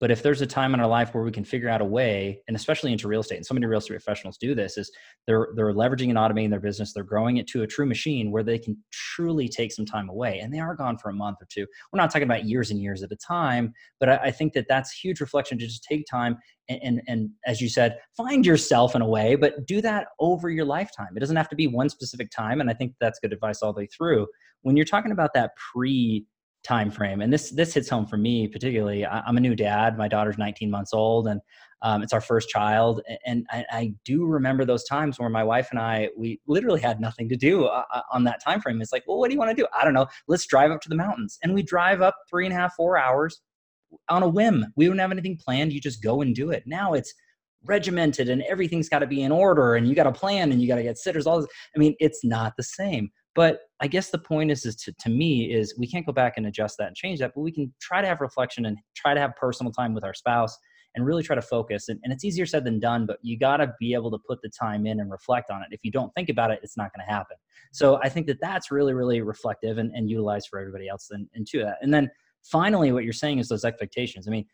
But 0.00 0.10
if 0.10 0.22
there's 0.22 0.40
a 0.40 0.46
time 0.46 0.72
in 0.72 0.80
our 0.80 0.88
life 0.88 1.14
where 1.14 1.22
we 1.22 1.30
can 1.30 1.44
figure 1.44 1.68
out 1.68 1.82
a 1.82 1.84
way, 1.84 2.40
and 2.48 2.56
especially 2.56 2.90
into 2.90 3.06
real 3.06 3.20
estate, 3.20 3.36
and 3.36 3.46
so 3.46 3.52
many 3.52 3.66
real 3.66 3.78
estate 3.78 3.94
professionals 3.94 4.38
do 4.38 4.54
this, 4.54 4.78
is 4.78 4.90
they're 5.26 5.48
they're 5.54 5.74
leveraging 5.74 6.08
and 6.08 6.18
automating 6.18 6.50
their 6.50 6.60
business, 6.60 6.92
they're 6.92 7.04
growing 7.04 7.36
it 7.36 7.46
to 7.48 7.62
a 7.62 7.66
true 7.66 7.86
machine 7.86 8.30
where 8.30 8.42
they 8.42 8.58
can 8.58 8.76
truly 8.92 9.48
take 9.48 9.72
some 9.72 9.84
time 9.84 10.08
away, 10.08 10.38
and 10.40 10.52
they 10.52 10.58
are 10.58 10.74
gone 10.74 10.96
for 10.96 11.10
a 11.10 11.14
month 11.14 11.38
or 11.40 11.46
two. 11.50 11.66
We're 11.92 11.98
not 11.98 12.10
talking 12.10 12.24
about 12.24 12.46
years 12.46 12.70
and 12.70 12.80
years 12.80 13.02
at 13.02 13.12
a 13.12 13.16
time, 13.16 13.74
but 13.98 14.08
I, 14.08 14.16
I 14.16 14.30
think 14.30 14.54
that 14.54 14.66
that's 14.68 14.90
huge 14.90 15.20
reflection 15.20 15.58
to 15.58 15.66
just 15.66 15.84
take 15.84 16.06
time 16.10 16.38
and, 16.70 16.80
and 16.82 17.02
and 17.06 17.30
as 17.46 17.60
you 17.60 17.68
said, 17.68 17.98
find 18.16 18.46
yourself 18.46 18.94
in 18.94 19.02
a 19.02 19.08
way, 19.08 19.34
but 19.34 19.66
do 19.66 19.82
that 19.82 20.08
over 20.18 20.48
your 20.48 20.64
lifetime. 20.64 21.08
It 21.16 21.20
doesn't 21.20 21.36
have 21.36 21.48
to 21.50 21.56
be 21.56 21.66
one 21.66 21.90
specific 21.90 22.30
time, 22.30 22.60
and 22.60 22.70
I 22.70 22.74
think 22.74 22.94
that's 23.00 23.18
good 23.18 23.32
advice 23.32 23.60
all 23.60 23.72
the 23.72 23.80
way 23.80 23.86
through. 23.86 24.26
When 24.62 24.76
you're 24.76 24.86
talking 24.86 25.12
about 25.12 25.34
that 25.34 25.50
pre 25.72 26.24
time 26.62 26.90
frame 26.90 27.22
and 27.22 27.32
this 27.32 27.50
this 27.50 27.72
hits 27.72 27.88
home 27.88 28.06
for 28.06 28.18
me 28.18 28.46
particularly. 28.46 29.06
I, 29.06 29.20
i'm 29.20 29.36
a 29.36 29.40
new 29.40 29.56
dad 29.56 29.96
my 29.96 30.08
daughter's 30.08 30.36
19 30.36 30.70
months 30.70 30.92
old 30.92 31.26
and 31.28 31.40
um, 31.82 32.02
it's 32.02 32.12
our 32.12 32.20
first 32.20 32.50
child 32.50 33.00
and 33.24 33.46
I, 33.50 33.64
I 33.72 33.94
do 34.04 34.26
remember 34.26 34.66
those 34.66 34.84
times 34.84 35.18
where 35.18 35.30
my 35.30 35.42
wife 35.42 35.68
and 35.70 35.80
i 35.80 36.10
we 36.18 36.38
literally 36.46 36.80
had 36.80 37.00
nothing 37.00 37.28
to 37.30 37.36
do 37.36 37.64
uh, 37.64 37.84
uh, 37.94 38.02
on 38.12 38.24
that 38.24 38.44
time 38.44 38.60
frame 38.60 38.82
it's 38.82 38.92
like 38.92 39.04
well 39.06 39.20
what 39.20 39.28
do 39.28 39.34
you 39.34 39.38
want 39.38 39.50
to 39.50 39.62
do? 39.62 39.66
I 39.78 39.84
don't 39.84 39.94
know. 39.94 40.06
Let's 40.26 40.46
drive 40.46 40.70
up 40.70 40.80
to 40.80 40.88
the 40.88 40.96
mountains. 40.96 41.38
And 41.42 41.54
we 41.54 41.62
drive 41.62 42.00
up 42.00 42.16
three 42.28 42.46
and 42.46 42.54
a 42.54 42.56
half 42.56 42.74
four 42.74 42.98
hours 42.98 43.40
on 44.08 44.22
a 44.22 44.28
whim. 44.28 44.66
We 44.76 44.86
don't 44.86 44.98
have 44.98 45.12
anything 45.12 45.38
planned. 45.38 45.72
You 45.72 45.80
just 45.80 46.02
go 46.02 46.22
and 46.22 46.34
do 46.34 46.50
it. 46.50 46.64
Now 46.66 46.94
it's 46.94 47.12
regimented 47.64 48.30
and 48.30 48.42
everything's 48.44 48.88
got 48.88 49.00
to 49.00 49.06
be 49.06 49.22
in 49.22 49.30
order 49.30 49.74
and 49.74 49.86
you 49.86 49.94
got 49.94 50.04
to 50.04 50.12
plan 50.12 50.50
and 50.50 50.62
you 50.62 50.66
got 50.66 50.76
to 50.76 50.82
get 50.82 50.96
sitters 50.96 51.26
all 51.26 51.42
this 51.42 51.46
i 51.76 51.78
mean 51.78 51.94
it's 52.00 52.24
not 52.24 52.54
the 52.56 52.62
same 52.62 53.10
but 53.34 53.60
i 53.80 53.86
guess 53.86 54.10
the 54.10 54.18
point 54.18 54.50
is 54.50 54.64
is 54.64 54.76
to, 54.76 54.92
to 54.98 55.08
me 55.08 55.52
is 55.52 55.74
we 55.78 55.86
can't 55.86 56.06
go 56.06 56.12
back 56.12 56.34
and 56.36 56.46
adjust 56.46 56.76
that 56.78 56.88
and 56.88 56.96
change 56.96 57.18
that 57.18 57.32
but 57.34 57.42
we 57.42 57.52
can 57.52 57.72
try 57.80 58.00
to 58.00 58.06
have 58.06 58.20
reflection 58.20 58.66
and 58.66 58.76
try 58.94 59.14
to 59.14 59.20
have 59.20 59.34
personal 59.36 59.72
time 59.72 59.94
with 59.94 60.04
our 60.04 60.14
spouse 60.14 60.56
and 60.94 61.06
really 61.06 61.22
try 61.22 61.36
to 61.36 61.42
focus. 61.42 61.88
And, 61.88 62.00
and 62.02 62.12
it's 62.12 62.24
easier 62.24 62.46
said 62.46 62.64
than 62.64 62.80
done 62.80 63.06
but 63.06 63.18
you 63.22 63.38
got 63.38 63.58
to 63.58 63.72
be 63.78 63.94
able 63.94 64.10
to 64.10 64.18
put 64.26 64.40
the 64.42 64.48
time 64.48 64.86
in 64.86 65.00
and 65.00 65.10
reflect 65.10 65.50
on 65.50 65.62
it. 65.62 65.68
If 65.70 65.80
you 65.82 65.90
don't 65.90 66.12
think 66.14 66.28
about 66.28 66.50
it 66.50 66.60
it's 66.62 66.76
not 66.76 66.90
going 66.94 67.06
to 67.06 67.12
happen. 67.12 67.36
So 67.72 68.00
i 68.02 68.08
think 68.08 68.26
that 68.26 68.38
that's 68.40 68.70
really 68.70 68.94
really 68.94 69.20
reflective 69.20 69.78
and, 69.78 69.92
and 69.94 70.10
utilized 70.10 70.48
for 70.48 70.58
everybody 70.58 70.88
else 70.88 71.08
and, 71.10 71.28
and 71.34 71.46
to 71.48 71.60
that. 71.60 71.78
And 71.82 71.92
then 71.92 72.10
finally 72.42 72.92
what 72.92 73.04
you're 73.04 73.12
saying 73.12 73.38
is 73.38 73.48
those 73.48 73.64
expectations. 73.64 74.26
I 74.26 74.30
mean 74.30 74.46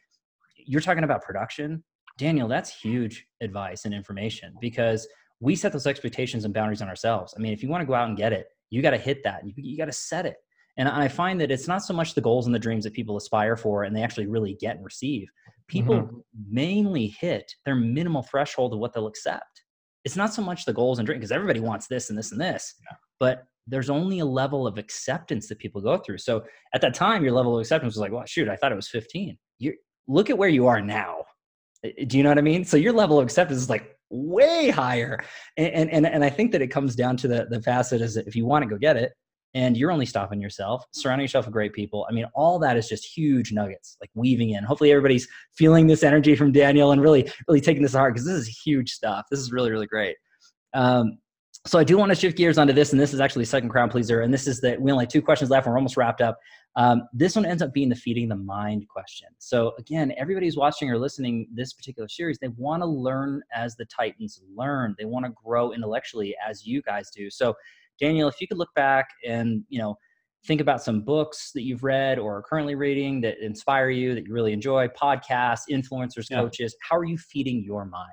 you're 0.58 0.80
talking 0.80 1.04
about 1.04 1.22
production. 1.22 1.82
Daniel 2.18 2.48
that's 2.48 2.78
huge 2.78 3.26
advice 3.40 3.84
and 3.84 3.94
information 3.94 4.54
because 4.60 5.06
we 5.40 5.54
set 5.54 5.72
those 5.72 5.86
expectations 5.86 6.44
and 6.46 6.54
boundaries 6.54 6.82
on 6.82 6.88
ourselves. 6.88 7.34
I 7.36 7.40
mean 7.40 7.52
if 7.52 7.62
you 7.62 7.68
want 7.68 7.82
to 7.82 7.86
go 7.86 7.94
out 7.94 8.08
and 8.08 8.16
get 8.16 8.32
it 8.32 8.48
you 8.70 8.83
got 8.83 8.90
to 8.90 8.98
hit 8.98 9.22
that. 9.24 9.46
You, 9.46 9.52
you 9.57 9.76
got 9.76 9.87
to 9.87 9.92
set 9.92 10.26
it. 10.26 10.37
And 10.79 10.88
i 10.88 11.09
find 11.09 11.40
that 11.40 11.50
it's 11.50 11.66
not 11.66 11.83
so 11.83 11.94
much 11.94 12.14
the 12.14 12.20
goals 12.20 12.44
and 12.44 12.55
the 12.55 12.59
dreams 12.59 12.85
that 12.85 12.92
people 12.92 13.16
aspire 13.16 13.57
for 13.57 13.85
and 13.85 13.96
they 13.96 14.02
actually 14.02 14.26
really 14.26 14.55
get 14.61 14.76
and 14.76 14.85
receive. 14.85 15.29
People 15.68 15.96
mm-hmm. 15.96 16.18
mainly 16.50 17.09
hit 17.18 17.50
their 17.64 17.74
minimal 17.74 18.22
threshold 18.22 18.74
of 18.74 18.79
what 18.79 18.92
they'll 18.92 19.07
accept. 19.07 19.62
It's 20.05 20.16
not 20.16 20.35
so 20.35 20.42
much 20.42 20.64
the 20.64 20.72
goals 20.72 20.98
and 20.98 21.07
dreams 21.07 21.20
because 21.20 21.33
everybody 21.33 21.61
wants 21.61 21.87
this 21.87 22.11
and 22.11 22.18
this 22.18 22.33
and 22.33 22.40
this 22.40 22.74
but 23.18 23.44
there's 23.66 23.90
only 23.90 24.20
a 24.20 24.24
level 24.24 24.66
of 24.66 24.79
acceptance 24.79 25.48
that 25.48 25.59
people 25.59 25.81
go 25.81 25.98
through. 25.98 26.18
So 26.18 26.44
at 26.74 26.81
that 26.83 26.94
time 26.94 27.24
your 27.24 27.33
level 27.33 27.57
of 27.57 27.61
acceptance 27.61 27.94
was 27.94 28.00
like 28.00 28.12
well 28.12 28.24
shoot 28.26 28.48
i 28.48 28.57
thought 28.57 28.72
it 28.72 28.76
was 28.76 28.88
15 28.88 29.37
you 29.59 29.74
look 30.07 30.31
at 30.31 30.38
where 30.38 30.48
you 30.48 30.66
are 30.66 30.81
now. 30.81 31.24
Do 31.83 32.16
you 32.16 32.22
know 32.22 32.31
what 32.31 32.38
i 32.38 32.42
mean? 32.42 32.64
So 32.64 32.76
your 32.76 32.92
level 32.92 33.18
of 33.18 33.24
acceptance 33.24 33.61
is 33.61 33.70
like 33.70 33.95
way 34.10 34.70
higher. 34.70 35.18
And 35.56 35.90
and 35.90 36.06
and 36.06 36.24
i 36.24 36.30
think 36.30 36.52
that 36.52 36.62
it 36.62 36.68
comes 36.68 36.94
down 36.94 37.16
to 37.18 37.28
the 37.28 37.46
the 37.50 37.60
facet 37.62 38.00
is 38.00 38.14
that 38.14 38.26
if 38.26 38.36
you 38.36 38.46
want 38.46 38.62
to 38.62 38.68
go 38.68 38.76
get 38.76 38.96
it 38.96 39.12
and 39.54 39.76
you're 39.76 39.90
only 39.90 40.06
stopping 40.06 40.40
yourself 40.40 40.84
surrounding 40.92 41.24
yourself 41.24 41.46
with 41.46 41.52
great 41.52 41.72
people 41.72 42.06
i 42.10 42.12
mean 42.12 42.26
all 42.34 42.58
that 42.58 42.76
is 42.76 42.88
just 42.88 43.04
huge 43.04 43.52
nuggets 43.52 43.96
like 44.00 44.10
weaving 44.14 44.50
in. 44.50 44.62
Hopefully 44.64 44.90
everybody's 44.90 45.26
feeling 45.56 45.86
this 45.86 46.02
energy 46.02 46.36
from 46.36 46.52
daniel 46.52 46.92
and 46.92 47.00
really 47.00 47.30
really 47.48 47.60
taking 47.60 47.82
this 47.82 47.94
heart 47.94 48.14
because 48.14 48.26
this 48.26 48.36
is 48.36 48.48
huge 48.48 48.92
stuff. 48.92 49.24
This 49.30 49.40
is 49.40 49.50
really 49.52 49.70
really 49.70 49.86
great. 49.86 50.16
Um, 50.74 51.18
so 51.66 51.78
i 51.78 51.84
do 51.84 51.96
want 51.96 52.10
to 52.10 52.14
shift 52.14 52.36
gears 52.36 52.58
onto 52.58 52.72
this 52.72 52.92
and 52.92 53.00
this 53.00 53.12
is 53.12 53.20
actually 53.20 53.44
second 53.44 53.70
crown 53.70 53.88
pleaser 53.88 54.20
and 54.20 54.32
this 54.32 54.46
is 54.46 54.60
that 54.60 54.80
we 54.80 54.92
only 54.92 55.04
have 55.04 55.10
two 55.10 55.22
questions 55.22 55.50
left 55.50 55.66
we're 55.66 55.76
almost 55.76 55.96
wrapped 55.96 56.20
up 56.20 56.38
Um, 56.76 57.08
this 57.14 57.34
one 57.34 57.46
ends 57.46 57.62
up 57.62 57.72
being 57.72 57.88
the 57.88 57.96
feeding 57.96 58.28
the 58.28 58.36
mind 58.36 58.86
question. 58.88 59.28
So 59.38 59.72
again, 59.78 60.12
everybody 60.18 60.46
who's 60.46 60.58
watching 60.58 60.90
or 60.90 60.98
listening 60.98 61.48
this 61.54 61.72
particular 61.72 62.06
series, 62.06 62.38
they 62.38 62.48
want 62.48 62.82
to 62.82 62.86
learn 62.86 63.42
as 63.54 63.76
the 63.76 63.86
Titans 63.86 64.42
learn. 64.54 64.94
They 64.98 65.06
want 65.06 65.24
to 65.24 65.32
grow 65.42 65.72
intellectually 65.72 66.36
as 66.46 66.66
you 66.66 66.82
guys 66.82 67.10
do. 67.10 67.30
So 67.30 67.54
Daniel, 67.98 68.28
if 68.28 68.42
you 68.42 68.46
could 68.46 68.58
look 68.58 68.74
back 68.74 69.08
and 69.26 69.64
you 69.70 69.78
know 69.78 69.96
think 70.44 70.60
about 70.60 70.82
some 70.82 71.00
books 71.00 71.50
that 71.52 71.62
you've 71.62 71.82
read 71.82 72.18
or 72.18 72.36
are 72.36 72.42
currently 72.42 72.74
reading 72.74 73.20
that 73.22 73.38
inspire 73.44 73.90
you 73.90 74.14
that 74.14 74.26
you 74.26 74.32
really 74.32 74.52
enjoy, 74.52 74.86
podcasts, 74.88 75.62
influencers, 75.70 76.30
yeah. 76.30 76.40
coaches. 76.40 76.76
How 76.88 76.96
are 76.96 77.04
you 77.04 77.18
feeding 77.18 77.64
your 77.64 77.84
mind? 77.84 78.10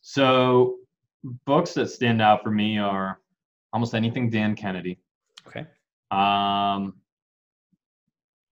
So 0.00 0.76
books 1.44 1.74
that 1.74 1.90
stand 1.90 2.22
out 2.22 2.42
for 2.42 2.50
me 2.50 2.78
are 2.78 3.18
almost 3.72 3.94
anything 3.94 4.30
Dan 4.30 4.54
Kennedy. 4.54 4.98
Okay. 5.46 5.66
Um, 6.12 6.94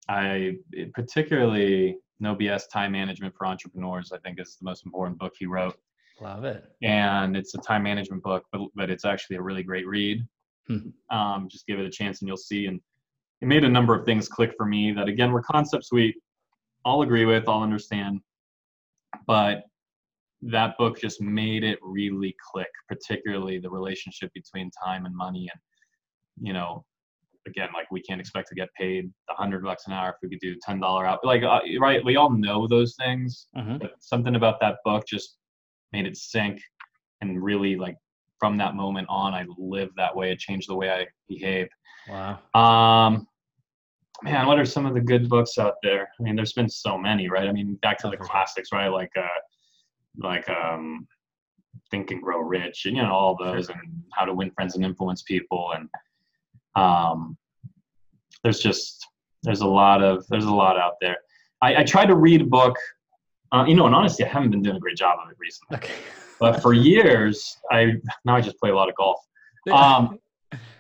I 0.09 0.57
particularly 0.95 1.99
No 2.19 2.35
BS 2.35 2.63
Time 2.73 2.93
Management 2.93 3.35
for 3.37 3.47
Entrepreneurs. 3.47 4.13
I 4.13 4.19
think 4.19 4.41
is 4.41 4.57
the 4.57 4.65
most 4.65 4.85
important 4.87 5.19
book 5.19 5.35
he 5.39 5.47
wrote. 5.47 5.77
Love 6.21 6.45
it. 6.45 6.65
And 6.83 7.37
it's 7.37 7.55
a 7.55 7.59
time 7.59 7.83
management 7.83 8.23
book, 8.23 8.45
but 8.53 8.63
but 8.75 8.91
it's 8.91 9.05
actually 9.05 9.37
a 9.37 9.43
really 9.43 9.63
great 9.63 9.87
read. 9.87 10.27
Hmm. 10.69 10.89
Um, 11.11 11.49
just 11.51 11.67
give 11.67 11.79
it 11.79 11.87
a 11.87 11.91
chance 11.91 12.21
and 12.21 12.29
you'll 12.29 12.37
see. 12.37 12.67
And 12.67 12.81
it 13.41 13.49
made 13.49 13.65
a 13.65 13.69
number 13.69 13.95
of 13.95 14.07
things 14.07 14.29
click 14.29 14.55
for 14.57 14.67
me 14.67 14.93
that 14.93 15.09
again 15.09 15.33
were 15.33 15.43
concepts 15.43 15.93
we 15.93 16.15
all 16.85 17.03
agree 17.03 17.25
with, 17.25 17.49
all 17.49 17.63
understand, 17.63 18.21
but 19.27 19.65
that 20.43 20.77
book 20.79 21.01
just 21.01 21.21
made 21.21 21.63
it 21.65 21.79
really 21.83 22.35
click, 22.53 22.71
particularly 22.89 23.59
the 23.59 23.71
relationship 23.71 24.33
between 24.35 24.71
time 24.85 25.07
and 25.07 25.15
money. 25.15 25.49
And, 25.53 26.47
you 26.47 26.53
know, 26.53 26.85
again, 27.47 27.69
like 27.75 27.91
we 27.91 28.01
can't 28.03 28.21
expect 28.21 28.49
to 28.49 28.55
get 28.55 28.69
paid 28.79 29.11
a 29.31 29.35
hundred 29.35 29.63
bucks 29.65 29.87
an 29.87 29.93
hour 29.93 30.11
if 30.11 30.17
we 30.23 30.29
could 30.29 30.41
do 30.41 30.57
$10 30.67 31.07
out. 31.07 31.25
Like, 31.25 31.43
uh, 31.43 31.61
right. 31.81 32.05
We 32.05 32.17
all 32.17 32.31
know 32.31 32.67
those 32.67 32.95
things, 32.97 33.49
mm-hmm. 33.57 33.79
but 33.79 33.93
something 34.01 34.37
about 34.37 34.61
that 34.61 34.77
book 34.85 35.05
just 35.07 35.37
made 35.93 36.07
it 36.07 36.17
sink 36.17 36.61
and 37.21 37.43
really 37.43 37.77
like 37.77 37.97
from 38.39 38.57
that 38.59 38.75
moment 38.75 39.07
on, 39.09 39.35
I 39.35 39.47
lived 39.57 39.93
that 39.97 40.15
way. 40.15 40.33
It 40.33 40.39
changed 40.39 40.69
the 40.69 40.75
way 40.75 40.91
I 40.91 41.07
behave. 41.29 41.69
Wow. 42.09 42.41
Um, 42.55 43.29
man, 44.23 44.47
what 44.47 44.59
are 44.59 44.65
some 44.65 44.85
of 44.85 44.95
the 44.95 45.01
good 45.01 45.29
books 45.29 45.59
out 45.59 45.75
there? 45.83 46.09
I 46.19 46.23
mean, 46.23 46.35
there's 46.35 46.53
been 46.53 46.69
so 46.69 46.99
many, 46.99 47.29
right? 47.29 47.49
I 47.49 47.53
mean, 47.53 47.79
back 47.83 47.99
to 47.99 48.09
the 48.09 48.17
classics, 48.17 48.71
right? 48.73 48.89
Like, 48.89 49.13
uh, 49.17 49.27
like 50.19 50.49
um, 50.49 51.07
Think 51.91 52.11
and 52.11 52.23
Grow 52.23 52.41
Rich, 52.41 52.87
and 52.87 52.97
you 52.97 53.03
know 53.03 53.13
all 53.13 53.37
those, 53.37 53.69
and 53.69 53.79
How 54.13 54.25
to 54.25 54.35
Win 54.35 54.51
Friends 54.51 54.75
and 54.75 54.85
Influence 54.85 55.23
People, 55.23 55.73
and 55.77 55.89
um, 56.77 57.37
there's 58.43 58.61
just 58.61 59.07
there's 59.43 59.61
a 59.61 59.67
lot 59.67 60.03
of 60.03 60.27
there's 60.29 60.45
a 60.45 60.55
lot 60.55 60.79
out 60.79 60.95
there. 61.01 61.17
I, 61.61 61.77
I 61.77 61.85
tried 61.85 62.07
to 62.07 62.17
read 62.17 62.43
a 62.43 62.47
book, 62.47 62.77
uh, 63.53 63.65
you 63.67 63.75
know, 63.75 63.87
and 63.87 63.95
honestly, 63.95 64.25
I 64.25 64.29
haven't 64.29 64.51
been 64.51 64.63
doing 64.63 64.77
a 64.77 64.81
great 64.81 64.97
job 64.97 65.19
of 65.25 65.31
it 65.31 65.37
recently. 65.39 65.77
Okay. 65.77 65.95
but 66.41 66.61
for 66.61 66.73
years, 66.73 67.57
I 67.71 67.95
now 68.25 68.37
I 68.37 68.41
just 68.41 68.59
play 68.59 68.71
a 68.71 68.75
lot 68.75 68.89
of 68.89 68.95
golf. 68.97 69.21
Um, 69.73 70.19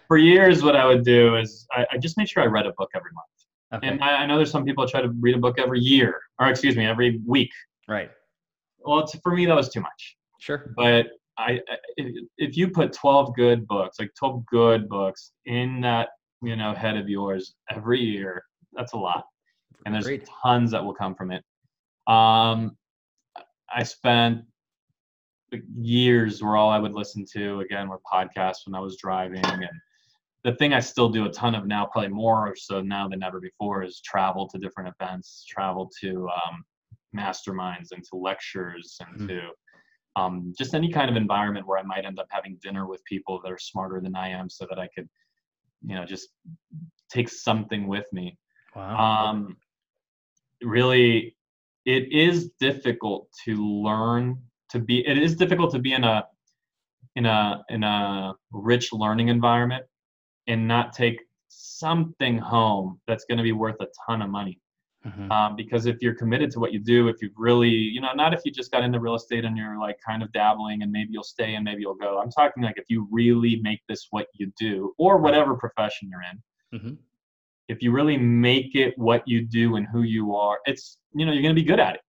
for 0.09 0.16
years, 0.16 0.62
what 0.62 0.76
I 0.76 0.85
would 0.85 1.05
do 1.05 1.37
is 1.37 1.66
I, 1.72 1.87
I 1.92 1.98
just 1.98 2.18
made 2.18 2.28
sure 2.28 2.42
I 2.42 2.46
read 2.46 2.66
a 2.66 2.72
book 2.76 2.90
every 2.94 3.11
month. 3.12 3.26
Okay. 3.74 3.88
And 3.88 4.02
I, 4.02 4.22
I 4.22 4.26
know 4.26 4.37
there's 4.37 4.50
some 4.50 4.64
people 4.64 4.87
try 4.87 5.00
to 5.00 5.09
read 5.20 5.35
a 5.35 5.38
book 5.38 5.59
every 5.59 5.81
year, 5.81 6.20
or 6.38 6.48
excuse 6.48 6.76
me, 6.76 6.85
every 6.85 7.20
week. 7.26 7.50
Right 7.88 8.11
well, 8.85 9.07
for 9.22 9.33
me 9.33 9.46
that 9.46 9.55
was 9.55 9.68
too 9.68 9.81
much. 9.81 10.16
Sure. 10.40 10.72
But 10.76 11.07
I, 11.42 11.61
if 12.38 12.57
you 12.57 12.68
put 12.68 12.92
12 12.92 13.35
good 13.35 13.66
books, 13.66 13.98
like 13.98 14.11
12 14.18 14.46
good 14.46 14.88
books 14.88 15.33
in 15.46 15.81
that, 15.83 16.11
you 16.42 16.57
know, 16.57 16.74
head 16.74 16.96
of 16.96 17.09
yours 17.09 17.55
every 17.70 18.00
year, 18.00 18.42
that's 18.72 18.92
a 18.92 18.98
lot. 18.98 19.24
And 19.85 19.94
there's 19.94 20.07
Great. 20.07 20.28
tons 20.42 20.70
that 20.70 20.85
will 20.85 20.94
come 20.94 21.14
from 21.14 21.33
it. 21.33 21.42
Um, 22.07 22.76
I 23.74 23.83
spent 23.83 24.42
years 25.76 26.42
where 26.42 26.57
all 26.57 26.70
I 26.70 26.78
would 26.78 26.94
listen 26.94 27.24
to 27.35 27.61
again 27.61 27.88
were 27.88 28.00
podcasts 28.11 28.66
when 28.66 28.74
I 28.74 28.81
was 28.81 28.96
driving 28.96 29.44
and 29.44 29.68
the 30.44 30.55
thing 30.55 30.72
I 30.72 30.81
still 30.81 31.09
do 31.09 31.24
a 31.24 31.31
ton 31.31 31.55
of 31.55 31.66
now, 31.66 31.87
probably 31.87 32.11
more 32.11 32.48
or 32.48 32.57
so 32.57 32.81
now 32.81 33.09
than 33.09 33.22
ever 33.22 33.40
before, 33.40 33.85
is 33.85 34.00
travel 34.00 34.48
to 34.48 34.59
different 34.59 34.92
events, 34.98 35.44
travel 35.48 35.90
to 36.00 36.28
um, 36.28 36.64
masterminds 37.16 37.92
and 37.92 38.02
to 38.05 38.16
lectures 38.16 38.96
and 39.00 39.16
mm-hmm. 39.16 39.28
to 39.28 39.40
um, 40.16 40.53
just 40.57 40.75
any 40.75 40.90
kind 40.90 41.11
of 41.11 41.16
environment 41.16 41.66
where 41.66 41.79
I 41.79 41.83
might 41.83 42.05
end 42.05 42.18
up 42.18 42.27
having 42.31 42.59
dinner 42.62 42.87
with 42.87 43.05
people 43.05 43.40
that 43.42 43.51
are 43.51 43.59
smarter 43.59 44.01
than 44.01 44.14
I 44.14 44.29
am 44.29 44.51
so 44.51 44.66
that 44.68 44.79
I 44.79 44.88
could, 44.94 45.09
you 45.85 45.94
know, 45.94 46.05
just 46.05 46.29
take 47.11 47.29
something 47.29 47.87
with 47.87 48.07
me. 48.12 48.37
Wow. 48.77 49.31
Um, 49.31 49.57
really, 50.62 51.37
it 51.85 52.12
is 52.12 52.51
difficult 52.61 53.29
to 53.44 53.57
learn 53.57 54.38
to 54.70 54.79
be, 54.79 55.07
it 55.07 55.18
is 55.18 55.35
difficult 55.37 55.72
to 55.72 55.79
be 55.79 55.92
in 55.92 56.05
a, 56.05 56.25
in 57.16 57.27
a, 57.27 57.62
in 57.68 57.83
a 57.83 58.35
rich 58.53 58.92
learning 58.92 59.29
environment 59.29 59.85
and 60.46 60.66
not 60.66 60.92
take 60.92 61.20
something 61.48 62.38
home 62.38 63.01
that's 63.07 63.25
going 63.25 63.38
to 63.38 63.44
be 63.44 63.53
worth 63.53 63.77
a 63.81 63.87
ton 64.07 64.22
of 64.22 64.31
money. 64.31 64.59
Mm-hmm. 65.06 65.32
Um, 65.32 65.56
because 65.56 65.86
if 65.86 65.96
you're 66.00 66.14
committed 66.14 66.50
to 66.52 66.60
what 66.60 66.72
you 66.72 66.78
do, 66.78 67.08
if 67.08 67.16
you've 67.20 67.32
really, 67.36 67.68
you 67.68 68.00
know, 68.00 68.12
not 68.14 68.32
if 68.32 68.40
you 68.44 68.52
just 68.52 68.70
got 68.70 68.84
into 68.84 69.00
real 69.00 69.16
estate 69.16 69.44
and 69.44 69.56
you're 69.56 69.78
like 69.78 69.96
kind 70.06 70.22
of 70.22 70.32
dabbling 70.32 70.82
and 70.82 70.92
maybe 70.92 71.10
you'll 71.12 71.24
stay 71.24 71.54
and 71.56 71.64
maybe 71.64 71.82
you'll 71.82 71.94
go. 71.94 72.20
I'm 72.20 72.30
talking 72.30 72.62
like 72.62 72.78
if 72.78 72.84
you 72.88 73.08
really 73.10 73.60
make 73.62 73.80
this 73.88 74.06
what 74.10 74.28
you 74.34 74.52
do 74.56 74.94
or 74.98 75.18
whatever 75.18 75.56
profession 75.56 76.08
you're 76.08 76.22
in. 76.22 76.78
Mm-hmm. 76.78 76.94
If 77.68 77.82
you 77.82 77.90
really 77.90 78.16
make 78.16 78.74
it 78.74 78.94
what 78.96 79.26
you 79.26 79.44
do 79.44 79.76
and 79.76 79.86
who 79.90 80.02
you 80.02 80.36
are, 80.36 80.58
it's, 80.66 80.98
you 81.14 81.26
know, 81.26 81.32
you're 81.32 81.42
going 81.42 81.54
to 81.54 81.60
be 81.60 81.66
good 81.66 81.80
at 81.80 81.96
it. 81.96 82.00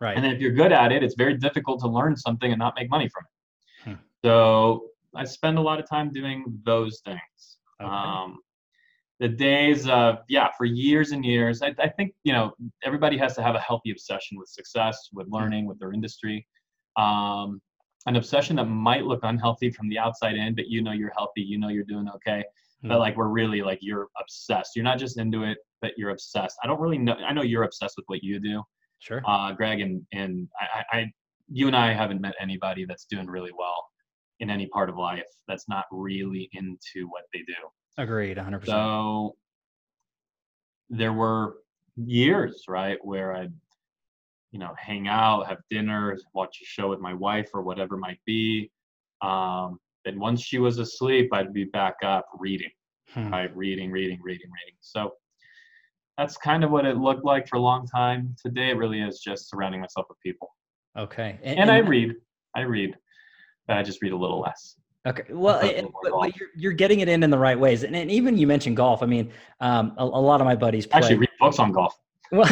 Right. 0.00 0.16
And 0.16 0.26
if 0.26 0.40
you're 0.40 0.52
good 0.52 0.72
at 0.72 0.92
it, 0.92 1.02
it's 1.02 1.14
very 1.14 1.38
difficult 1.38 1.80
to 1.80 1.88
learn 1.88 2.16
something 2.16 2.52
and 2.52 2.58
not 2.58 2.74
make 2.76 2.90
money 2.90 3.08
from 3.08 3.24
it. 3.24 3.90
Hmm. 3.90 4.02
So 4.24 4.88
I 5.14 5.24
spend 5.24 5.56
a 5.56 5.60
lot 5.62 5.80
of 5.80 5.88
time 5.88 6.12
doing 6.12 6.44
those 6.64 7.00
things. 7.04 7.58
Okay. 7.80 7.90
Um, 7.90 8.40
the 9.18 9.28
days 9.28 9.88
of 9.88 10.18
yeah 10.28 10.48
for 10.58 10.64
years 10.64 11.12
and 11.12 11.24
years 11.24 11.62
I, 11.62 11.74
I, 11.78 11.88
think 11.88 12.12
you 12.24 12.32
know 12.32 12.52
everybody 12.84 13.16
has 13.16 13.34
to 13.36 13.42
have 13.42 13.54
a 13.54 13.60
healthy 13.60 13.90
obsession 13.90 14.38
with 14.38 14.48
success 14.48 15.08
with 15.12 15.26
learning 15.30 15.66
with 15.66 15.78
their 15.78 15.92
industry 15.92 16.46
um, 16.96 17.60
an 18.06 18.16
obsession 18.16 18.56
that 18.56 18.66
might 18.66 19.04
look 19.04 19.20
unhealthy 19.22 19.70
from 19.70 19.88
the 19.88 19.98
outside 19.98 20.36
in 20.36 20.54
but 20.54 20.68
you 20.68 20.82
know 20.82 20.92
you're 20.92 21.12
healthy 21.16 21.42
you 21.42 21.58
know 21.58 21.68
you're 21.68 21.84
doing 21.84 22.08
okay. 22.14 22.40
Mm-hmm. 22.40 22.88
but 22.88 22.98
like 22.98 23.16
we're 23.16 23.28
really 23.28 23.62
like 23.62 23.78
you're 23.80 24.08
obsessed. 24.20 24.76
You're 24.76 24.84
not 24.84 24.98
just 24.98 25.18
into 25.18 25.44
it 25.44 25.58
but 25.80 25.92
you're 25.96 26.10
obsessed. 26.10 26.56
I 26.62 26.66
don't 26.66 26.80
really 26.80 26.98
know 26.98 27.14
i 27.26 27.32
know 27.32 27.42
you're 27.42 27.64
obsessed 27.64 27.94
with 27.96 28.04
what 28.08 28.22
you 28.22 28.38
do. 28.38 28.62
Sure. 28.98 29.22
Uh, 29.26 29.52
greg 29.52 29.80
and 29.80 30.02
and 30.12 30.48
I, 30.60 30.98
I 30.98 31.12
you 31.48 31.68
and 31.68 31.76
i 31.76 31.92
haven't 31.92 32.20
met 32.20 32.34
anybody 32.40 32.84
that's 32.86 33.04
doing 33.04 33.26
really 33.26 33.52
well 33.56 33.86
in 34.40 34.50
any 34.50 34.66
part 34.66 34.88
of 34.88 34.96
life 34.96 35.22
that's 35.48 35.68
not 35.68 35.84
really 35.90 36.50
into 36.52 37.06
what 37.08 37.22
they 37.32 37.40
do 37.40 37.54
Agreed, 37.98 38.36
100%. 38.36 38.66
So 38.66 39.36
there 40.90 41.12
were 41.12 41.56
years, 41.96 42.64
right, 42.68 42.98
where 43.02 43.34
I'd, 43.34 43.52
you 44.52 44.58
know, 44.58 44.74
hang 44.78 45.08
out, 45.08 45.46
have 45.46 45.58
dinner, 45.70 46.16
watch 46.34 46.58
a 46.62 46.64
show 46.64 46.88
with 46.88 47.00
my 47.00 47.14
wife 47.14 47.50
or 47.54 47.62
whatever 47.62 47.96
might 47.96 48.20
be. 48.26 48.70
Um, 49.22 49.78
and 50.04 50.20
once 50.20 50.42
she 50.42 50.58
was 50.58 50.78
asleep, 50.78 51.30
I'd 51.32 51.52
be 51.52 51.64
back 51.64 51.96
up 52.04 52.26
reading, 52.38 52.70
hmm. 53.12 53.30
right, 53.32 53.54
reading, 53.56 53.90
reading, 53.90 54.20
reading, 54.22 54.50
reading. 54.50 54.78
So 54.80 55.12
that's 56.16 56.36
kind 56.36 56.64
of 56.64 56.70
what 56.70 56.86
it 56.86 56.96
looked 56.96 57.24
like 57.24 57.48
for 57.48 57.56
a 57.56 57.60
long 57.60 57.86
time. 57.86 58.34
Today, 58.42 58.70
it 58.70 58.76
really 58.76 59.00
is 59.00 59.20
just 59.20 59.50
surrounding 59.50 59.80
myself 59.80 60.06
with 60.08 60.18
people. 60.20 60.48
Okay. 60.96 61.38
And, 61.42 61.58
and 61.60 61.70
I 61.70 61.78
read, 61.78 62.14
I 62.54 62.60
read, 62.62 62.96
but 63.66 63.76
I 63.76 63.82
just 63.82 64.00
read 64.00 64.12
a 64.12 64.16
little 64.16 64.40
less. 64.40 64.76
Okay. 65.06 65.22
Well, 65.30 65.60
but, 65.60 65.92
but, 66.02 66.36
you're, 66.36 66.48
you're 66.56 66.72
getting 66.72 67.00
it 67.00 67.08
in 67.08 67.22
in 67.22 67.30
the 67.30 67.38
right 67.38 67.58
ways. 67.58 67.84
And, 67.84 67.94
and 67.94 68.10
even 68.10 68.36
you 68.36 68.46
mentioned 68.46 68.76
golf. 68.76 69.02
I 69.02 69.06
mean, 69.06 69.30
um, 69.60 69.92
a, 69.98 70.04
a, 70.04 70.04
lot 70.04 70.40
of 70.40 70.46
my 70.46 70.56
buddies 70.56 70.86
play. 70.86 70.98
actually 70.98 71.18
read 71.18 71.30
books 71.38 71.58
on 71.58 71.70
golf. 71.72 71.96
Well, 72.32 72.48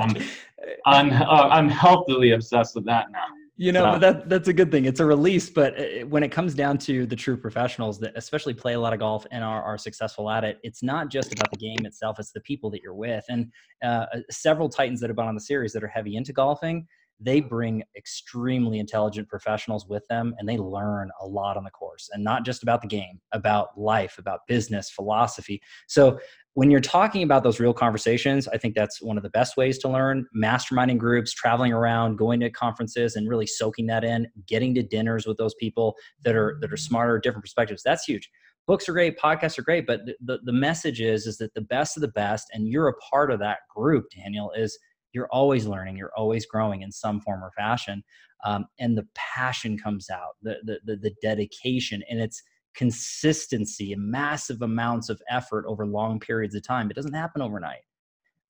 I'm, 0.00 0.16
I'm, 0.86 1.12
uh, 1.12 1.48
I'm 1.50 1.68
healthily 1.68 2.32
obsessed 2.32 2.74
with 2.74 2.86
that 2.86 3.10
now. 3.10 3.26
You 3.58 3.72
know, 3.72 3.94
so. 3.94 3.98
that 4.00 4.28
that's 4.28 4.48
a 4.48 4.52
good 4.52 4.70
thing. 4.70 4.84
It's 4.84 5.00
a 5.00 5.06
release, 5.06 5.48
but 5.48 5.78
uh, 5.80 6.06
when 6.06 6.22
it 6.22 6.30
comes 6.30 6.54
down 6.54 6.76
to 6.78 7.06
the 7.06 7.16
true 7.16 7.38
professionals 7.38 7.98
that 8.00 8.12
especially 8.14 8.52
play 8.52 8.74
a 8.74 8.80
lot 8.80 8.92
of 8.92 8.98
golf 8.98 9.26
and 9.30 9.42
are, 9.42 9.62
are 9.62 9.78
successful 9.78 10.28
at 10.28 10.44
it, 10.44 10.58
it's 10.62 10.82
not 10.82 11.08
just 11.08 11.32
about 11.32 11.50
the 11.50 11.56
game 11.56 11.86
itself; 11.86 12.18
it's 12.18 12.32
the 12.32 12.40
people 12.40 12.68
that 12.70 12.82
you're 12.82 12.94
with. 12.94 13.24
And 13.30 13.50
uh, 13.82 14.06
several 14.30 14.68
Titans 14.68 15.00
that 15.00 15.08
have 15.08 15.16
been 15.16 15.26
on 15.26 15.34
the 15.34 15.40
series 15.40 15.72
that 15.72 15.82
are 15.82 15.88
heavy 15.88 16.16
into 16.16 16.34
golfing, 16.34 16.86
they 17.18 17.40
bring 17.40 17.82
extremely 17.96 18.78
intelligent 18.78 19.28
professionals 19.28 19.86
with 19.86 20.06
them 20.08 20.34
and 20.38 20.48
they 20.48 20.58
learn 20.58 21.10
a 21.20 21.26
lot 21.26 21.56
on 21.56 21.64
the 21.64 21.70
course 21.70 22.10
and 22.12 22.22
not 22.22 22.44
just 22.44 22.62
about 22.62 22.82
the 22.82 22.88
game 22.88 23.20
about 23.32 23.78
life 23.78 24.18
about 24.18 24.40
business 24.46 24.90
philosophy. 24.90 25.60
So 25.86 26.18
when 26.54 26.70
you're 26.70 26.80
talking 26.80 27.22
about 27.22 27.42
those 27.42 27.60
real 27.60 27.74
conversations 27.74 28.48
i 28.48 28.56
think 28.56 28.74
that's 28.74 29.02
one 29.02 29.16
of 29.16 29.22
the 29.22 29.30
best 29.30 29.56
ways 29.56 29.78
to 29.78 29.88
learn. 29.88 30.26
Masterminding 30.36 30.98
groups 30.98 31.32
traveling 31.32 31.72
around 31.72 32.16
going 32.16 32.40
to 32.40 32.50
conferences 32.50 33.16
and 33.16 33.28
really 33.28 33.46
soaking 33.46 33.86
that 33.86 34.04
in 34.04 34.26
getting 34.46 34.74
to 34.74 34.82
dinners 34.82 35.26
with 35.26 35.36
those 35.36 35.54
people 35.54 35.96
that 36.24 36.34
are 36.34 36.58
that 36.60 36.72
are 36.72 36.76
smarter 36.76 37.18
different 37.18 37.44
perspectives 37.44 37.82
that's 37.82 38.04
huge. 38.04 38.30
Books 38.66 38.88
are 38.88 38.92
great, 38.92 39.16
podcasts 39.16 39.58
are 39.58 39.62
great, 39.62 39.86
but 39.86 40.00
the, 40.24 40.40
the, 40.42 40.52
message 40.52 41.00
is 41.00 41.24
is 41.26 41.38
that 41.38 41.54
the 41.54 41.60
best 41.60 41.96
of 41.96 42.00
the 42.00 42.08
best, 42.08 42.48
and 42.52 42.66
you're 42.66 42.88
a 42.88 42.94
part 42.94 43.30
of 43.30 43.38
that 43.38 43.58
group, 43.72 44.06
Daniel, 44.10 44.50
is 44.56 44.76
you're 45.16 45.28
always 45.32 45.66
learning, 45.66 45.96
you're 45.96 46.12
always 46.16 46.46
growing 46.46 46.82
in 46.82 46.92
some 46.92 47.20
form 47.20 47.42
or 47.42 47.50
fashion. 47.52 48.04
Um, 48.44 48.66
and 48.78 48.96
the 48.96 49.08
passion 49.14 49.76
comes 49.78 50.10
out, 50.10 50.36
the, 50.42 50.58
the, 50.62 50.78
the, 50.84 50.96
the 50.96 51.14
dedication, 51.22 52.04
and 52.08 52.20
it's 52.20 52.42
consistency 52.74 53.94
and 53.94 54.10
massive 54.10 54.62
amounts 54.62 55.08
of 55.08 55.20
effort 55.30 55.64
over 55.66 55.86
long 55.86 56.20
periods 56.20 56.54
of 56.54 56.62
time. 56.62 56.90
It 56.90 56.94
doesn't 56.94 57.14
happen 57.14 57.40
overnight. 57.40 57.80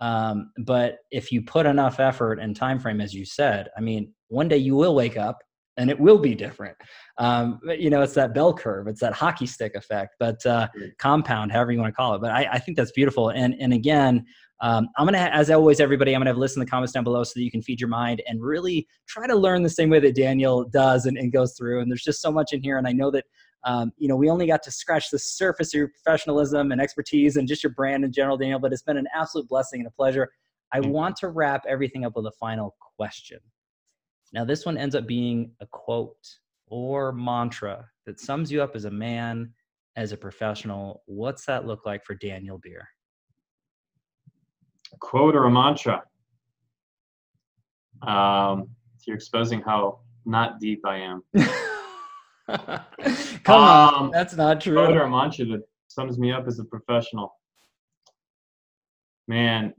Um, 0.00 0.50
but 0.58 0.98
if 1.10 1.32
you 1.32 1.40
put 1.40 1.64
enough 1.64 2.00
effort 2.00 2.38
and 2.38 2.54
time 2.54 2.78
frame, 2.78 3.00
as 3.00 3.14
you 3.14 3.24
said, 3.24 3.68
I 3.78 3.80
mean, 3.80 4.12
one 4.28 4.48
day 4.48 4.58
you 4.58 4.74
will 4.74 4.94
wake 4.94 5.16
up 5.16 5.38
and 5.76 5.90
it 5.90 5.98
will 5.98 6.18
be 6.18 6.34
different. 6.34 6.76
Um, 7.18 7.60
but, 7.64 7.80
you 7.80 7.90
know, 7.90 8.02
it's 8.02 8.14
that 8.14 8.34
bell 8.34 8.52
curve, 8.54 8.86
it's 8.88 9.00
that 9.00 9.12
hockey 9.12 9.46
stick 9.46 9.74
effect, 9.74 10.16
but 10.18 10.44
uh, 10.46 10.68
compound, 10.98 11.52
however 11.52 11.72
you 11.72 11.78
want 11.78 11.92
to 11.92 11.96
call 11.96 12.14
it. 12.14 12.20
But 12.20 12.30
I, 12.30 12.48
I 12.52 12.58
think 12.58 12.76
that's 12.76 12.92
beautiful. 12.92 13.30
And 13.30 13.54
and 13.60 13.72
again, 13.72 14.24
um, 14.60 14.88
I'm 14.96 15.06
gonna, 15.06 15.18
as 15.18 15.50
always, 15.50 15.80
everybody, 15.80 16.14
I'm 16.14 16.20
gonna 16.20 16.30
have 16.30 16.38
list 16.38 16.56
in 16.56 16.60
the 16.60 16.66
comments 16.66 16.92
down 16.92 17.04
below 17.04 17.24
so 17.24 17.32
that 17.34 17.42
you 17.42 17.50
can 17.50 17.62
feed 17.62 17.80
your 17.80 17.90
mind 17.90 18.22
and 18.26 18.42
really 18.42 18.86
try 19.06 19.26
to 19.26 19.36
learn 19.36 19.62
the 19.62 19.70
same 19.70 19.90
way 19.90 20.00
that 20.00 20.14
Daniel 20.14 20.64
does 20.64 21.06
and, 21.06 21.18
and 21.18 21.32
goes 21.32 21.54
through. 21.56 21.80
And 21.80 21.90
there's 21.90 22.02
just 22.02 22.22
so 22.22 22.32
much 22.32 22.52
in 22.52 22.62
here, 22.62 22.78
and 22.78 22.86
I 22.86 22.92
know 22.92 23.10
that 23.10 23.24
um, 23.64 23.92
you 23.98 24.08
know 24.08 24.16
we 24.16 24.30
only 24.30 24.46
got 24.46 24.62
to 24.62 24.70
scratch 24.70 25.10
the 25.10 25.18
surface 25.18 25.74
of 25.74 25.78
your 25.78 25.88
professionalism 25.88 26.72
and 26.72 26.80
expertise 26.80 27.36
and 27.36 27.46
just 27.46 27.62
your 27.62 27.72
brand 27.74 28.04
in 28.04 28.12
general, 28.12 28.38
Daniel. 28.38 28.58
But 28.58 28.72
it's 28.72 28.82
been 28.82 28.96
an 28.96 29.08
absolute 29.14 29.48
blessing 29.48 29.80
and 29.80 29.88
a 29.88 29.92
pleasure. 29.92 30.30
I 30.72 30.80
want 30.80 31.16
to 31.16 31.28
wrap 31.28 31.62
everything 31.68 32.04
up 32.04 32.16
with 32.16 32.26
a 32.26 32.32
final 32.40 32.74
question. 32.96 33.38
Now, 34.32 34.44
this 34.44 34.66
one 34.66 34.76
ends 34.76 34.94
up 34.94 35.06
being 35.06 35.52
a 35.60 35.66
quote 35.66 36.26
or 36.66 37.12
mantra 37.12 37.88
that 38.06 38.20
sums 38.20 38.50
you 38.50 38.62
up 38.62 38.74
as 38.74 38.84
a 38.84 38.90
man, 38.90 39.52
as 39.96 40.12
a 40.12 40.16
professional. 40.16 41.02
What's 41.06 41.46
that 41.46 41.66
look 41.66 41.86
like 41.86 42.04
for 42.04 42.14
Daniel 42.14 42.58
Beer? 42.58 42.88
A 44.92 44.96
quote 44.98 45.34
or 45.34 45.44
a 45.44 45.50
mantra? 45.50 46.02
Um, 48.02 48.68
you're 49.06 49.16
exposing 49.16 49.62
how 49.62 50.00
not 50.24 50.58
deep 50.60 50.84
I 50.84 50.96
am. 50.98 51.22
Come 53.44 53.60
on, 53.60 53.94
Um, 53.94 54.10
that's 54.12 54.34
not 54.34 54.60
true. 54.60 54.74
Quote 54.74 54.96
or 54.96 55.02
a 55.02 55.10
mantra 55.10 55.44
that 55.46 55.62
sums 55.88 56.18
me 56.18 56.32
up 56.32 56.46
as 56.46 56.58
a 56.58 56.64
professional. 56.64 57.34
Man, 59.28 59.72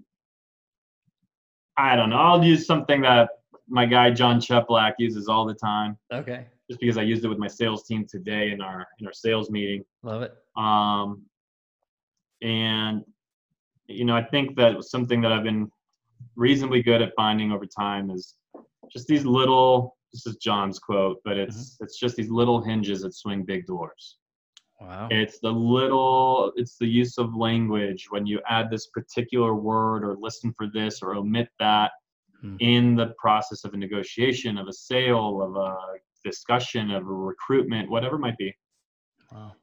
I 1.78 1.96
don't 1.96 2.10
know. 2.10 2.18
I'll 2.18 2.44
use 2.44 2.66
something 2.66 3.02
that 3.02 3.30
my 3.68 3.86
guy 3.86 4.12
John 4.12 4.40
Cheplack 4.40 4.94
uses 4.98 5.28
all 5.28 5.46
the 5.46 5.54
time, 5.54 5.98
Okay, 6.12 6.46
just 6.70 6.80
because 6.80 6.98
I 6.98 7.02
used 7.02 7.24
it 7.26 7.28
with 7.28 7.38
my 7.38 7.48
sales 7.48 7.84
team 7.86 8.06
today 8.10 8.52
in 8.52 8.62
our 8.62 8.88
in 9.00 9.08
our 9.08 9.14
sales 9.14 9.50
meeting. 9.50 9.84
love 10.04 10.22
it. 10.22 10.34
Um, 10.56 11.24
and 12.42 13.04
you 13.88 14.06
know, 14.06 14.16
I 14.16 14.24
think 14.24 14.56
that 14.58 14.84
something 14.84 15.22
that 15.22 15.32
I've 15.32 15.44
been 15.44 15.72
reasonably 16.36 16.82
good 16.84 17.02
at 17.02 17.14
finding 17.16 17.52
over 17.52 17.66
time 17.66 18.10
is 18.10 18.36
just 18.92 19.08
these 19.08 19.26
little. 19.26 19.96
This 20.14 20.26
is 20.26 20.38
John's 20.38 20.80
quote, 20.80 21.20
but 21.26 21.38
it's 21.38 21.78
it's 21.82 22.00
just 22.00 22.16
these 22.16 22.30
little 22.30 22.62
hinges 22.62 23.02
that 23.02 23.14
swing 23.14 23.44
big 23.44 23.66
doors. 23.66 24.18
Wow. 24.80 25.08
It's 25.10 25.40
the 25.40 25.50
little, 25.52 26.54
it's 26.56 26.78
the 26.78 26.86
use 26.86 27.18
of 27.18 27.36
language 27.36 28.06
when 28.12 28.28
you 28.28 28.40
add 28.48 28.70
this 28.70 28.88
particular 28.88 29.56
word 29.56 30.04
or 30.04 30.16
listen 30.20 30.54
for 30.56 30.68
this 30.72 31.02
or 31.02 31.16
omit 31.16 31.50
that 31.60 31.92
Hmm. 32.42 32.56
in 32.60 32.96
the 32.96 33.16
process 33.18 33.64
of 33.64 33.74
a 33.74 33.78
negotiation, 33.78 34.58
of 34.58 34.68
a 34.68 34.74
sale, 34.74 35.42
of 35.42 35.56
a 35.56 35.76
discussion, 36.24 36.92
of 36.92 37.04
a 37.04 37.12
recruitment, 37.12 37.90
whatever 37.90 38.18
it 38.18 38.20
might 38.20 38.38
be. 38.38 38.56
Wow. 39.32 39.54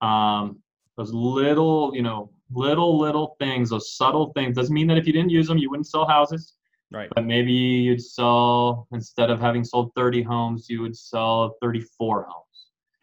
Um, 0.00 0.62
those 0.96 1.12
little, 1.12 1.92
you 1.94 2.02
know, 2.02 2.30
little, 2.50 2.98
little 2.98 3.36
things, 3.38 3.70
those 3.70 3.96
subtle 3.96 4.32
things, 4.34 4.56
doesn't 4.56 4.74
mean 4.74 4.86
that 4.88 4.98
if 4.98 5.06
you 5.06 5.12
didn't 5.12 5.30
use 5.30 5.46
them, 5.46 5.58
you 5.58 5.70
wouldn't 5.70 5.86
sell 5.86 6.06
houses. 6.06 6.54
Right. 6.90 7.08
But 7.14 7.24
maybe 7.24 7.52
you'd 7.52 8.02
sell, 8.02 8.88
instead 8.92 9.30
of 9.30 9.40
having 9.40 9.64
sold 9.64 9.92
30 9.94 10.22
homes, 10.22 10.68
you 10.68 10.82
would 10.82 10.96
sell 10.96 11.56
34 11.62 12.26
homes. 12.28 12.44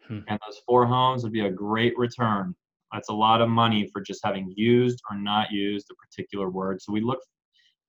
Hmm. 0.06 0.20
And 0.28 0.38
those 0.46 0.60
four 0.66 0.86
homes 0.86 1.22
would 1.22 1.32
be 1.32 1.46
a 1.46 1.50
great 1.50 1.96
return. 1.96 2.54
That's 2.92 3.08
a 3.08 3.14
lot 3.14 3.40
of 3.40 3.48
money 3.48 3.88
for 3.92 4.00
just 4.00 4.20
having 4.24 4.52
used 4.56 5.00
or 5.10 5.18
not 5.18 5.50
used 5.50 5.90
a 5.90 5.94
particular 5.94 6.48
word. 6.48 6.80
So 6.80 6.92
we 6.92 7.00
look, 7.00 7.20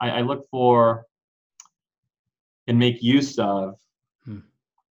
I, 0.02 0.10
I 0.10 0.22
look 0.22 0.48
for 0.50 1.06
and 2.68 2.78
make 2.78 3.02
use 3.02 3.40
of 3.40 3.76
Hmm. 4.26 4.40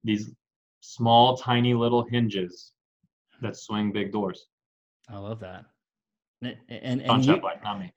these 0.03 0.31
small, 0.79 1.35
tiny 1.37 1.73
little 1.73 2.03
hinges 2.03 2.71
that 3.41 3.55
swing 3.57 3.91
big 3.91 4.11
doors. 4.11 4.47
I 5.09 5.17
love 5.17 5.39
that. 5.41 5.65
And 6.41 6.55
and, 6.69 7.01
and 7.01 7.25
you, 7.25 7.33
Cheplack, 7.37 7.63
not 7.63 7.79
me. 7.79 7.91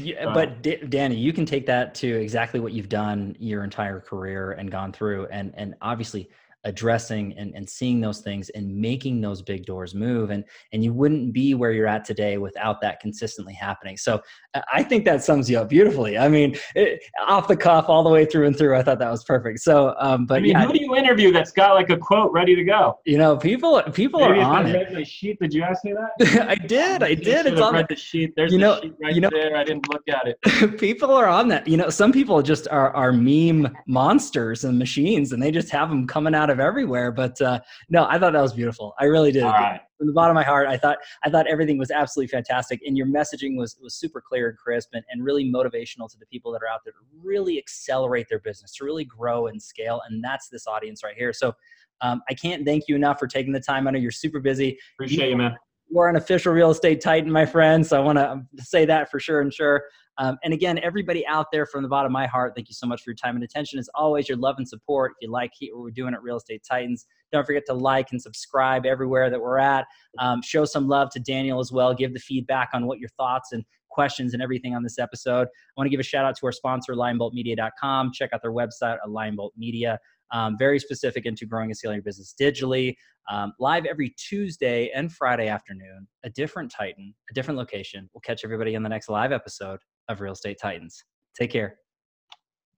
yeah, 0.00 0.26
but 0.34 0.62
D- 0.62 0.76
Danny, 0.88 1.16
you 1.16 1.32
can 1.32 1.46
take 1.46 1.64
that 1.66 1.94
to 1.96 2.08
exactly 2.08 2.60
what 2.60 2.72
you've 2.72 2.88
done 2.88 3.36
your 3.38 3.64
entire 3.64 4.00
career 4.00 4.52
and 4.52 4.70
gone 4.70 4.92
through, 4.92 5.26
and 5.28 5.52
and 5.56 5.74
obviously 5.80 6.28
addressing 6.64 7.32
and, 7.38 7.54
and 7.54 7.68
seeing 7.68 8.00
those 8.00 8.20
things 8.20 8.48
and 8.50 8.74
making 8.74 9.20
those 9.20 9.42
big 9.42 9.64
doors 9.64 9.94
move 9.94 10.30
and 10.30 10.44
and 10.72 10.82
you 10.82 10.92
wouldn't 10.92 11.32
be 11.32 11.54
where 11.54 11.72
you're 11.72 11.86
at 11.86 12.04
today 12.04 12.38
without 12.38 12.80
that 12.80 13.00
consistently 13.00 13.52
happening 13.54 13.96
so 13.96 14.20
I- 14.54 14.62
i 14.74 14.82
think 14.82 15.04
that 15.04 15.22
sums 15.22 15.48
you 15.50 15.58
up 15.58 15.68
beautifully 15.68 16.16
i 16.18 16.28
mean 16.28 16.56
it, 16.74 17.02
off 17.26 17.48
the 17.48 17.56
cuff 17.56 17.88
all 17.88 18.02
the 18.02 18.10
way 18.10 18.24
through 18.24 18.46
and 18.46 18.56
through 18.56 18.76
i 18.76 18.82
thought 18.82 18.98
that 18.98 19.10
was 19.10 19.24
perfect 19.24 19.60
so 19.60 19.94
um 19.98 20.26
but 20.26 20.38
I 20.38 20.40
mean, 20.40 20.50
yeah 20.52 20.66
who 20.66 20.72
do 20.72 20.80
you 20.82 20.96
interview 20.96 21.32
that's 21.32 21.52
got 21.52 21.74
like 21.74 21.90
a 21.90 21.96
quote 21.96 22.32
ready 22.32 22.54
to 22.54 22.64
go? 22.64 22.98
you 23.04 23.18
know 23.18 23.36
people 23.36 23.82
people 23.92 24.20
Maybe 24.20 24.40
are 24.40 24.42
I 24.42 24.58
on 24.60 24.66
it 24.66 24.92
my 24.92 25.02
sheet, 25.02 25.38
did 25.40 25.52
you 25.52 25.62
ask 25.62 25.84
me 25.84 25.92
that? 25.92 26.48
i 26.48 26.54
did 26.54 27.02
i 27.02 27.08
You 27.08 27.16
did 27.16 27.46
it's 27.46 27.60
on 27.60 27.74
read 27.74 27.86
the 27.88 27.94
the 27.94 28.00
sheet. 28.00 28.32
There's 28.36 28.52
you 28.52 28.58
the 28.58 28.64
know- 28.64 28.80
sheet 28.80 28.94
right 29.02 29.14
you 29.14 29.20
know- 29.20 29.30
there. 29.30 29.56
I 29.56 29.64
didn't 29.64 29.88
look 29.92 30.02
at 30.08 30.26
it. 30.26 30.78
people 30.78 31.10
are 31.12 31.26
on 31.28 31.48
that. 31.48 31.66
You 31.68 31.76
know, 31.76 31.90
some 31.90 32.10
people 32.12 32.42
just 32.42 32.66
are 32.68 32.90
are 32.94 33.12
meme 33.12 33.76
monsters 33.86 34.64
and 34.64 34.78
machines, 34.78 35.32
and 35.32 35.42
they 35.42 35.50
just 35.50 35.70
have 35.70 35.88
them 35.90 36.06
coming 36.06 36.34
out 36.34 36.50
of 36.50 36.53
everywhere. 36.60 37.12
But 37.12 37.40
uh, 37.40 37.60
no, 37.88 38.06
I 38.08 38.18
thought 38.18 38.32
that 38.32 38.42
was 38.42 38.52
beautiful. 38.52 38.94
I 38.98 39.04
really 39.04 39.32
did. 39.32 39.42
All 39.42 39.52
right. 39.52 39.80
From 39.98 40.08
the 40.08 40.12
bottom 40.12 40.36
of 40.36 40.40
my 40.40 40.44
heart, 40.44 40.66
I 40.66 40.76
thought 40.76 40.98
I 41.24 41.30
thought 41.30 41.46
everything 41.46 41.78
was 41.78 41.90
absolutely 41.90 42.28
fantastic, 42.28 42.80
and 42.86 42.96
your 42.96 43.06
messaging 43.06 43.56
was 43.56 43.76
was 43.80 43.94
super 43.94 44.20
clear 44.20 44.48
and 44.48 44.58
crisp, 44.58 44.90
and, 44.92 45.04
and 45.10 45.24
really 45.24 45.44
motivational 45.44 46.10
to 46.10 46.18
the 46.18 46.26
people 46.26 46.52
that 46.52 46.62
are 46.62 46.68
out 46.68 46.80
there 46.84 46.92
to 46.92 46.98
really 47.22 47.58
accelerate 47.58 48.26
their 48.28 48.40
business, 48.40 48.74
to 48.76 48.84
really 48.84 49.04
grow 49.04 49.46
and 49.46 49.62
scale. 49.62 50.02
And 50.08 50.22
that's 50.22 50.48
this 50.48 50.66
audience 50.66 51.02
right 51.04 51.16
here. 51.16 51.32
So. 51.32 51.54
Um, 52.00 52.22
I 52.28 52.34
can't 52.34 52.66
thank 52.66 52.88
you 52.88 52.96
enough 52.96 53.20
for 53.20 53.28
taking 53.28 53.52
the 53.52 53.60
time. 53.60 53.86
I 53.86 53.92
know 53.92 54.00
you're 54.00 54.10
super 54.10 54.40
busy 54.40 54.76
Appreciate 54.96 55.30
you, 55.30 55.36
man. 55.36 55.56
You're 55.90 56.08
an 56.08 56.16
official 56.16 56.52
real 56.52 56.70
estate 56.70 57.00
titan, 57.00 57.30
my 57.30 57.46
friend. 57.46 57.86
So 57.86 57.96
I 57.96 58.00
want 58.00 58.18
to 58.18 58.42
say 58.62 58.84
that 58.86 59.10
for 59.10 59.20
sure 59.20 59.40
and 59.40 59.52
sure. 59.52 59.84
Um, 60.18 60.38
and 60.44 60.54
again, 60.54 60.78
everybody 60.78 61.26
out 61.26 61.46
there 61.52 61.66
from 61.66 61.82
the 61.82 61.88
bottom 61.88 62.06
of 62.06 62.12
my 62.12 62.26
heart, 62.26 62.52
thank 62.54 62.68
you 62.68 62.74
so 62.74 62.86
much 62.86 63.02
for 63.02 63.10
your 63.10 63.16
time 63.16 63.34
and 63.34 63.44
attention. 63.44 63.78
As 63.78 63.88
always, 63.94 64.28
your 64.28 64.38
love 64.38 64.56
and 64.58 64.68
support. 64.68 65.12
If 65.12 65.26
you 65.26 65.32
like 65.32 65.50
what 65.60 65.82
we're 65.82 65.90
doing 65.90 66.14
at 66.14 66.22
Real 66.22 66.36
Estate 66.36 66.62
Titans, 66.68 67.06
don't 67.32 67.44
forget 67.44 67.64
to 67.66 67.74
like 67.74 68.08
and 68.12 68.22
subscribe 68.22 68.86
everywhere 68.86 69.28
that 69.28 69.40
we're 69.40 69.58
at. 69.58 69.86
Um, 70.20 70.40
show 70.40 70.64
some 70.64 70.86
love 70.86 71.10
to 71.10 71.20
Daniel 71.20 71.58
as 71.58 71.72
well. 71.72 71.94
Give 71.94 72.12
the 72.12 72.20
feedback 72.20 72.70
on 72.74 72.86
what 72.86 73.00
your 73.00 73.10
thoughts 73.16 73.50
and 73.52 73.64
questions 73.90 74.34
and 74.34 74.42
everything 74.42 74.74
on 74.74 74.82
this 74.82 74.98
episode. 74.98 75.46
I 75.46 75.72
want 75.76 75.86
to 75.86 75.90
give 75.90 76.00
a 76.00 76.04
shout 76.04 76.24
out 76.24 76.36
to 76.36 76.46
our 76.46 76.52
sponsor, 76.52 76.94
lionboltmedia.com. 76.94 78.12
Check 78.12 78.30
out 78.32 78.42
their 78.42 78.52
website 78.52 78.98
at 79.02 79.50
Media. 79.56 79.98
Um, 80.34 80.56
very 80.58 80.78
specific 80.78 81.24
into 81.24 81.46
growing 81.46 81.70
and 81.70 81.76
scaling 81.76 81.96
your 81.96 82.02
business 82.02 82.34
digitally. 82.38 82.94
Um, 83.30 83.52
live 83.58 83.86
every 83.86 84.14
Tuesday 84.18 84.90
and 84.94 85.10
Friday 85.10 85.48
afternoon, 85.48 86.06
a 86.24 86.30
different 86.30 86.70
Titan, 86.76 87.14
a 87.30 87.34
different 87.34 87.56
location. 87.56 88.10
We'll 88.12 88.20
catch 88.20 88.44
everybody 88.44 88.74
in 88.74 88.82
the 88.82 88.88
next 88.88 89.08
live 89.08 89.32
episode 89.32 89.78
of 90.08 90.20
Real 90.20 90.32
Estate 90.32 90.58
Titans. 90.60 91.02
Take 91.38 91.50
care. 91.50 91.78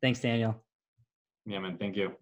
Thanks, 0.03 0.21
Daniel. 0.21 0.63
Yeah, 1.47 1.61
man. 1.61 1.79
Thank 1.79 1.97
you. 1.97 2.13